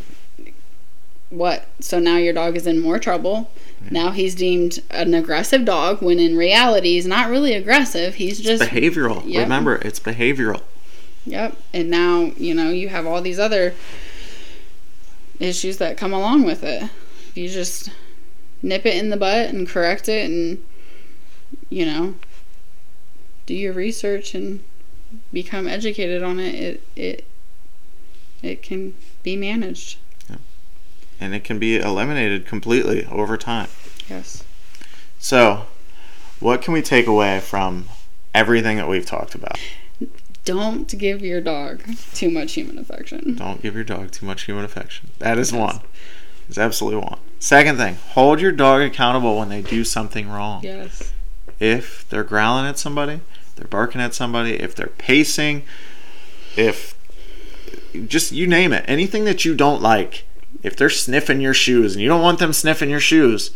What? 1.30 1.66
So 1.80 1.98
now 1.98 2.16
your 2.16 2.34
dog 2.34 2.56
is 2.56 2.66
in 2.66 2.78
more 2.80 2.98
trouble. 2.98 3.50
Now 3.90 4.10
he's 4.10 4.34
deemed 4.34 4.82
an 4.90 5.14
aggressive 5.14 5.64
dog 5.64 6.02
when 6.02 6.18
in 6.18 6.36
reality 6.36 6.92
he's 6.92 7.06
not 7.06 7.30
really 7.30 7.54
aggressive. 7.54 8.16
He's 8.16 8.38
just 8.40 8.62
behavioral. 8.62 9.22
Yep. 9.26 9.42
Remember, 9.42 9.76
it's 9.76 9.98
behavioral. 9.98 10.60
Yep. 11.24 11.56
And 11.72 11.90
now, 11.90 12.32
you 12.36 12.54
know, 12.54 12.68
you 12.70 12.90
have 12.90 13.06
all 13.06 13.22
these 13.22 13.38
other 13.38 13.74
issues 15.40 15.78
that 15.78 15.96
come 15.96 16.12
along 16.12 16.44
with 16.44 16.62
it. 16.62 16.90
You 17.34 17.48
just 17.48 17.90
nip 18.62 18.86
it 18.86 18.96
in 18.96 19.10
the 19.10 19.16
butt 19.16 19.48
and 19.48 19.66
correct 19.66 20.08
it 20.08 20.30
and 20.30 20.62
you 21.70 21.86
know, 21.86 22.14
do 23.46 23.54
your 23.54 23.72
research 23.72 24.34
and 24.34 24.60
become 25.32 25.66
educated 25.66 26.22
on 26.22 26.38
it, 26.38 26.54
it 26.54 26.82
it 26.96 27.24
it 28.42 28.62
can 28.62 28.94
be 29.22 29.36
managed. 29.36 29.98
Yeah. 30.28 30.36
And 31.20 31.34
it 31.34 31.44
can 31.44 31.58
be 31.58 31.78
eliminated 31.78 32.46
completely 32.46 33.06
over 33.06 33.36
time. 33.36 33.68
Yes. 34.08 34.44
So, 35.18 35.66
what 36.40 36.62
can 36.62 36.74
we 36.74 36.82
take 36.82 37.06
away 37.06 37.40
from 37.40 37.86
everything 38.34 38.76
that 38.76 38.88
we've 38.88 39.06
talked 39.06 39.34
about? 39.34 39.58
Don't 40.44 40.98
give 40.98 41.22
your 41.22 41.40
dog 41.40 41.84
too 42.14 42.28
much 42.28 42.54
human 42.54 42.76
affection. 42.76 43.36
Don't 43.36 43.62
give 43.62 43.76
your 43.76 43.84
dog 43.84 44.10
too 44.10 44.26
much 44.26 44.42
human 44.42 44.64
affection. 44.64 45.10
That 45.20 45.38
is 45.38 45.52
yes. 45.52 45.60
one. 45.60 45.80
It's 46.48 46.58
absolutely 46.58 47.00
one. 47.00 47.20
Second 47.38 47.76
thing, 47.76 47.96
hold 48.10 48.40
your 48.40 48.52
dog 48.52 48.82
accountable 48.82 49.38
when 49.38 49.48
they 49.48 49.62
do 49.62 49.84
something 49.84 50.28
wrong. 50.28 50.62
Yes. 50.64 51.12
If 51.60 52.08
they're 52.08 52.24
growling 52.24 52.66
at 52.66 52.78
somebody, 52.78 53.20
they're 53.54 53.68
barking 53.68 54.00
at 54.00 54.14
somebody, 54.14 54.54
if 54.54 54.74
they're 54.74 54.88
pacing, 54.88 55.62
if 56.56 56.94
just 58.06 58.32
you 58.32 58.46
name 58.46 58.72
it, 58.72 58.84
anything 58.88 59.24
that 59.24 59.44
you 59.44 59.54
don't 59.54 59.82
like, 59.82 60.24
if 60.62 60.76
they're 60.76 60.90
sniffing 60.90 61.40
your 61.40 61.54
shoes 61.54 61.94
and 61.94 62.02
you 62.02 62.08
don't 62.08 62.22
want 62.22 62.38
them 62.38 62.52
sniffing 62.52 62.90
your 62.90 63.00
shoes, 63.00 63.50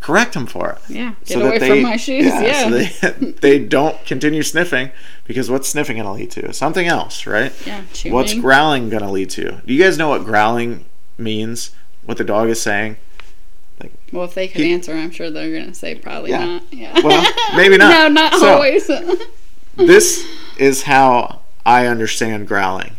correct 0.00 0.34
them 0.34 0.46
for 0.46 0.70
it. 0.72 0.78
Yeah, 0.88 1.14
get 1.24 1.28
so 1.28 1.46
away 1.46 1.58
they, 1.58 1.68
from 1.68 1.82
my 1.82 1.96
shoes. 1.96 2.26
Yeah, 2.26 2.42
yeah. 2.42 2.68
So 2.68 2.70
they, 2.70 3.30
they 3.40 3.58
don't 3.58 4.04
continue 4.04 4.42
sniffing 4.42 4.90
because 5.24 5.50
what's 5.50 5.68
sniffing 5.68 5.96
going 5.96 6.06
to 6.06 6.12
lead 6.12 6.30
to? 6.32 6.52
Something 6.52 6.86
else, 6.86 7.26
right? 7.26 7.52
Yeah. 7.66 7.82
Chewing. 7.92 8.14
What's 8.14 8.34
growling 8.34 8.90
going 8.90 9.02
to 9.02 9.10
lead 9.10 9.30
to? 9.30 9.62
Do 9.64 9.72
you 9.72 9.82
guys 9.82 9.96
know 9.96 10.08
what 10.08 10.24
growling 10.24 10.84
means? 11.16 11.70
What 12.04 12.18
the 12.18 12.24
dog 12.24 12.48
is 12.48 12.60
saying? 12.60 12.96
Like, 13.80 13.92
well, 14.12 14.24
if 14.24 14.34
they 14.34 14.48
can 14.48 14.62
he, 14.62 14.72
answer, 14.72 14.92
I'm 14.92 15.10
sure 15.10 15.30
they're 15.30 15.50
going 15.50 15.66
to 15.66 15.74
say 15.74 15.94
probably 15.94 16.30
yeah. 16.30 16.44
not. 16.44 16.72
Yeah. 16.72 17.00
Well, 17.02 17.32
maybe 17.56 17.78
not. 17.78 17.90
no, 17.90 18.08
not 18.08 18.34
so, 18.34 18.54
always. 18.54 18.86
this 19.76 20.26
is 20.58 20.82
how 20.82 21.40
I 21.64 21.86
understand 21.86 22.46
growling. 22.48 22.96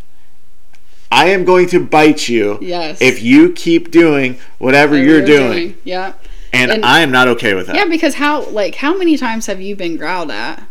I 1.13 1.29
am 1.29 1.45
going 1.45 1.67
to 1.69 1.85
bite 1.85 2.27
you 2.27 2.57
yes. 2.59 2.99
if 2.99 3.21
you 3.21 3.51
keep 3.51 3.91
doing 3.91 4.33
whatever, 4.57 4.93
whatever 4.93 4.97
you're, 4.97 5.17
you're 5.17 5.25
doing. 5.25 5.51
doing. 5.51 5.77
Yeah. 5.83 6.13
And, 6.51 6.71
and, 6.71 6.85
I 6.85 7.01
am 7.01 7.11
not 7.11 7.27
okay 7.29 7.53
with 7.53 7.67
that. 7.67 7.75
Yeah, 7.75 7.85
because 7.85 8.15
how 8.15 8.47
like 8.49 8.75
how 8.75 8.97
many 8.97 9.17
times 9.17 9.45
have 9.45 9.61
you 9.61 9.75
been 9.75 9.97
growled 9.97 10.31
at 10.31 10.63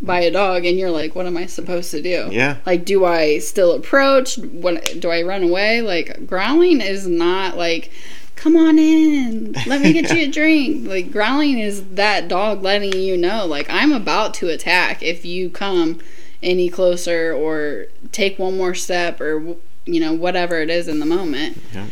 by 0.00 0.20
a 0.20 0.30
dog 0.30 0.64
and 0.66 0.78
you're 0.78 0.90
like, 0.90 1.14
what 1.14 1.26
am 1.26 1.36
I 1.36 1.46
supposed 1.46 1.90
to 1.92 2.02
do? 2.02 2.28
Yeah. 2.30 2.58
Like, 2.66 2.84
do 2.84 3.04
I 3.04 3.38
still 3.38 3.72
approach? 3.72 4.36
What 4.36 5.00
do 5.00 5.10
I 5.10 5.22
run 5.22 5.42
away? 5.42 5.80
Like 5.80 6.26
growling 6.26 6.80
is 6.80 7.06
not 7.06 7.56
like 7.56 7.90
come 8.36 8.54
on 8.54 8.78
in, 8.78 9.54
let 9.66 9.80
me 9.80 9.94
get 9.94 10.12
you 10.12 10.28
a 10.28 10.30
drink. 10.30 10.86
Like 10.86 11.10
growling 11.10 11.58
is 11.58 11.84
that 11.86 12.28
dog 12.28 12.62
letting 12.62 12.92
you 12.92 13.16
know, 13.16 13.46
like 13.46 13.66
I'm 13.70 13.92
about 13.92 14.34
to 14.34 14.48
attack 14.48 15.02
if 15.02 15.24
you 15.24 15.48
come 15.48 16.00
any 16.42 16.68
closer 16.68 17.32
or 17.32 17.86
take 18.12 18.38
one 18.38 18.56
more 18.56 18.74
step 18.74 19.20
or 19.20 19.56
you 19.86 20.00
know 20.00 20.12
whatever 20.12 20.60
it 20.60 20.68
is 20.68 20.88
in 20.88 21.00
the 21.00 21.06
moment. 21.06 21.62
Yeah. 21.72 21.86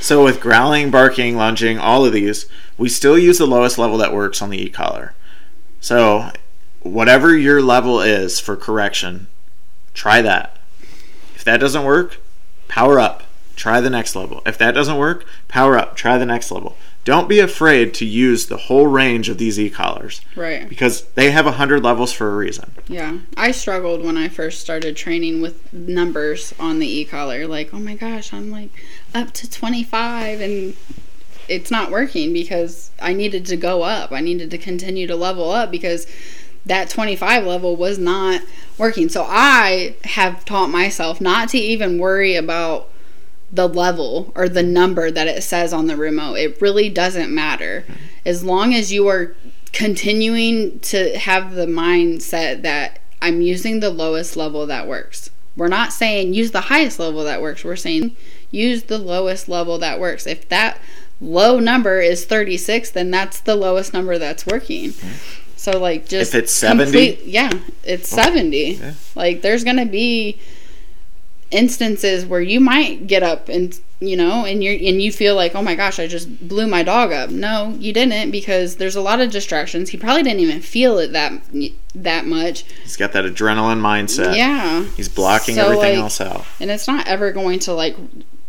So 0.00 0.24
with 0.24 0.40
growling, 0.40 0.90
barking, 0.90 1.36
lunging, 1.36 1.78
all 1.78 2.04
of 2.04 2.12
these, 2.12 2.46
we 2.76 2.88
still 2.88 3.16
use 3.16 3.38
the 3.38 3.46
lowest 3.46 3.78
level 3.78 3.98
that 3.98 4.12
works 4.12 4.42
on 4.42 4.50
the 4.50 4.60
e-collar. 4.60 5.14
So 5.80 6.32
whatever 6.80 7.36
your 7.36 7.62
level 7.62 8.00
is 8.00 8.40
for 8.40 8.56
correction, 8.56 9.28
try 9.94 10.20
that. 10.20 10.58
If 11.36 11.44
that 11.44 11.58
doesn't 11.58 11.84
work, 11.84 12.18
power 12.66 12.98
up. 12.98 13.22
Try 13.54 13.80
the 13.80 13.90
next 13.90 14.16
level. 14.16 14.42
If 14.44 14.58
that 14.58 14.72
doesn't 14.72 14.96
work, 14.96 15.24
power 15.46 15.78
up. 15.78 15.94
Try 15.94 16.18
the 16.18 16.26
next 16.26 16.50
level. 16.50 16.76
Don't 17.04 17.28
be 17.28 17.40
afraid 17.40 17.94
to 17.94 18.04
use 18.04 18.46
the 18.46 18.56
whole 18.56 18.86
range 18.86 19.28
of 19.28 19.38
these 19.38 19.58
e-collars. 19.58 20.20
Right. 20.36 20.68
Because 20.68 21.02
they 21.14 21.32
have 21.32 21.46
100 21.46 21.82
levels 21.82 22.12
for 22.12 22.32
a 22.32 22.36
reason. 22.36 22.72
Yeah. 22.86 23.18
I 23.36 23.50
struggled 23.50 24.04
when 24.04 24.16
I 24.16 24.28
first 24.28 24.60
started 24.60 24.96
training 24.96 25.42
with 25.42 25.72
numbers 25.72 26.54
on 26.60 26.78
the 26.78 26.86
e-collar. 26.86 27.46
Like, 27.48 27.74
oh 27.74 27.80
my 27.80 27.96
gosh, 27.96 28.32
I'm 28.32 28.52
like 28.52 28.70
up 29.14 29.32
to 29.32 29.50
25 29.50 30.40
and 30.40 30.76
it's 31.48 31.72
not 31.72 31.90
working 31.90 32.32
because 32.32 32.92
I 33.00 33.12
needed 33.12 33.46
to 33.46 33.56
go 33.56 33.82
up. 33.82 34.12
I 34.12 34.20
needed 34.20 34.50
to 34.52 34.58
continue 34.58 35.08
to 35.08 35.16
level 35.16 35.50
up 35.50 35.72
because 35.72 36.06
that 36.64 36.88
25 36.88 37.44
level 37.44 37.74
was 37.74 37.98
not 37.98 38.42
working. 38.78 39.08
So 39.08 39.24
I 39.28 39.96
have 40.04 40.44
taught 40.44 40.68
myself 40.68 41.20
not 41.20 41.48
to 41.48 41.58
even 41.58 41.98
worry 41.98 42.36
about 42.36 42.88
the 43.52 43.68
level 43.68 44.32
or 44.34 44.48
the 44.48 44.62
number 44.62 45.10
that 45.10 45.28
it 45.28 45.42
says 45.42 45.72
on 45.72 45.86
the 45.86 45.96
remote. 45.96 46.36
It 46.36 46.60
really 46.60 46.88
doesn't 46.88 47.32
matter. 47.32 47.84
As 48.24 48.42
long 48.42 48.74
as 48.74 48.92
you 48.92 49.08
are 49.08 49.34
continuing 49.72 50.78
to 50.80 51.18
have 51.18 51.54
the 51.54 51.66
mindset 51.66 52.62
that 52.62 52.98
I'm 53.20 53.40
using 53.40 53.80
the 53.80 53.90
lowest 53.90 54.36
level 54.36 54.66
that 54.66 54.86
works. 54.88 55.30
We're 55.56 55.68
not 55.68 55.92
saying 55.92 56.34
use 56.34 56.50
the 56.50 56.62
highest 56.62 56.98
level 56.98 57.24
that 57.24 57.42
works. 57.42 57.62
We're 57.62 57.76
saying 57.76 58.16
use 58.50 58.84
the 58.84 58.98
lowest 58.98 59.48
level 59.48 59.78
that 59.78 60.00
works. 60.00 60.26
If 60.26 60.48
that 60.48 60.78
low 61.20 61.60
number 61.60 62.00
is 62.00 62.24
36, 62.24 62.90
then 62.90 63.10
that's 63.10 63.40
the 63.40 63.54
lowest 63.54 63.92
number 63.92 64.18
that's 64.18 64.46
working. 64.46 64.92
So 65.56 65.78
like 65.78 66.08
just 66.08 66.34
if 66.34 66.44
it's 66.44 66.52
70, 66.52 66.84
complete, 66.84 67.24
yeah, 67.24 67.50
it's 67.84 68.08
70. 68.08 68.72
Yeah. 68.72 68.94
Like 69.14 69.42
there's 69.42 69.62
going 69.62 69.76
to 69.76 69.86
be 69.86 70.40
instances 71.52 72.24
where 72.26 72.40
you 72.40 72.58
might 72.58 73.06
get 73.06 73.22
up 73.22 73.48
and 73.48 73.78
you 74.00 74.16
know 74.16 74.44
and 74.44 74.64
you 74.64 74.72
and 74.72 75.00
you 75.00 75.12
feel 75.12 75.36
like 75.36 75.54
oh 75.54 75.62
my 75.62 75.76
gosh 75.76 76.00
i 76.00 76.06
just 76.08 76.48
blew 76.48 76.66
my 76.66 76.82
dog 76.82 77.12
up. 77.12 77.30
No 77.30 77.76
you 77.78 77.92
didn't 77.92 78.30
because 78.30 78.76
there's 78.76 78.96
a 78.96 79.00
lot 79.00 79.20
of 79.20 79.30
distractions. 79.30 79.90
He 79.90 79.96
probably 79.96 80.22
didn't 80.22 80.40
even 80.40 80.60
feel 80.60 80.98
it 80.98 81.12
that 81.12 81.32
that 81.94 82.26
much. 82.26 82.64
He's 82.82 82.96
got 82.96 83.12
that 83.12 83.24
adrenaline 83.24 83.80
mindset. 83.80 84.36
Yeah. 84.36 84.84
He's 84.96 85.08
blocking 85.08 85.54
so, 85.54 85.64
everything 85.66 85.96
like, 85.96 86.02
else 86.02 86.20
out. 86.20 86.44
and 86.58 86.70
it's 86.70 86.88
not 86.88 87.06
ever 87.06 87.30
going 87.32 87.60
to 87.60 87.74
like 87.74 87.96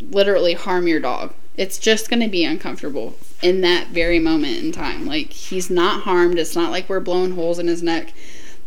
literally 0.02 0.54
harm 0.54 0.88
your 0.88 1.00
dog. 1.00 1.34
It's 1.56 1.78
just 1.78 2.10
going 2.10 2.22
to 2.22 2.30
be 2.30 2.44
uncomfortable 2.44 3.16
in 3.44 3.62
that 3.62 3.90
very 3.90 4.18
moment 4.18 4.64
in 4.64 4.72
time. 4.72 5.06
Like 5.06 5.32
he's 5.32 5.70
not 5.70 6.02
harmed. 6.02 6.40
It's 6.40 6.56
not 6.56 6.72
like 6.72 6.90
we're 6.90 7.00
blowing 7.00 7.36
holes 7.36 7.60
in 7.60 7.68
his 7.68 7.84
neck. 7.84 8.14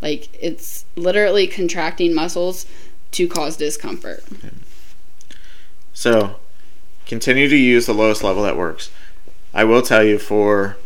Like 0.00 0.28
it's 0.40 0.84
literally 0.94 1.46
contracting 1.46 2.14
muscles 2.14 2.66
to 3.16 3.26
cause 3.26 3.56
discomfort. 3.56 4.22
So, 5.94 6.36
continue 7.06 7.48
to 7.48 7.56
use 7.56 7.86
the 7.86 7.94
lowest 7.94 8.22
level 8.22 8.42
that 8.42 8.56
works. 8.56 8.90
I 9.54 9.64
will 9.64 9.80
tell 9.80 10.04
you 10.04 10.18
for 10.18 10.76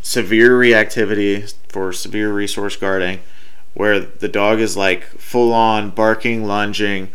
severe 0.00 0.58
reactivity, 0.58 1.52
for 1.68 1.92
severe 1.92 2.32
resource 2.32 2.76
guarding, 2.76 3.20
where 3.74 4.00
the 4.00 4.28
dog 4.28 4.60
is 4.60 4.78
like 4.78 5.04
full 5.04 5.52
on 5.52 5.90
barking, 5.90 6.44
lunging, 6.44 7.10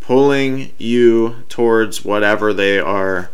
pulling 0.00 0.72
you 0.78 1.44
towards 1.48 2.04
whatever 2.04 2.52
they 2.52 2.80
are 2.80 3.30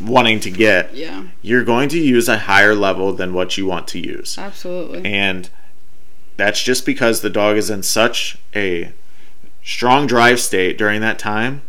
wanting 0.00 0.40
to 0.40 0.50
get, 0.50 0.92
yeah. 0.92 1.24
you're 1.42 1.62
going 1.62 1.88
to 1.90 1.98
use 1.98 2.28
a 2.28 2.38
higher 2.38 2.74
level 2.74 3.12
than 3.12 3.32
what 3.32 3.56
you 3.56 3.66
want 3.66 3.86
to 3.86 4.00
use. 4.00 4.38
Absolutely. 4.38 5.04
And 5.04 5.48
that's 6.36 6.62
just 6.62 6.84
because 6.84 7.20
the 7.20 7.30
dog 7.30 7.56
is 7.56 7.70
in 7.70 7.82
such 7.82 8.38
a 8.56 8.92
strong 9.62 10.06
drive 10.06 10.40
state 10.40 10.78
during 10.78 11.00
that 11.00 11.18
time 11.18 11.62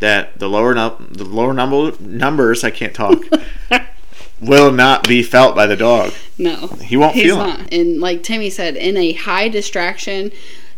that 0.00 0.38
the 0.38 0.48
lower 0.48 0.74
num- 0.74 1.08
the 1.10 1.24
lower 1.24 1.54
number 1.54 1.92
numbers 2.00 2.64
I 2.64 2.70
can't 2.70 2.94
talk 2.94 3.22
will 4.40 4.72
not 4.72 5.08
be 5.08 5.22
felt 5.22 5.54
by 5.54 5.66
the 5.66 5.76
dog. 5.76 6.12
No, 6.38 6.68
he 6.82 6.96
won't 6.96 7.14
feel 7.14 7.38
not. 7.38 7.60
It. 7.60 7.80
And 7.80 8.00
like 8.00 8.22
Timmy 8.22 8.50
said, 8.50 8.76
in 8.76 8.96
a 8.96 9.12
high 9.12 9.48
distraction, 9.48 10.32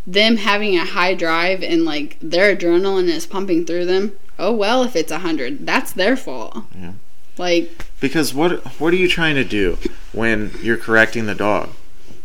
them 0.07 0.37
having 0.37 0.77
a 0.77 0.85
high 0.85 1.15
drive 1.15 1.63
and 1.63 1.85
like 1.85 2.17
their 2.21 2.55
adrenaline 2.55 3.09
is 3.09 3.27
pumping 3.27 3.65
through 3.65 3.87
them. 3.87 4.13
Oh 4.39 4.53
well, 4.53 4.83
if 4.85 4.95
it's 4.95 5.13
a 5.13 5.21
hundred, 5.21 5.67
that's 5.67 5.93
their 5.93 6.17
fault. 6.17 6.65
Yeah. 6.79 6.93
Like 7.39 7.87
Because 8.01 8.33
what 8.33 8.65
what 8.81 8.93
are 8.93 8.97
you 8.97 9.09
trying 9.09 9.35
to 9.35 9.45
do 9.45 9.79
when 10.13 10.53
you're 10.63 10.77
correcting 10.77 11.27
the 11.27 11.35
dog? 11.35 11.71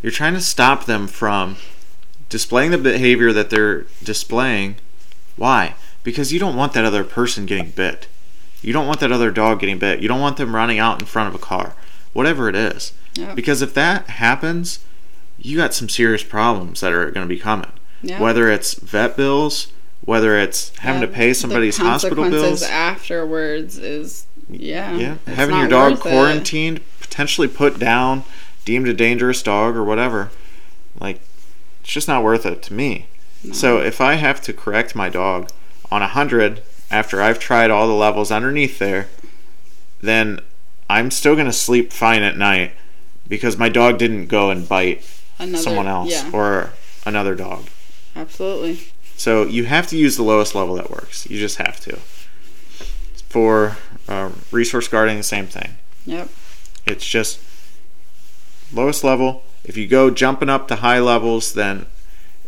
You're 0.01 0.11
trying 0.11 0.33
to 0.33 0.41
stop 0.41 0.85
them 0.85 1.07
from 1.07 1.57
displaying 2.31 2.71
the 2.71 2.77
behavior 2.79 3.31
that 3.31 3.51
they're 3.51 3.85
displaying. 4.01 4.77
Why? 5.35 5.75
Because 6.01 6.33
you 6.33 6.39
don't 6.39 6.55
want 6.55 6.73
that 6.73 6.85
other 6.85 7.03
person 7.03 7.45
getting 7.45 7.69
bit. 7.69 8.07
You 8.63 8.73
don't 8.73 8.87
want 8.87 9.01
that 9.01 9.11
other 9.11 9.29
dog 9.29 9.59
getting 9.59 9.77
bit. 9.77 9.99
You 9.99 10.07
don't 10.07 10.21
want 10.21 10.37
them 10.37 10.55
running 10.55 10.79
out 10.79 10.99
in 10.99 11.05
front 11.05 11.29
of 11.29 11.35
a 11.35 11.43
car. 11.43 11.75
Whatever 12.13 12.49
it 12.49 12.55
is. 12.55 12.93
Yeah. 13.13 13.35
Because 13.35 13.61
if 13.61 13.73
that 13.73 14.09
happens, 14.09 14.79
you 15.37 15.57
got 15.57 15.73
some 15.73 15.89
serious 15.89 16.23
problems 16.23 16.79
that 16.79 16.93
are 16.93 17.11
going 17.11 17.27
to 17.27 17.33
be 17.33 17.39
coming. 17.39 17.71
Yeah. 18.01 18.19
Whether 18.19 18.49
it's 18.49 18.75
vet 18.75 19.17
bills, 19.17 19.71
whether 20.05 20.37
it's 20.37 20.75
having 20.79 21.01
to 21.01 21.07
pay 21.07 21.33
somebody's 21.33 21.77
hospital 21.77 22.29
bills, 22.29 22.63
afterwards 22.63 23.77
is 23.77 24.25
yeah. 24.49 24.95
yeah, 24.95 25.15
having 25.27 25.57
your 25.57 25.67
dog 25.67 25.93
worth 25.93 26.05
it. 26.05 26.09
quarantined, 26.09 26.81
potentially 26.99 27.47
put 27.47 27.77
down, 27.77 28.23
deemed 28.65 28.87
a 28.87 28.93
dangerous 28.93 29.43
dog 29.43 29.75
or 29.75 29.83
whatever. 29.83 30.31
Like, 30.99 31.21
it's 31.81 31.91
just 31.91 32.07
not 32.07 32.23
worth 32.23 32.45
it 32.45 32.61
to 32.63 32.73
me. 32.73 33.07
So 33.53 33.79
if 33.79 33.99
I 33.99 34.15
have 34.15 34.39
to 34.41 34.53
correct 34.53 34.95
my 34.95 35.09
dog 35.09 35.49
on 35.91 36.01
a 36.03 36.07
hundred 36.07 36.61
after 36.91 37.21
I've 37.21 37.39
tried 37.39 37.71
all 37.71 37.87
the 37.87 37.93
levels 37.93 38.31
underneath 38.31 38.77
there, 38.79 39.07
then 39.99 40.39
I'm 40.89 41.09
still 41.09 41.35
gonna 41.35 41.51
sleep 41.53 41.91
fine 41.91 42.21
at 42.21 42.37
night 42.37 42.73
because 43.27 43.57
my 43.57 43.67
dog 43.69 43.97
didn't 43.97 44.27
go 44.27 44.51
and 44.51 44.67
bite 44.69 45.03
Another, 45.39 45.63
someone 45.63 45.87
else 45.87 46.11
Yeah, 46.11 46.29
or 46.31 46.73
another 47.05 47.33
dog. 47.33 47.65
absolutely. 48.15 48.79
So 49.17 49.45
you 49.45 49.65
have 49.65 49.87
to 49.87 49.97
use 49.97 50.17
the 50.17 50.23
lowest 50.23 50.53
level 50.53 50.75
that 50.75 50.89
works. 50.91 51.27
You 51.29 51.37
just 51.39 51.57
have 51.57 51.79
to. 51.81 51.97
For 53.29 53.77
uh, 54.07 54.31
resource 54.51 54.87
guarding, 54.87 55.17
the 55.17 55.23
same 55.23 55.47
thing. 55.47 55.75
Yep. 56.05 56.29
It's 56.85 57.05
just 57.07 57.39
lowest 58.73 59.03
level. 59.03 59.43
If 59.63 59.77
you 59.77 59.87
go 59.87 60.09
jumping 60.09 60.49
up 60.49 60.67
to 60.67 60.77
high 60.77 60.99
levels, 60.99 61.53
then 61.53 61.85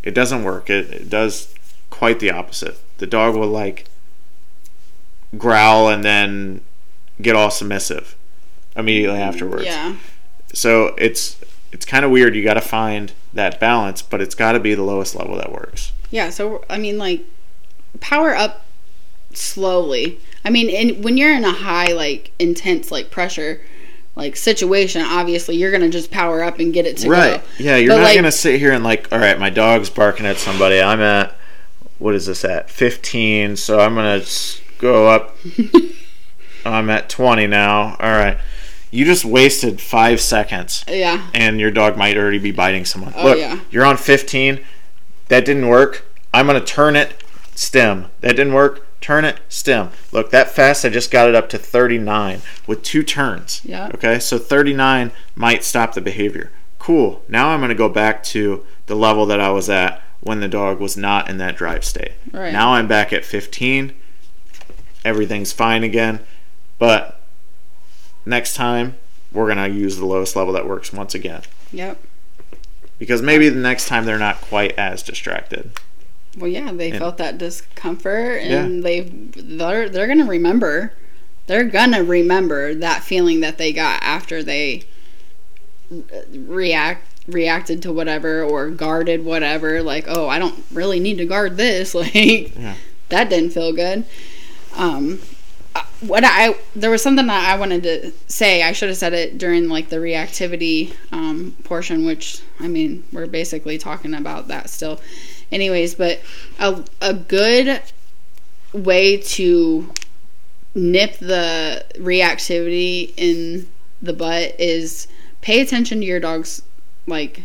it 0.04 0.14
doesn't 0.14 0.44
work. 0.44 0.70
It, 0.70 0.92
it 0.92 1.10
does 1.10 1.54
quite 1.90 2.20
the 2.20 2.32
opposite. 2.32 2.78
The 2.98 3.08
dog 3.08 3.36
will 3.36 3.48
like 3.48 3.86
growl 5.38 5.90
and 5.90 6.04
then 6.04 6.62
get 7.22 7.36
all 7.36 7.52
submissive 7.52 8.16
immediately 8.76 9.20
mm, 9.20 9.28
afterwards. 9.28 9.66
Yeah. 9.66 9.98
So 10.54 10.96
it's 10.98 11.38
it's 11.72 11.86
kind 11.86 12.06
of 12.06 12.12
weird. 12.12 12.36
You 12.36 12.44
got 12.44 12.56
to 12.56 12.62
find 12.62 13.14
that 13.34 13.60
balance, 13.60 14.02
but 14.02 14.22
it's 14.22 14.36
got 14.36 14.54
to 14.54 14.60
be 14.60 14.76
the 14.76 14.84
lowest 14.84 15.16
level 15.16 15.36
that 15.38 15.52
works. 15.52 15.92
Yeah, 16.12 16.30
so 16.30 16.64
I 16.70 16.78
mean, 16.78 16.98
like, 16.98 17.26
power 18.00 18.36
up 18.36 18.66
slowly. 19.34 20.20
I 20.46 20.52
mean, 20.52 20.70
in, 20.70 21.02
when 21.02 21.18
you're 21.18 21.34
in 21.34 21.44
a 21.44 21.52
high, 21.52 21.94
like, 21.94 22.32
intense, 22.38 22.92
like, 22.92 23.10
pressure, 23.10 23.62
like, 24.16 24.36
situation, 24.36 25.02
obviously 25.02 25.56
you're 25.56 25.72
gonna 25.72 25.90
just 25.90 26.12
power 26.12 26.44
up 26.44 26.60
and 26.60 26.74
get 26.74 26.86
it 26.86 26.98
to 26.98 27.10
right. 27.10 27.42
go. 27.42 27.48
Yeah, 27.64 27.78
you're 27.78 27.90
But, 27.90 27.98
not 27.98 28.04
like- 28.04 28.16
gonna 28.16 28.32
sit 28.32 28.60
here 28.60 28.72
and 28.72 28.84
like, 28.84 29.12
all 29.12 29.20
right, 29.20 29.40
my 29.40 29.50
dog's 29.50 29.90
barking 29.90 30.26
at 30.26 30.38
somebody. 30.38 30.82
I'm 30.82 31.02
at 31.02 31.36
what 32.00 32.16
is 32.16 32.26
this 32.26 32.44
at? 32.44 32.70
15. 32.70 33.56
So 33.56 33.80
I'm 33.80 33.96
gonna 33.96 34.22
go 34.80 35.08
up. 35.08 35.36
I'm 36.66 36.90
at 36.90 37.10
20 37.10 37.48
now. 37.48 37.96
All 38.00 38.12
right. 38.12 38.38
You 38.92 39.06
just 39.06 39.26
wasted 39.26 39.82
five 39.82 40.22
seconds, 40.22 40.86
Yeah. 40.88 41.28
and 41.34 41.60
your 41.60 41.72
dog 41.72 41.98
might 41.98 42.16
already 42.16 42.38
be 42.38 42.52
biting 42.52 42.86
someone. 42.86 43.12
Oh, 43.18 43.24
Look, 43.24 43.40
yeah. 43.40 43.60
you're 43.72 43.86
on 43.86 43.98
15. 43.98 44.60
That 45.30 45.46
didn't 45.46 45.68
work. 45.68 46.06
I'm 46.34 46.46
gonna 46.46 46.62
turn 46.64 46.96
it 46.96 47.24
stem. 47.56 48.08
That 48.22 48.36
didn't 48.36 48.54
work. 48.54 48.86
Turn 49.04 49.26
it 49.26 49.42
stem. 49.50 49.90
Look, 50.14 50.32
that 50.32 50.50
fast. 50.52 50.86
I 50.86 50.90
just 50.90 51.12
got 51.12 51.28
it 51.28 51.36
up 51.36 51.50
to 51.50 51.58
39 51.58 52.40
with 52.66 52.84
two 52.84 53.04
turns. 53.04 53.60
Yeah. 53.66 53.92
Okay, 53.94 54.18
so 54.18 54.40
39 54.40 55.12
might 55.36 55.66
stop 55.66 55.94
the 55.94 56.00
behavior. 56.00 56.52
Cool. 56.80 57.22
Now 57.28 57.50
I'm 57.50 57.60
going 57.60 57.68
to 57.68 57.76
go 57.76 57.90
back 57.90 58.24
to 58.24 58.66
the 58.86 58.96
level 58.96 59.26
that 59.26 59.42
I 59.42 59.50
was 59.50 59.70
at 59.70 60.02
when 60.22 60.40
the 60.40 60.48
dog 60.48 60.80
was 60.80 60.96
not 60.96 61.30
in 61.30 61.38
that 61.40 61.58
drive 61.58 61.84
state. 61.84 62.14
Right. 62.32 62.54
Now 62.54 62.76
I'm 62.76 62.88
back 62.88 63.12
at 63.12 63.26
15. 63.26 63.92
Everything's 65.04 65.52
fine 65.52 65.84
again. 65.84 66.22
But 66.80 67.20
next 68.26 68.54
time, 68.54 68.96
we're 69.34 69.54
going 69.54 69.70
to 69.70 69.78
use 69.78 69.98
the 69.98 70.06
lowest 70.06 70.38
level 70.38 70.54
that 70.54 70.66
works 70.66 70.94
once 70.94 71.14
again. 71.14 71.42
Yep. 71.74 72.02
Because 73.00 73.22
maybe 73.22 73.50
the 73.50 73.60
next 73.60 73.90
time 73.90 74.06
they're 74.06 74.18
not 74.18 74.40
quite 74.40 74.72
as 74.80 75.04
distracted. 75.04 75.74
Well, 76.38 76.50
yeah, 76.50 76.72
they 76.72 76.90
And- 76.90 77.00
felt 77.00 77.18
that 77.18 77.38
discomfort, 77.38 78.42
Yeah. 78.44 78.64
and 78.64 78.84
they 78.84 79.02
they're 79.36 79.88
they're 79.90 80.08
gonna 80.08 80.26
remember. 80.26 80.94
They're 81.48 81.66
gonna 81.66 82.04
remember 82.04 82.74
that 82.76 83.04
feeling 83.04 83.42
that 83.42 83.58
they 83.58 83.74
got 83.74 84.02
after 84.02 84.42
they 84.42 84.84
react 86.34 87.08
reacted 87.28 87.82
to 87.82 87.92
whatever 87.94 88.44
or 88.44 88.70
guarded 88.70 89.24
whatever. 89.24 89.82
Like, 89.82 90.06
oh, 90.08 90.28
I 90.28 90.40
don't 90.40 90.64
really 90.74 91.00
need 91.00 91.18
to 91.20 91.26
guard 91.26 91.56
this. 91.58 91.94
Like, 91.96 92.14
Yeah. 92.58 92.76
that 93.10 93.30
didn't 93.30 93.52
feel 93.52 93.72
good. 93.74 94.04
Um, 94.76 95.20
uh, 95.76 95.84
what 96.02 96.24
I 96.26 96.56
there 96.76 96.90
was 96.90 97.02
something 97.02 97.28
that 97.28 97.50
I 97.50 97.58
wanted 97.58 97.84
to 97.84 98.12
say. 98.28 98.62
I 98.64 98.72
should 98.74 98.90
have 98.90 98.98
said 98.98 99.14
it 99.14 99.38
during 99.38 99.70
like 99.70 99.90
the 99.90 99.98
reactivity 99.98 100.94
um, 101.12 101.56
portion, 101.64 102.06
which 102.06 102.40
I 102.60 102.68
mean 102.68 103.04
we're 103.12 103.28
basically 103.28 103.78
talking 103.78 104.14
about 104.14 104.48
that 104.50 104.70
still. 104.70 105.00
Anyways, 105.54 105.96
but 105.96 106.20
a 106.60 106.84
a 107.00 107.14
good 107.14 107.82
way 108.74 109.18
to 109.18 109.92
nip 110.74 111.18
the 111.20 111.86
reactivity 111.96 113.14
in 113.16 113.68
the 114.02 114.14
butt 114.14 114.60
is 114.60 115.08
pay 115.42 115.62
attention 115.62 116.00
to 116.00 116.06
your 116.06 116.20
dog's 116.20 116.64
like 117.06 117.44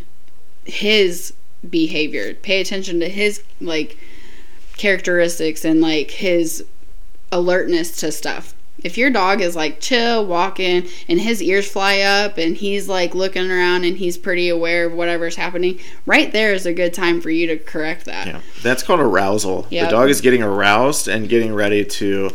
his 0.65 1.33
behavior. 1.69 2.33
Pay 2.33 2.61
attention 2.61 2.99
to 2.99 3.09
his 3.09 3.43
like 3.61 3.97
characteristics 4.77 5.63
and 5.63 5.79
like 5.79 6.09
his 6.09 6.65
alertness 7.31 7.95
to 7.97 8.11
stuff. 8.11 8.55
If 8.83 8.97
your 8.97 9.09
dog 9.09 9.41
is 9.41 9.55
like 9.55 9.79
chill, 9.79 10.25
walking, 10.25 10.87
and 11.07 11.19
his 11.19 11.41
ears 11.41 11.69
fly 11.69 11.99
up 11.99 12.37
and 12.37 12.55
he's 12.55 12.87
like 12.87 13.13
looking 13.13 13.49
around 13.49 13.83
and 13.83 13.97
he's 13.97 14.17
pretty 14.17 14.49
aware 14.49 14.85
of 14.85 14.93
whatever's 14.93 15.35
happening, 15.35 15.79
right 16.05 16.31
there 16.31 16.53
is 16.53 16.65
a 16.65 16.73
good 16.73 16.93
time 16.93 17.21
for 17.21 17.29
you 17.29 17.47
to 17.47 17.57
correct 17.57 18.05
that. 18.05 18.27
Yeah. 18.27 18.41
That's 18.61 18.83
called 18.83 18.99
arousal. 18.99 19.67
Yep. 19.69 19.85
The 19.85 19.91
dog 19.91 20.09
is 20.09 20.21
getting 20.21 20.43
aroused 20.43 21.07
and 21.07 21.27
getting 21.27 21.53
ready 21.53 21.83
to 21.85 22.31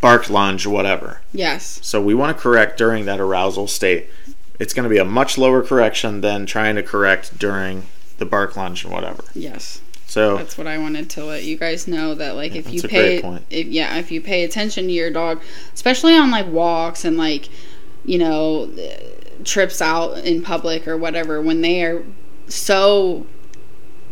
bark, 0.00 0.28
lunge, 0.28 0.66
whatever. 0.66 1.20
Yes. 1.32 1.78
So 1.82 2.02
we 2.02 2.14
want 2.14 2.36
to 2.36 2.42
correct 2.42 2.76
during 2.76 3.06
that 3.06 3.20
arousal 3.20 3.68
state. 3.68 4.10
It's 4.58 4.74
going 4.74 4.84
to 4.84 4.90
be 4.90 4.98
a 4.98 5.04
much 5.04 5.38
lower 5.38 5.62
correction 5.62 6.20
than 6.20 6.44
trying 6.44 6.76
to 6.76 6.82
correct 6.82 7.38
during 7.38 7.84
the 8.18 8.26
bark 8.26 8.56
lunge 8.56 8.84
and 8.84 8.92
whatever. 8.92 9.24
Yes. 9.34 9.80
So 10.12 10.36
That's 10.36 10.58
what 10.58 10.66
I 10.66 10.76
wanted 10.76 11.08
to 11.10 11.24
let 11.24 11.44
you 11.44 11.56
guys 11.56 11.88
know 11.88 12.14
that 12.16 12.36
like 12.36 12.54
if 12.54 12.70
you 12.70 12.82
pay 12.82 13.16
if 13.48 13.66
yeah, 13.66 13.96
if 13.96 14.10
you 14.10 14.20
pay 14.20 14.44
attention 14.44 14.84
to 14.88 14.92
your 14.92 15.10
dog, 15.10 15.40
especially 15.72 16.14
on 16.14 16.30
like 16.30 16.46
walks 16.48 17.06
and 17.06 17.16
like 17.16 17.48
you 18.04 18.18
know 18.18 18.70
trips 19.42 19.80
out 19.80 20.18
in 20.18 20.42
public 20.42 20.86
or 20.86 20.98
whatever 20.98 21.40
when 21.40 21.62
they 21.62 21.82
are 21.82 22.04
so 22.46 23.26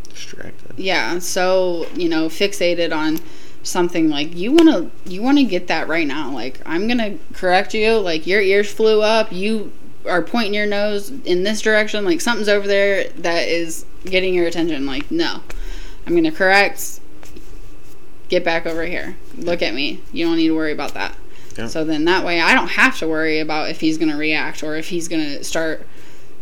distracted. 0.09 0.79
yeah, 0.79 1.19
so, 1.19 1.87
you 1.95 2.09
know, 2.09 2.29
fixated 2.29 2.97
on 2.97 3.19
something 3.63 4.09
like 4.09 4.35
you 4.35 4.53
want 4.53 4.71
to 4.71 4.91
you 5.11 5.21
want 5.21 5.37
to 5.37 5.45
get 5.45 5.67
that 5.67 5.87
right 5.87 6.07
now. 6.07 6.33
Like 6.33 6.63
I'm 6.65 6.87
going 6.87 6.97
to 6.97 7.19
correct 7.35 7.75
you, 7.75 7.99
like 7.99 8.27
your 8.27 8.41
ears 8.41 8.73
flew 8.73 9.03
up, 9.03 9.31
you 9.31 9.71
are 10.07 10.23
pointing 10.23 10.55
your 10.55 10.65
nose 10.65 11.11
in 11.11 11.43
this 11.43 11.61
direction, 11.61 12.07
like 12.07 12.23
something's 12.23 12.49
over 12.49 12.67
there 12.67 13.11
that 13.19 13.49
is 13.49 13.85
getting 14.07 14.33
your 14.33 14.47
attention. 14.47 14.87
Like, 14.87 15.11
no. 15.11 15.43
I'm 16.07 16.13
going 16.13 16.25
to 16.25 16.31
correct. 16.31 17.01
Get 18.29 18.45
back 18.45 18.67
over 18.67 18.85
here. 18.85 19.17
Look 19.37 19.63
at 19.63 19.75
me. 19.75 20.01
You 20.13 20.27
don't 20.27 20.37
need 20.37 20.49
to 20.49 20.57
worry 20.57 20.73
about 20.73 20.95
that. 20.95 21.17
Yeah. 21.57 21.67
So 21.67 21.85
then 21.85 22.05
that 22.05 22.25
way 22.25 22.41
I 22.41 22.55
don't 22.55 22.71
have 22.71 22.99
to 22.99 23.09
worry 23.09 23.41
about 23.41 23.71
if 23.71 23.81
he's 23.81 23.99
going 23.99 24.11
to 24.11 24.17
react 24.17 24.63
or 24.63 24.77
if 24.77 24.89
he's 24.89 25.09
going 25.09 25.23
to 25.23 25.45
start 25.45 25.87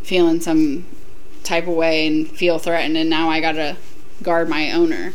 feeling 0.03 0.41
some 0.41 0.87
type 1.45 1.67
of 1.67 1.75
way 1.75 2.07
and 2.07 2.29
feel 2.29 2.59
threatened 2.59 2.97
and 2.97 3.09
now 3.09 3.31
I 3.31 3.41
got 3.41 3.53
to 3.53 3.77
guard 4.23 4.49
my 4.49 4.71
owner. 4.71 5.13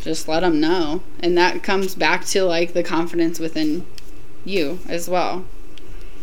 Just 0.00 0.26
let 0.26 0.42
him 0.42 0.60
know. 0.60 1.02
And 1.20 1.36
that 1.36 1.62
comes 1.62 1.94
back 1.94 2.24
to 2.26 2.44
like 2.44 2.72
the 2.72 2.82
confidence 2.82 3.38
within 3.38 3.86
you 4.44 4.80
as 4.88 5.08
well. 5.08 5.44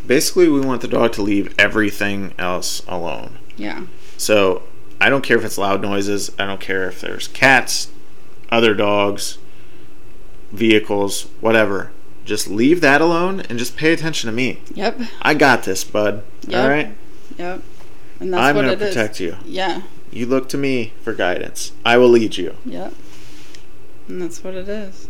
Basically, 0.05 0.47
we 0.47 0.61
want 0.61 0.81
the 0.81 0.87
dog 0.87 1.13
to 1.13 1.21
leave 1.21 1.53
everything 1.59 2.33
else 2.39 2.81
alone. 2.87 3.37
Yeah. 3.55 3.85
So 4.17 4.63
I 4.99 5.09
don't 5.09 5.23
care 5.23 5.37
if 5.37 5.45
it's 5.45 5.57
loud 5.57 5.81
noises. 5.81 6.31
I 6.39 6.45
don't 6.45 6.61
care 6.61 6.87
if 6.87 7.01
there's 7.01 7.27
cats, 7.27 7.89
other 8.49 8.73
dogs, 8.73 9.37
vehicles, 10.51 11.27
whatever. 11.39 11.91
Just 12.25 12.47
leave 12.47 12.81
that 12.81 12.99
alone 12.99 13.41
and 13.41 13.57
just 13.57 13.77
pay 13.77 13.93
attention 13.93 14.27
to 14.29 14.35
me. 14.35 14.61
Yep. 14.73 14.99
I 15.21 15.33
got 15.33 15.63
this, 15.63 15.83
bud. 15.83 16.23
Yep. 16.47 16.63
All 16.63 16.69
right? 16.69 16.95
Yep. 17.37 17.61
And 18.19 18.33
that's 18.33 18.41
I'm 18.41 18.55
what 18.55 18.63
going 18.63 18.77
to 18.77 18.83
it 18.83 18.87
is. 18.87 18.95
protect 18.95 19.19
you. 19.19 19.37
Yeah. 19.45 19.83
You 20.11 20.25
look 20.25 20.49
to 20.49 20.57
me 20.57 20.93
for 21.03 21.13
guidance. 21.13 21.71
I 21.85 21.97
will 21.97 22.09
lead 22.09 22.37
you. 22.37 22.55
Yep. 22.65 22.93
And 24.07 24.21
that's 24.21 24.43
what 24.43 24.55
it 24.55 24.67
is. 24.67 25.07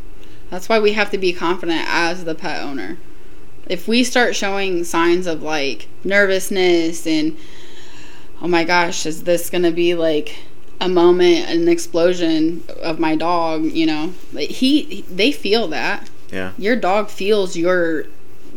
That's 0.49 0.69
why 0.69 0.79
we 0.79 0.93
have 0.93 1.11
to 1.11 1.17
be 1.17 1.33
confident 1.33 1.85
as 1.87 2.25
the 2.25 2.35
pet 2.35 2.61
owner. 2.61 2.97
If 3.67 3.87
we 3.87 4.03
start 4.03 4.35
showing 4.35 4.83
signs 4.83 5.27
of 5.27 5.41
like 5.41 5.87
nervousness 6.03 7.05
and 7.05 7.37
oh 8.41 8.47
my 8.47 8.63
gosh, 8.63 9.05
is 9.05 9.23
this 9.23 9.49
going 9.49 9.63
to 9.63 9.71
be 9.71 9.95
like 9.95 10.35
a 10.79 10.89
moment, 10.89 11.49
an 11.49 11.67
explosion 11.67 12.63
of 12.81 12.99
my 12.99 13.15
dog, 13.15 13.65
you 13.65 13.85
know? 13.85 14.13
Like 14.33 14.49
he 14.49 15.03
they 15.09 15.31
feel 15.31 15.67
that. 15.69 16.09
Yeah. 16.31 16.51
Your 16.57 16.75
dog 16.75 17.09
feels 17.09 17.55
your 17.55 18.05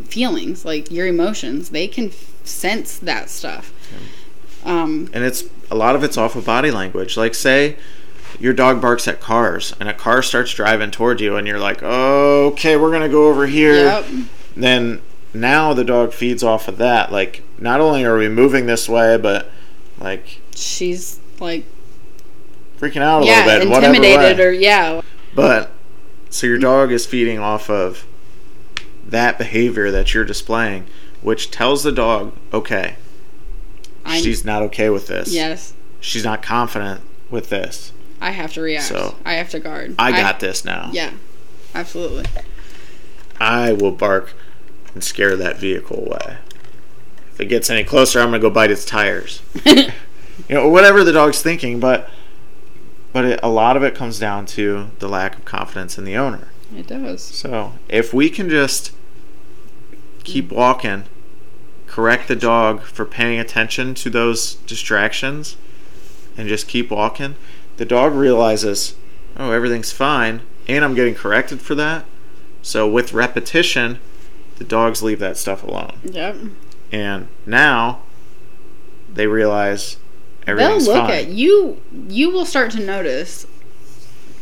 feelings, 0.04 0.64
like 0.64 0.90
your 0.90 1.06
emotions. 1.06 1.70
They 1.70 1.86
can 1.86 2.10
sense 2.44 2.98
that 2.98 3.30
stuff. 3.30 3.72
Um, 4.64 5.08
and 5.12 5.24
it's 5.24 5.44
a 5.70 5.74
lot 5.74 5.96
of 5.96 6.04
it's 6.04 6.18
off 6.18 6.36
of 6.36 6.44
body 6.44 6.70
language. 6.70 7.16
Like 7.16 7.34
say 7.34 7.76
your 8.38 8.52
dog 8.52 8.80
barks 8.80 9.08
at 9.08 9.20
cars 9.20 9.74
and 9.80 9.88
a 9.88 9.94
car 9.94 10.22
starts 10.22 10.52
driving 10.52 10.90
toward 10.90 11.20
you 11.20 11.36
and 11.36 11.46
you're 11.46 11.58
like, 11.58 11.82
"Okay, 11.82 12.76
we're 12.76 12.90
going 12.90 13.02
to 13.02 13.08
go 13.08 13.28
over 13.28 13.46
here." 13.46 13.74
Yep. 13.74 14.06
Then 14.56 15.02
now 15.32 15.72
the 15.72 15.84
dog 15.84 16.12
feeds 16.12 16.42
off 16.42 16.68
of 16.68 16.76
that. 16.78 17.12
Like 17.12 17.42
not 17.58 17.80
only 17.80 18.04
are 18.04 18.18
we 18.18 18.28
moving 18.28 18.66
this 18.66 18.88
way, 18.88 19.16
but 19.16 19.50
like 20.00 20.40
she's 20.54 21.20
like 21.38 21.64
freaking 22.78 23.02
out 23.02 23.22
a 23.22 23.26
yeah, 23.26 23.44
little 23.46 23.68
bit, 23.68 23.76
intimidated 23.76 24.16
whatever 24.16 24.42
way. 24.42 24.46
or 24.48 24.52
yeah. 24.52 25.00
But 25.34 25.70
so 26.30 26.46
your 26.46 26.58
dog 26.58 26.92
is 26.92 27.06
feeding 27.06 27.38
off 27.38 27.68
of 27.70 28.06
that 29.06 29.38
behavior 29.38 29.90
that 29.90 30.14
you're 30.14 30.24
displaying, 30.24 30.86
which 31.20 31.50
tells 31.50 31.82
the 31.82 31.92
dog, 31.92 32.34
okay, 32.52 32.96
I'm- 34.04 34.22
she's 34.22 34.44
not 34.44 34.62
okay 34.62 34.88
with 34.90 35.06
this. 35.08 35.32
Yes. 35.32 35.74
She's 36.00 36.24
not 36.24 36.42
confident 36.42 37.02
with 37.30 37.50
this. 37.50 37.92
I 38.20 38.30
have 38.30 38.52
to 38.54 38.60
react. 38.62 38.86
So, 38.86 39.16
I 39.24 39.34
have 39.34 39.50
to 39.50 39.60
guard. 39.60 39.94
I 39.98 40.12
got 40.12 40.40
this 40.40 40.64
now. 40.64 40.90
Yeah. 40.92 41.10
Absolutely. 41.74 42.24
I 43.38 43.72
will 43.72 43.92
bark 43.92 44.34
and 44.94 45.02
scare 45.04 45.36
that 45.36 45.58
vehicle 45.58 45.98
away. 46.06 46.38
If 47.40 47.44
it 47.44 47.48
gets 47.48 47.70
any 47.70 47.84
closer, 47.84 48.20
I'm 48.20 48.28
going 48.28 48.42
to 48.42 48.46
go 48.46 48.52
bite 48.52 48.70
its 48.70 48.84
tires. 48.84 49.40
you 49.64 49.90
know, 50.50 50.68
whatever 50.68 51.02
the 51.02 51.12
dog's 51.12 51.40
thinking, 51.40 51.80
but 51.80 52.10
but 53.14 53.24
it, 53.24 53.40
a 53.42 53.48
lot 53.48 53.78
of 53.78 53.82
it 53.82 53.94
comes 53.94 54.18
down 54.18 54.44
to 54.46 54.90
the 54.98 55.08
lack 55.08 55.38
of 55.38 55.46
confidence 55.46 55.96
in 55.96 56.04
the 56.04 56.18
owner. 56.18 56.48
It 56.76 56.86
does. 56.86 57.22
So, 57.22 57.72
if 57.88 58.12
we 58.12 58.28
can 58.28 58.50
just 58.50 58.92
keep 60.22 60.50
mm. 60.50 60.56
walking, 60.56 61.04
correct 61.86 62.28
the 62.28 62.36
dog 62.36 62.82
for 62.82 63.06
paying 63.06 63.40
attention 63.40 63.94
to 63.94 64.10
those 64.10 64.56
distractions, 64.56 65.56
and 66.36 66.46
just 66.46 66.68
keep 66.68 66.90
walking, 66.90 67.36
the 67.78 67.86
dog 67.86 68.12
realizes, 68.12 68.96
oh, 69.38 69.50
everything's 69.50 69.92
fine, 69.92 70.42
and 70.68 70.84
I'm 70.84 70.94
getting 70.94 71.14
corrected 71.14 71.62
for 71.62 71.74
that. 71.76 72.04
So, 72.60 72.86
with 72.86 73.14
repetition, 73.14 73.98
the 74.56 74.64
dogs 74.64 75.02
leave 75.02 75.20
that 75.20 75.38
stuff 75.38 75.62
alone. 75.62 76.00
Yep. 76.04 76.36
And 76.92 77.28
now 77.46 78.02
they 79.12 79.26
realize 79.26 79.96
everything's 80.46 80.86
They'll 80.86 80.94
look 80.96 81.06
fine. 81.06 81.18
at 81.18 81.28
you. 81.28 81.80
You 82.08 82.30
will 82.30 82.44
start 82.46 82.70
to 82.72 82.80
notice, 82.80 83.46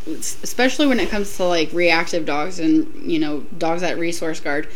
especially 0.07 0.87
when 0.87 0.99
it 0.99 1.09
comes 1.09 1.35
to 1.37 1.43
like 1.45 1.71
reactive 1.73 2.25
dogs 2.25 2.59
and 2.59 2.87
you 3.11 3.19
know 3.19 3.41
dogs 3.57 3.83
at 3.83 3.97
resource 3.97 4.39
guard. 4.39 4.67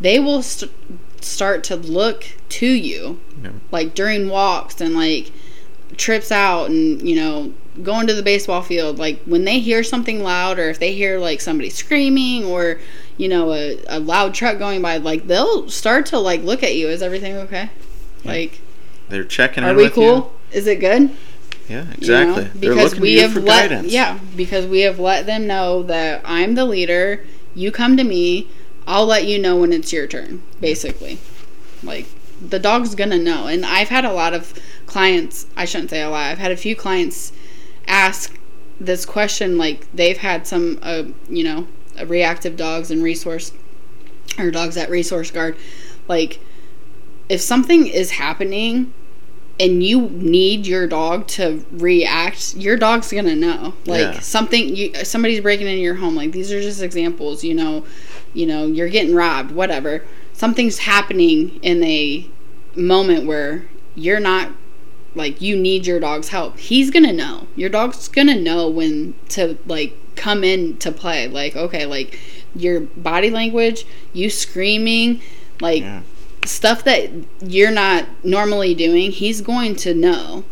They 0.00 0.18
will 0.18 0.42
st- 0.42 0.72
start 1.20 1.62
to 1.64 1.76
look 1.76 2.24
to 2.50 2.66
you, 2.66 3.20
Yeah. 3.42 3.50
like 3.70 3.94
during 3.94 4.28
walks 4.28 4.80
and 4.80 4.94
like 4.94 5.30
trips 5.96 6.32
out 6.32 6.70
and 6.70 7.06
you 7.08 7.16
know 7.16 7.52
going 7.82 8.06
to 8.06 8.14
the 8.14 8.22
baseball 8.22 8.62
field. 8.62 8.98
Like 8.98 9.22
when 9.24 9.44
they 9.44 9.60
hear 9.60 9.82
something 9.84 10.22
loud 10.22 10.58
or 10.58 10.70
if 10.70 10.78
they 10.78 10.92
hear 10.94 11.18
like 11.18 11.40
somebody 11.40 11.70
screaming 11.70 12.44
or 12.44 12.80
you 13.16 13.28
know 13.28 13.52
a, 13.52 13.82
a 13.88 14.00
loud 14.00 14.34
truck 14.34 14.58
going 14.58 14.82
by, 14.82 14.98
like 14.98 15.26
they'll 15.26 15.68
start 15.68 16.06
to 16.06 16.18
like 16.18 16.42
look 16.42 16.62
at 16.62 16.74
you. 16.74 16.88
Is 16.88 17.02
everything 17.02 17.36
okay? 17.36 17.70
Yeah. 18.22 18.32
Like, 18.32 18.60
They're 19.08 19.24
checking 19.24 19.64
are 19.64 19.74
we 19.74 19.90
cool? 19.90 20.34
Is 20.52 20.66
it 20.66 20.80
good? 20.80 21.02
you. 21.02 21.16
Yeah, 21.68 21.82
you 21.82 21.86
know, 21.86 21.92
exactly. 21.92 22.60
Because 22.60 22.98
we 22.98 23.12
you 23.12 23.22
have 23.22 23.32
for 23.32 23.40
let 23.40 23.70
guidance. 23.70 23.92
yeah 23.92 24.18
because 24.36 24.66
we 24.66 24.80
have 24.80 24.98
let 24.98 25.26
them 25.26 25.46
know 25.46 25.84
that 25.84 26.22
I'm 26.24 26.54
the 26.54 26.64
leader. 26.64 27.24
You 27.54 27.70
come 27.70 27.96
to 27.96 28.04
me. 28.04 28.48
I'll 28.86 29.06
let 29.06 29.24
you 29.24 29.38
know 29.38 29.56
when 29.56 29.72
it's 29.72 29.92
your 29.92 30.08
turn. 30.08 30.42
Basically, 30.60 31.18
like 31.82 32.06
the 32.40 32.58
dog's 32.58 32.94
gonna 32.96 33.18
know. 33.18 33.46
And 33.46 33.64
I've 33.64 33.88
had 33.88 34.04
a 34.04 34.12
lot 34.12 34.34
of 34.34 34.52
clients. 34.86 35.46
I 35.56 35.64
shouldn't 35.64 35.90
say 35.90 36.02
a 36.02 36.10
lot. 36.10 36.26
I've 36.26 36.38
had 36.38 36.50
a 36.50 36.56
few 36.56 36.74
clients 36.74 37.32
ask 37.86 38.36
this 38.80 39.06
question. 39.06 39.56
Like 39.56 39.86
they've 39.94 40.18
had 40.18 40.46
some, 40.46 40.78
uh, 40.82 41.04
you 41.28 41.44
know, 41.44 41.68
reactive 42.06 42.56
dogs 42.56 42.90
and 42.90 43.02
resource 43.02 43.52
or 44.38 44.50
dogs 44.50 44.76
at 44.76 44.90
resource 44.90 45.30
guard. 45.30 45.56
Like 46.08 46.40
if 47.28 47.40
something 47.40 47.86
is 47.86 48.12
happening 48.12 48.92
and 49.58 49.82
you 49.82 50.08
need 50.10 50.66
your 50.66 50.86
dog 50.86 51.26
to 51.28 51.64
react, 51.70 52.56
your 52.56 52.76
dog's 52.76 53.12
gonna 53.12 53.36
know. 53.36 53.74
Like 53.86 54.14
Yeah. 54.14 54.20
something, 54.20 54.74
you, 54.74 54.94
somebody's 55.04 55.40
breaking 55.40 55.66
into 55.66 55.80
your 55.82 55.96
home. 55.96 56.16
Like 56.16 56.32
these 56.32 56.50
are 56.52 56.60
just 56.62 56.82
examples. 56.82 57.44
You 57.44 57.54
know, 57.54 57.84
you 58.32 58.46
know, 58.46 58.66
you're 58.66 58.88
getting 58.88 59.14
robbed. 59.14 59.50
Whatever. 59.52 60.04
Something's 60.32 60.78
happening 60.78 61.60
in 61.62 61.82
a 61.84 62.26
moment 62.74 63.26
where 63.26 63.68
you're 63.94 64.20
not 64.20 64.50
like 65.14 65.42
you 65.42 65.56
need 65.56 65.86
your 65.86 66.00
dog's 66.00 66.28
help. 66.28 66.56
He's 66.58 66.90
gonna 66.90 67.12
know. 67.12 67.46
Your 67.54 67.68
dog's 67.68 68.08
gonna 68.08 68.36
know 68.40 68.68
when 68.68 69.14
to 69.30 69.58
like 69.66 69.94
come 70.20 70.44
in 70.44 70.76
to 70.78 70.92
play. 70.92 71.26
Like 71.28 71.56
okay, 71.56 71.86
like 71.86 72.18
your 72.54 72.80
body 72.80 73.30
language, 73.30 73.86
you 74.12 74.28
screaming, 74.30 75.20
like 75.60 75.82
Yeah. 75.82 76.02
stuff 76.44 76.84
that 76.84 77.10
you're 77.42 77.70
not 77.70 78.06
normally 78.24 78.74
doing, 78.74 79.10
he's 79.12 79.40
going 79.40 79.76
to 79.76 79.94
know. 79.94 80.44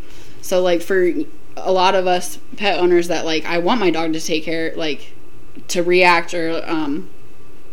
So 0.43 0.61
like 0.62 0.81
for 0.83 1.12
a 1.57 1.73
lot 1.73 1.95
of 1.95 2.07
us 2.07 2.39
pet 2.57 2.79
owners 2.79 3.09
that 3.09 3.25
like 3.25 3.45
I 3.45 3.59
want 3.59 3.81
my 3.81 3.91
dog 3.91 4.12
to 4.14 4.21
take 4.21 4.45
care 4.45 4.73
like 4.77 5.12
to 5.69 5.83
react 5.83 6.33
or 6.35 6.62
um 6.71 7.11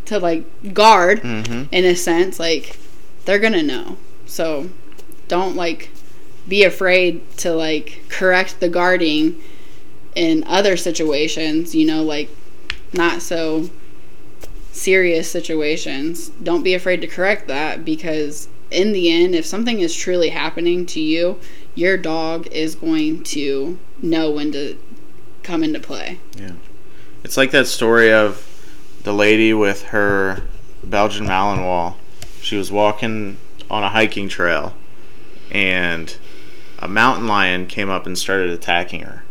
to 0.06 0.20
like 0.20 0.74
guard 0.74 1.22
Mm-hmm. 1.22 1.64
in 1.72 1.86
a 1.86 1.96
sense, 1.96 2.40
like 2.40 2.78
they're 3.26 3.40
gonna 3.40 3.64
know. 3.64 3.98
So 4.26 4.70
don't 5.28 5.56
like 5.56 5.90
be 6.48 6.64
afraid 6.64 7.22
to 7.38 7.54
like 7.54 8.04
correct 8.10 8.60
the 8.60 8.70
guarding 8.70 9.42
in 10.16 10.44
other 10.48 10.78
situations, 10.78 11.76
you 11.76 11.86
know, 11.86 12.02
like 12.04 12.30
not 12.94 13.22
so 13.22 13.70
serious 14.72 15.30
situations. 15.30 16.30
Don't 16.30 16.64
be 16.64 16.74
afraid 16.74 17.02
to 17.02 17.08
correct 17.08 17.48
that 17.48 17.86
because 17.86 18.48
in 18.72 18.94
the 18.94 19.12
end, 19.12 19.36
if 19.36 19.46
something 19.46 19.80
is 19.80 19.96
truly 19.96 20.30
happening 20.30 20.86
to 20.88 21.00
you, 21.00 21.40
your 21.76 21.98
dog 21.98 22.48
is 22.48 22.76
going 22.76 23.24
to 23.24 23.78
know 24.02 24.32
when 24.32 24.52
to 24.54 24.78
come 25.44 25.64
into 25.64 25.80
play. 25.80 26.20
Yeah. 26.38 26.54
It's 27.24 27.38
like 27.38 27.52
that 27.52 27.68
story 27.68 28.12
of 28.12 28.52
the 29.04 29.14
lady 29.14 29.54
with 29.54 29.84
her 29.84 30.44
Belgian 30.84 31.26
Malinois. 31.28 31.96
She 32.42 32.56
was 32.56 32.72
walking 32.72 33.38
on 33.70 33.84
a 33.84 33.90
hiking 33.90 34.30
trail 34.30 34.74
and 35.52 36.16
a 36.80 36.88
mountain 36.88 37.28
lion 37.28 37.68
came 37.68 37.90
up 37.90 38.06
and 38.06 38.18
started 38.18 38.50
attacking 38.50 39.02
her. 39.02 39.24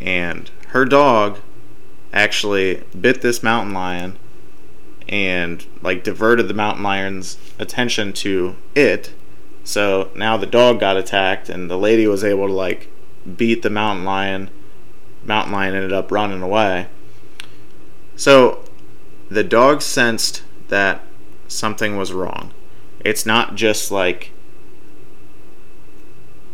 And 0.00 0.50
her 0.68 0.84
dog 0.84 1.40
actually 2.12 2.82
bit 2.98 3.20
this 3.20 3.42
mountain 3.42 3.74
lion 3.74 4.18
and 5.08 5.64
like 5.82 6.02
diverted 6.02 6.48
the 6.48 6.54
mountain 6.54 6.82
lion's 6.82 7.38
attention 7.58 8.12
to 8.12 8.56
it. 8.74 9.12
So 9.64 10.10
now 10.14 10.36
the 10.36 10.46
dog 10.46 10.80
got 10.80 10.96
attacked 10.96 11.48
and 11.48 11.70
the 11.70 11.78
lady 11.78 12.06
was 12.06 12.24
able 12.24 12.46
to 12.46 12.52
like 12.52 12.90
beat 13.36 13.62
the 13.62 13.70
mountain 13.70 14.04
lion. 14.04 14.50
Mountain 15.24 15.52
lion 15.52 15.74
ended 15.74 15.92
up 15.92 16.10
running 16.10 16.42
away. 16.42 16.88
So 18.16 18.64
the 19.28 19.44
dog 19.44 19.82
sensed 19.82 20.42
that 20.68 21.02
something 21.48 21.96
was 21.96 22.12
wrong. 22.12 22.52
It's 23.04 23.26
not 23.26 23.54
just 23.54 23.90
like 23.90 24.32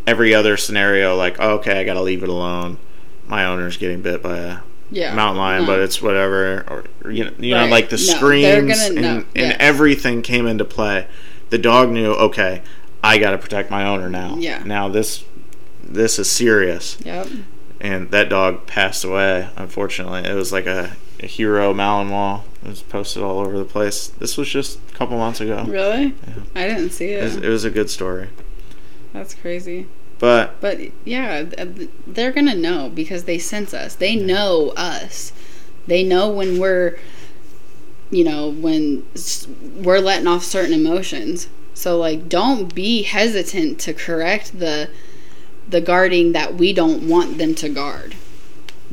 every 0.07 0.34
other 0.34 0.57
scenario, 0.57 1.16
like, 1.16 1.36
oh, 1.38 1.53
okay, 1.57 1.80
I 1.80 1.84
gotta 1.84 2.03
leave 2.03 2.22
it 2.22 2.28
alone. 2.28 2.78
My 3.33 3.47
owner's 3.47 3.78
getting 3.78 4.03
bit 4.03 4.22
by 4.22 4.37
a 4.37 4.57
Yeah. 4.91 5.14
mountain 5.14 5.39
lion, 5.39 5.62
No. 5.62 5.66
but 5.68 5.72
mm-hmm. 5.76 5.85
it's 5.85 6.03
whatever. 6.03 6.85
Or 7.03 7.11
you 7.11 7.24
know, 7.24 7.30
you 7.39 7.55
know 7.55 7.64
like 7.66 7.89
the 7.89 7.97
No, 7.97 8.03
screams 8.03 8.78
gonna 8.78 8.85
and, 8.89 9.01
know. 9.01 9.24
and 9.35 9.57
everything 9.59 10.20
came 10.20 10.47
into 10.47 10.66
play. 10.66 11.07
The 11.49 11.57
dog 11.57 11.89
knew, 11.91 12.12
okay, 12.12 12.61
I 13.03 13.16
got 13.16 13.30
to 13.30 13.39
protect 13.39 13.70
my 13.70 13.87
owner 13.87 14.11
now. 14.11 14.37
Yeah. 14.37 14.62
Now 14.64 14.91
this 14.91 15.24
this 15.83 16.18
is 16.18 16.30
serious, 16.30 16.99
Yep. 17.07 17.28
and 17.80 18.11
that 18.11 18.28
dog 18.28 18.66
passed 18.66 19.03
away. 19.03 19.49
Unfortunately, 19.57 20.28
it 20.30 20.35
was 20.35 20.53
like 20.53 20.66
a, 20.66 20.91
a 21.20 21.26
hero 21.26 21.72
Malinois. 21.72 22.43
It 22.62 22.68
was 22.68 22.83
posted 22.83 23.22
all 23.22 23.39
over 23.41 23.57
the 23.57 23.64
place. 23.64 24.09
This 24.09 24.37
was 24.37 24.47
just 24.51 24.78
a 24.91 24.95
couple 24.95 25.16
months 25.16 25.41
ago. 25.41 25.64
Really? 25.66 26.14
I 26.55 26.68
didn't 26.68 26.91
see 26.91 27.12
It 27.12 27.22
was, 27.24 27.37
it. 27.39 27.45
it 27.47 27.49
was 27.49 27.64
a 27.64 27.70
good 27.70 27.89
story, 27.89 28.28
That's 29.14 29.33
crazy. 29.35 29.87
But 30.23 30.61
But 30.61 30.79
yeah, 31.05 31.43
they're 32.07 32.31
gonna 32.31 32.55
know 32.55 32.89
because 32.89 33.25
they 33.25 33.39
sense 33.39 33.75
us. 33.75 33.97
They 33.97 34.14
know 34.14 34.68
us. 34.77 35.33
They 35.89 36.05
know 36.05 36.31
when 36.31 36.61
we're 36.61 36.97
you 38.12 38.23
know, 38.23 38.51
when 38.51 39.05
we're 39.75 39.99
letting 39.99 40.29
off 40.29 40.45
certain 40.45 40.75
emotions. 40.75 41.49
So 41.75 41.99
like 41.99 42.29
don't 42.29 42.73
be 42.73 43.03
hesitant 43.03 43.81
to 43.81 43.93
correct 43.93 44.61
the 44.61 44.91
the 45.68 45.81
guarding 45.81 46.31
that 46.33 46.55
we 46.55 46.73
don't 46.73 47.09
want 47.09 47.39
them 47.39 47.57
to 47.57 47.68
guard 47.68 48.14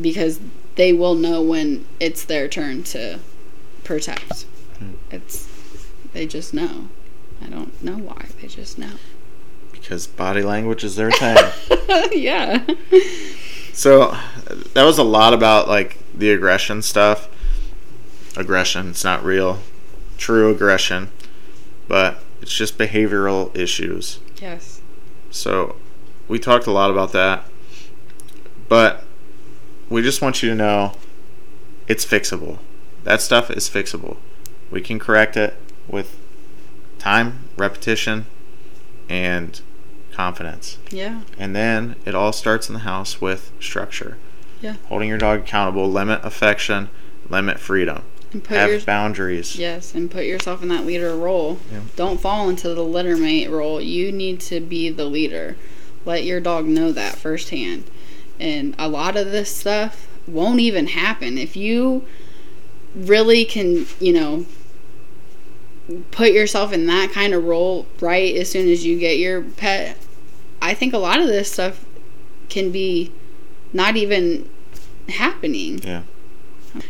because 0.02 0.40
they 0.76 0.94
will 0.94 1.14
know 1.14 1.44
when 1.44 1.86
it's 2.00 2.26
their 2.26 2.48
turn 2.48 2.82
to 2.86 3.20
protect. 3.84 4.48
Mm. 4.80 4.96
It's 5.12 5.48
they 6.14 6.26
just 6.26 6.56
know. 6.56 6.88
I 7.40 7.50
don't 7.50 7.84
know 7.84 7.98
why. 8.00 8.30
They 8.42 8.48
just 8.48 8.80
know. 8.80 8.96
Because 9.90 10.06
body 10.06 10.44
language 10.44 10.84
is 10.84 10.96
their 10.98 11.10
thing. 11.10 11.36
yeah. 12.12 12.64
So 13.74 14.16
that 14.76 14.84
was 14.84 15.00
a 15.00 15.04
lot 15.04 15.34
about 15.34 15.68
like 15.68 15.98
the 16.14 16.30
aggression 16.30 16.84
stuff. 16.84 17.28
Aggression, 18.38 18.92
it's 18.92 19.04
not 19.04 19.24
real. 19.24 19.58
True 20.16 20.52
aggression. 20.52 21.10
But 21.88 22.22
it's 22.40 22.54
just 22.54 22.78
behavioral 22.78 23.50
issues. 23.58 24.20
Yes. 24.40 24.80
So 25.32 25.76
we 26.28 26.38
talked 26.38 26.68
a 26.68 26.72
lot 26.72 26.92
about 26.92 27.12
that. 27.14 27.46
But 28.68 29.06
we 29.90 30.04
just 30.04 30.22
want 30.22 30.44
you 30.44 30.50
to 30.50 30.56
know 30.56 30.94
it's 31.88 32.06
fixable. 32.06 32.60
That 33.06 33.24
stuff 33.24 33.50
is 33.50 33.68
fixable. 33.68 34.18
We 34.70 34.82
can 34.82 35.00
correct 35.00 35.36
it 35.36 35.56
with 35.88 36.16
time, 37.00 37.50
repetition, 37.58 38.28
and 39.10 39.60
confidence. 40.20 40.78
Yeah. 40.92 41.22
And 41.38 41.56
then 41.56 41.96
it 42.04 42.14
all 42.14 42.34
starts 42.34 42.68
in 42.68 42.74
the 42.74 42.82
house 42.82 43.22
with 43.22 43.54
structure. 43.62 44.18
Yeah. 44.62 44.76
Holding 44.90 45.08
your 45.08 45.18
dog 45.18 45.40
accountable, 45.40 45.90
limit 45.90 46.20
affection, 46.26 46.90
limit 47.30 47.58
freedom. 47.58 48.02
have 48.50 48.70
your, 48.70 48.82
boundaries. 48.82 49.56
Yes, 49.56 49.96
and 49.96 50.12
put 50.12 50.26
yourself 50.26 50.62
in 50.62 50.68
that 50.68 50.86
leader 50.86 51.16
role. 51.16 51.60
Yeah. 51.72 51.80
Don't 51.96 52.20
fall 52.20 52.50
into 52.50 52.74
the 52.74 52.84
littermate 52.84 53.50
role. 53.50 53.80
You 53.80 54.12
need 54.12 54.42
to 54.42 54.60
be 54.60 54.90
the 54.90 55.06
leader. 55.06 55.56
Let 56.04 56.26
your 56.26 56.42
dog 56.42 56.66
know 56.66 56.92
that 56.92 57.16
firsthand. 57.16 57.90
And 58.42 58.76
a 58.78 58.90
lot 58.90 59.16
of 59.16 59.32
this 59.32 59.56
stuff 59.56 60.10
won't 60.28 60.60
even 60.60 60.88
happen 60.88 61.38
if 61.38 61.56
you 61.56 62.06
really 62.94 63.46
can, 63.46 63.86
you 64.02 64.12
know, 64.12 64.46
put 66.12 66.34
yourself 66.34 66.74
in 66.74 66.88
that 66.88 67.12
kind 67.14 67.34
of 67.34 67.46
role 67.46 67.88
right 68.02 68.36
as 68.36 68.52
soon 68.52 68.68
as 68.68 68.86
you 68.86 69.00
get 69.00 69.18
your 69.18 69.44
pet. 69.44 69.96
I 70.62 70.74
think 70.74 70.94
a 70.94 70.98
lot 70.98 71.20
of 71.20 71.28
this 71.28 71.52
stuff 71.52 71.86
can 72.50 72.72
be 72.72 73.12
not 73.74 73.96
even 73.96 74.50
happening. 75.08 75.80
Yeah. 75.80 76.04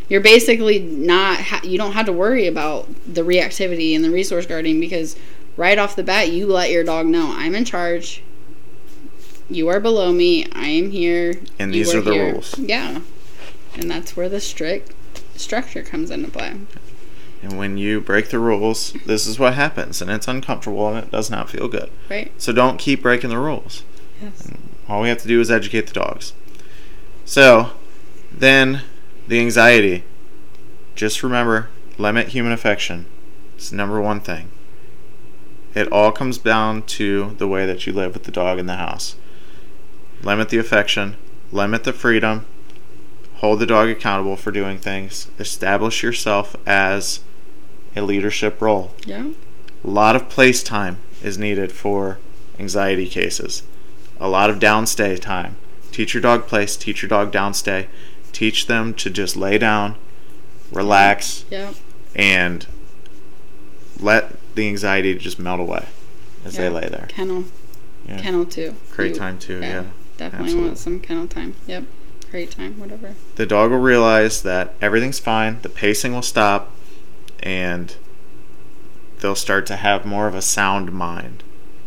You're 0.08 0.20
basically 0.20 0.78
not 0.78 1.40
ha- 1.40 1.60
you 1.64 1.78
don't 1.78 1.92
have 1.92 2.06
to 2.06 2.12
worry 2.12 2.46
about 2.46 2.88
the 3.06 3.22
reactivity 3.22 3.94
and 3.94 4.04
the 4.04 4.10
resource 4.10 4.46
guarding 4.46 4.78
because 4.80 5.16
right 5.56 5.78
off 5.78 5.96
the 5.96 6.02
bat 6.02 6.30
you 6.30 6.46
let 6.46 6.70
your 6.70 6.84
dog 6.84 7.06
know 7.06 7.32
I'm 7.34 7.54
in 7.54 7.64
charge. 7.64 8.22
You 9.48 9.68
are 9.68 9.80
below 9.80 10.12
me. 10.12 10.46
I 10.52 10.68
am 10.68 10.90
here. 10.90 11.40
And 11.58 11.74
these 11.74 11.92
are, 11.92 11.98
are 11.98 12.02
the 12.02 12.12
here. 12.12 12.32
rules. 12.32 12.58
Yeah. 12.58 13.00
And 13.74 13.90
that's 13.90 14.16
where 14.16 14.28
the 14.28 14.40
strict 14.40 14.92
structure 15.34 15.82
comes 15.82 16.10
into 16.10 16.30
play. 16.30 16.54
And 17.42 17.56
when 17.56 17.78
you 17.78 18.00
break 18.00 18.28
the 18.28 18.38
rules, 18.38 18.92
this 19.06 19.26
is 19.26 19.38
what 19.38 19.54
happens, 19.54 20.02
and 20.02 20.10
it's 20.10 20.28
uncomfortable 20.28 20.88
and 20.88 20.98
it 21.04 21.10
does 21.10 21.30
not 21.30 21.48
feel 21.48 21.68
good. 21.68 21.90
Right. 22.10 22.32
So 22.36 22.52
don't 22.52 22.78
keep 22.78 23.02
breaking 23.02 23.30
the 23.30 23.38
rules. 23.38 23.82
Yes. 24.20 24.44
And 24.44 24.58
all 24.88 25.00
we 25.02 25.08
have 25.08 25.22
to 25.22 25.28
do 25.28 25.40
is 25.40 25.50
educate 25.50 25.86
the 25.86 25.94
dogs. 25.94 26.34
So, 27.24 27.70
then 28.30 28.82
the 29.26 29.40
anxiety. 29.40 30.04
Just 30.94 31.22
remember, 31.22 31.70
limit 31.96 32.28
human 32.28 32.52
affection. 32.52 33.06
It's 33.56 33.70
the 33.70 33.76
number 33.76 34.00
one 34.00 34.20
thing. 34.20 34.50
It 35.74 35.90
all 35.92 36.10
comes 36.10 36.36
down 36.38 36.82
to 36.82 37.36
the 37.38 37.46
way 37.46 37.64
that 37.64 37.86
you 37.86 37.92
live 37.92 38.12
with 38.14 38.24
the 38.24 38.32
dog 38.32 38.58
in 38.58 38.66
the 38.66 38.76
house. 38.76 39.14
Limit 40.22 40.48
the 40.48 40.58
affection, 40.58 41.16
limit 41.52 41.84
the 41.84 41.92
freedom, 41.92 42.44
hold 43.36 43.60
the 43.60 43.66
dog 43.66 43.88
accountable 43.88 44.36
for 44.36 44.50
doing 44.50 44.78
things, 44.78 45.28
establish 45.38 46.02
yourself 46.02 46.56
as 46.66 47.20
a 47.96 48.02
leadership 48.02 48.60
role. 48.60 48.92
Yeah. 49.04 49.30
A 49.84 49.88
lot 49.88 50.16
of 50.16 50.28
place 50.28 50.62
time 50.62 50.98
is 51.22 51.38
needed 51.38 51.72
for 51.72 52.18
anxiety 52.58 53.08
cases. 53.08 53.62
A 54.18 54.28
lot 54.28 54.50
of 54.50 54.58
downstay 54.58 55.18
time. 55.18 55.56
Teach 55.92 56.14
your 56.14 56.20
dog 56.20 56.46
place, 56.46 56.76
teach 56.76 57.02
your 57.02 57.08
dog 57.08 57.32
downstay. 57.32 57.86
Teach 58.32 58.66
them 58.66 58.94
to 58.94 59.10
just 59.10 59.36
lay 59.36 59.58
down, 59.58 59.96
relax, 60.70 61.44
yeah. 61.50 61.72
and 62.14 62.66
let 63.98 64.36
the 64.54 64.68
anxiety 64.68 65.14
just 65.16 65.38
melt 65.38 65.60
away 65.60 65.86
as 66.44 66.54
yeah. 66.54 66.62
they 66.62 66.68
lay 66.68 66.88
there. 66.88 67.06
Kennel. 67.08 67.44
Yeah. 68.06 68.18
Kennel 68.18 68.46
too. 68.46 68.74
Great 68.92 69.12
you, 69.12 69.18
time 69.18 69.38
too, 69.38 69.60
yeah. 69.60 69.68
yeah. 69.68 69.84
Definitely 70.16 70.44
Absolutely. 70.44 70.68
want 70.68 70.78
some 70.78 71.00
kennel 71.00 71.26
time. 71.26 71.54
Yep. 71.66 71.84
Great 72.30 72.50
time, 72.52 72.78
whatever. 72.78 73.14
The 73.34 73.46
dog 73.46 73.72
will 73.72 73.78
realize 73.78 74.42
that 74.42 74.74
everything's 74.80 75.18
fine, 75.18 75.60
the 75.62 75.68
pacing 75.68 76.14
will 76.14 76.22
stop, 76.22 76.70
and 77.42 77.96
they'll 79.20 79.34
start 79.34 79.66
to 79.66 79.76
have 79.76 80.04
more 80.04 80.26
of 80.26 80.34
a 80.34 80.42
sound 80.42 80.92
mind. 80.92 81.42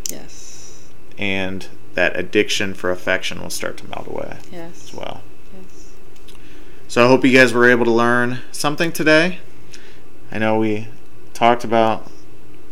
Yes. 0.10 0.90
And 1.18 1.68
that 1.94 2.18
addiction 2.18 2.74
for 2.74 2.92
affection 2.92 3.42
will 3.42 3.50
start 3.50 3.78
to 3.78 3.88
melt 3.88 4.08
away. 4.08 4.38
Yes. 4.52 4.90
As 4.90 4.94
well. 4.94 5.22
Yes. 5.54 5.92
So 6.88 7.06
I 7.06 7.08
hope 7.08 7.26
you 7.26 7.38
guys 7.38 7.54
were 7.54 7.70
able 7.70 7.86
to 7.86 7.92
learn 7.92 8.40
something 8.52 8.92
today. 8.92 9.40
I 10.32 10.40
know 10.40 10.58
we 10.58 10.88
talked 11.34 11.64
about 11.64 12.10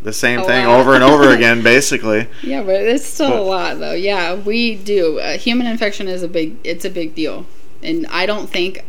the 0.02 0.14
same 0.14 0.40
a 0.40 0.44
thing 0.46 0.66
lot. 0.66 0.80
over 0.80 0.96
and 0.96 1.04
over 1.04 1.30
again, 1.34 1.62
basically. 1.62 2.28
Yeah, 2.42 2.64
but 2.64 2.82
it's 2.82 3.06
still 3.06 3.30
but, 3.30 3.40
a 3.40 3.44
lot, 3.44 3.80
though. 3.80 3.94
Yeah, 3.94 4.36
we 4.36 4.76
do. 4.76 5.20
Uh, 5.20 5.38
human 5.38 5.68
infection 5.68 6.08
is 6.08 6.24
a 6.24 6.28
big. 6.28 6.58
It's 6.64 6.86
a 6.86 6.90
big 6.90 7.14
deal, 7.14 7.46
and 7.84 8.08
I 8.08 8.26
don't 8.26 8.50
think, 8.50 8.84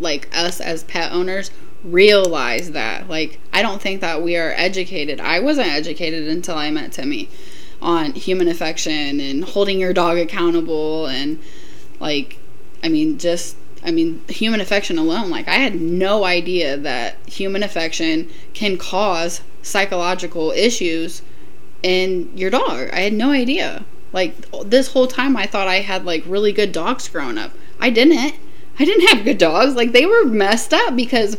like 0.00 0.34
us 0.34 0.60
as 0.60 0.84
pet 0.84 1.12
owners, 1.12 1.50
realize 1.84 2.72
that. 2.72 3.08
Like, 3.08 3.38
I 3.52 3.62
don't 3.62 3.80
think 3.80 4.00
that 4.00 4.22
we 4.22 4.36
are 4.36 4.52
educated. 4.56 5.20
I 5.20 5.40
wasn't 5.40 5.68
educated 5.68 6.28
until 6.28 6.56
I 6.56 6.70
met 6.70 6.92
Timmy 6.92 7.28
on 7.84 8.12
human 8.12 8.48
affection 8.48 9.20
and 9.20 9.44
holding 9.44 9.78
your 9.78 9.92
dog 9.92 10.16
accountable 10.16 11.06
and 11.06 11.38
like 12.00 12.38
I 12.82 12.88
mean 12.88 13.18
just 13.18 13.56
I 13.84 13.90
mean 13.90 14.22
human 14.26 14.62
affection 14.62 14.96
alone 14.96 15.28
like 15.28 15.46
I 15.48 15.56
had 15.56 15.78
no 15.78 16.24
idea 16.24 16.78
that 16.78 17.16
human 17.28 17.62
affection 17.62 18.30
can 18.54 18.78
cause 18.78 19.42
psychological 19.62 20.50
issues 20.52 21.20
in 21.82 22.30
your 22.34 22.50
dog. 22.50 22.88
I 22.92 23.00
had 23.00 23.12
no 23.12 23.30
idea. 23.30 23.84
Like 24.12 24.34
this 24.64 24.92
whole 24.92 25.06
time 25.06 25.36
I 25.36 25.46
thought 25.46 25.68
I 25.68 25.80
had 25.80 26.06
like 26.06 26.24
really 26.26 26.52
good 26.52 26.72
dogs 26.72 27.08
growing 27.08 27.36
up. 27.36 27.52
I 27.78 27.90
didn't. 27.90 28.34
I 28.78 28.84
didn't 28.84 29.08
have 29.08 29.24
good 29.24 29.38
dogs. 29.38 29.74
Like 29.74 29.92
they 29.92 30.06
were 30.06 30.24
messed 30.24 30.72
up 30.72 30.96
because 30.96 31.36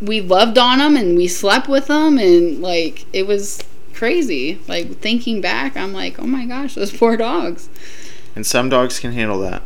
we 0.00 0.20
loved 0.20 0.58
on 0.58 0.78
them 0.78 0.96
and 0.96 1.16
we 1.16 1.28
slept 1.28 1.68
with 1.68 1.86
them 1.88 2.18
and 2.18 2.60
like 2.60 3.04
it 3.12 3.26
was 3.26 3.62
crazy. 3.94 4.60
Like 4.68 4.98
thinking 4.98 5.40
back, 5.40 5.76
I'm 5.76 5.92
like, 5.92 6.18
oh 6.18 6.26
my 6.26 6.46
gosh, 6.46 6.74
those 6.74 6.96
poor 6.96 7.16
dogs. 7.16 7.68
And 8.34 8.46
some 8.46 8.68
dogs 8.68 9.00
can 9.00 9.12
handle 9.12 9.40
that. 9.40 9.62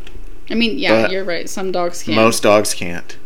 I 0.51 0.55
mean, 0.55 0.79
yeah, 0.79 1.09
you're 1.09 1.25
right. 1.25 1.49
Some 1.49 1.73
dogs 1.73 2.03
can't. 2.03 2.17
Most 2.17 2.43
dogs 2.43 2.75
can't. 2.75 3.17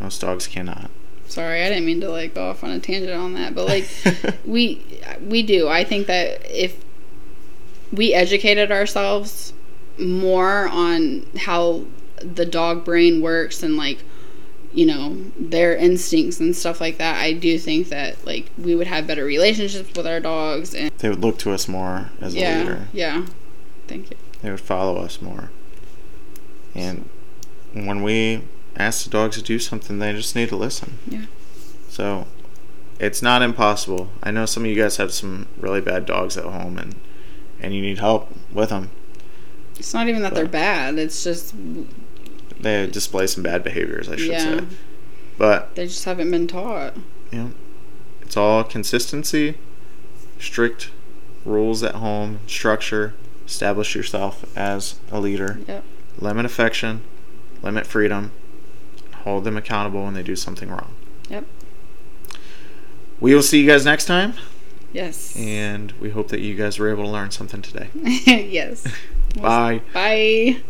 Most 0.00 0.20
dogs 0.20 0.46
cannot. 0.46 0.90
Sorry, 1.26 1.62
I 1.62 1.68
didn't 1.68 1.84
mean 1.84 2.00
to 2.00 2.08
like 2.08 2.34
go 2.34 2.50
off 2.50 2.64
on 2.64 2.70
a 2.70 2.80
tangent 2.80 3.12
on 3.12 3.34
that, 3.34 3.54
but 3.54 3.66
like 3.66 3.88
we 4.44 4.84
we 5.22 5.42
do. 5.42 5.68
I 5.68 5.84
think 5.84 6.06
that 6.06 6.40
if 6.50 6.82
we 7.92 8.14
educated 8.14 8.72
ourselves 8.72 9.52
more 9.98 10.68
on 10.68 11.26
how 11.36 11.84
the 12.16 12.46
dog 12.46 12.84
brain 12.84 13.20
works 13.20 13.62
and 13.62 13.76
like 13.76 13.98
you 14.72 14.86
know 14.86 15.16
their 15.38 15.74
instincts 15.76 16.38
and 16.38 16.54
stuff 16.54 16.80
like 16.80 16.98
that 16.98 17.16
i 17.16 17.32
do 17.32 17.58
think 17.58 17.88
that 17.88 18.24
like 18.24 18.50
we 18.56 18.74
would 18.74 18.86
have 18.86 19.06
better 19.06 19.24
relationships 19.24 19.92
with 19.96 20.06
our 20.06 20.20
dogs 20.20 20.74
and 20.74 20.90
they 20.98 21.08
would 21.08 21.20
look 21.20 21.38
to 21.38 21.50
us 21.52 21.66
more 21.66 22.10
as 22.20 22.34
yeah, 22.34 22.56
a 22.56 22.60
leader. 22.60 22.88
yeah. 22.92 23.26
Thank 23.88 24.10
you. 24.10 24.16
They 24.42 24.50
would 24.50 24.60
follow 24.60 24.98
us 24.98 25.20
more. 25.20 25.50
And 26.76 27.08
when 27.72 28.02
we 28.02 28.42
ask 28.76 29.02
the 29.02 29.10
dogs 29.10 29.36
to 29.36 29.42
do 29.42 29.58
something 29.58 29.98
they 29.98 30.12
just 30.12 30.36
need 30.36 30.48
to 30.50 30.56
listen. 30.56 30.98
Yeah. 31.08 31.24
So 31.88 32.28
it's 33.00 33.20
not 33.20 33.42
impossible. 33.42 34.10
I 34.22 34.30
know 34.30 34.46
some 34.46 34.64
of 34.64 34.70
you 34.70 34.80
guys 34.80 34.98
have 34.98 35.12
some 35.12 35.48
really 35.58 35.80
bad 35.80 36.06
dogs 36.06 36.36
at 36.36 36.44
home 36.44 36.78
and 36.78 36.94
and 37.58 37.74
you 37.74 37.82
need 37.82 37.98
help 37.98 38.28
with 38.52 38.70
them 38.70 38.90
it's 39.80 39.94
not 39.94 40.08
even 40.08 40.22
that 40.22 40.30
but, 40.30 40.36
they're 40.36 40.46
bad 40.46 40.98
it's 40.98 41.24
just 41.24 41.54
they 42.62 42.86
display 42.86 43.26
some 43.26 43.42
bad 43.42 43.62
behaviors, 43.64 44.08
I 44.08 44.16
should 44.16 44.26
yeah. 44.30 44.58
say. 44.60 44.66
But 45.38 45.74
they 45.74 45.86
just 45.86 46.04
haven't 46.04 46.30
been 46.30 46.46
taught. 46.46 46.94
Yeah. 47.32 47.48
It's 48.22 48.36
all 48.36 48.62
consistency, 48.62 49.56
strict 50.38 50.90
rules 51.44 51.82
at 51.82 51.96
home, 51.96 52.40
structure, 52.46 53.14
establish 53.46 53.94
yourself 53.94 54.44
as 54.56 55.00
a 55.10 55.18
leader. 55.18 55.58
Yep. 55.66 55.84
Limit 56.18 56.44
affection, 56.44 57.02
limit 57.62 57.86
freedom, 57.86 58.32
hold 59.24 59.44
them 59.44 59.56
accountable 59.56 60.04
when 60.04 60.14
they 60.14 60.22
do 60.22 60.36
something 60.36 60.68
wrong. 60.68 60.92
Yep. 61.28 61.44
We 63.20 63.34
will 63.34 63.42
see 63.42 63.60
you 63.60 63.66
guys 63.66 63.84
next 63.84 64.06
time, 64.06 64.34
Yes. 64.92 65.36
and 65.36 65.92
we 66.00 66.10
hope 66.10 66.28
that 66.28 66.40
you 66.40 66.54
guys 66.54 66.78
were 66.78 66.90
able 66.90 67.04
to 67.04 67.10
learn 67.10 67.30
something 67.30 67.62
today. 67.62 67.88
yes. 67.94 68.86
Bye. 69.40 69.82
Bye. 69.92 70.62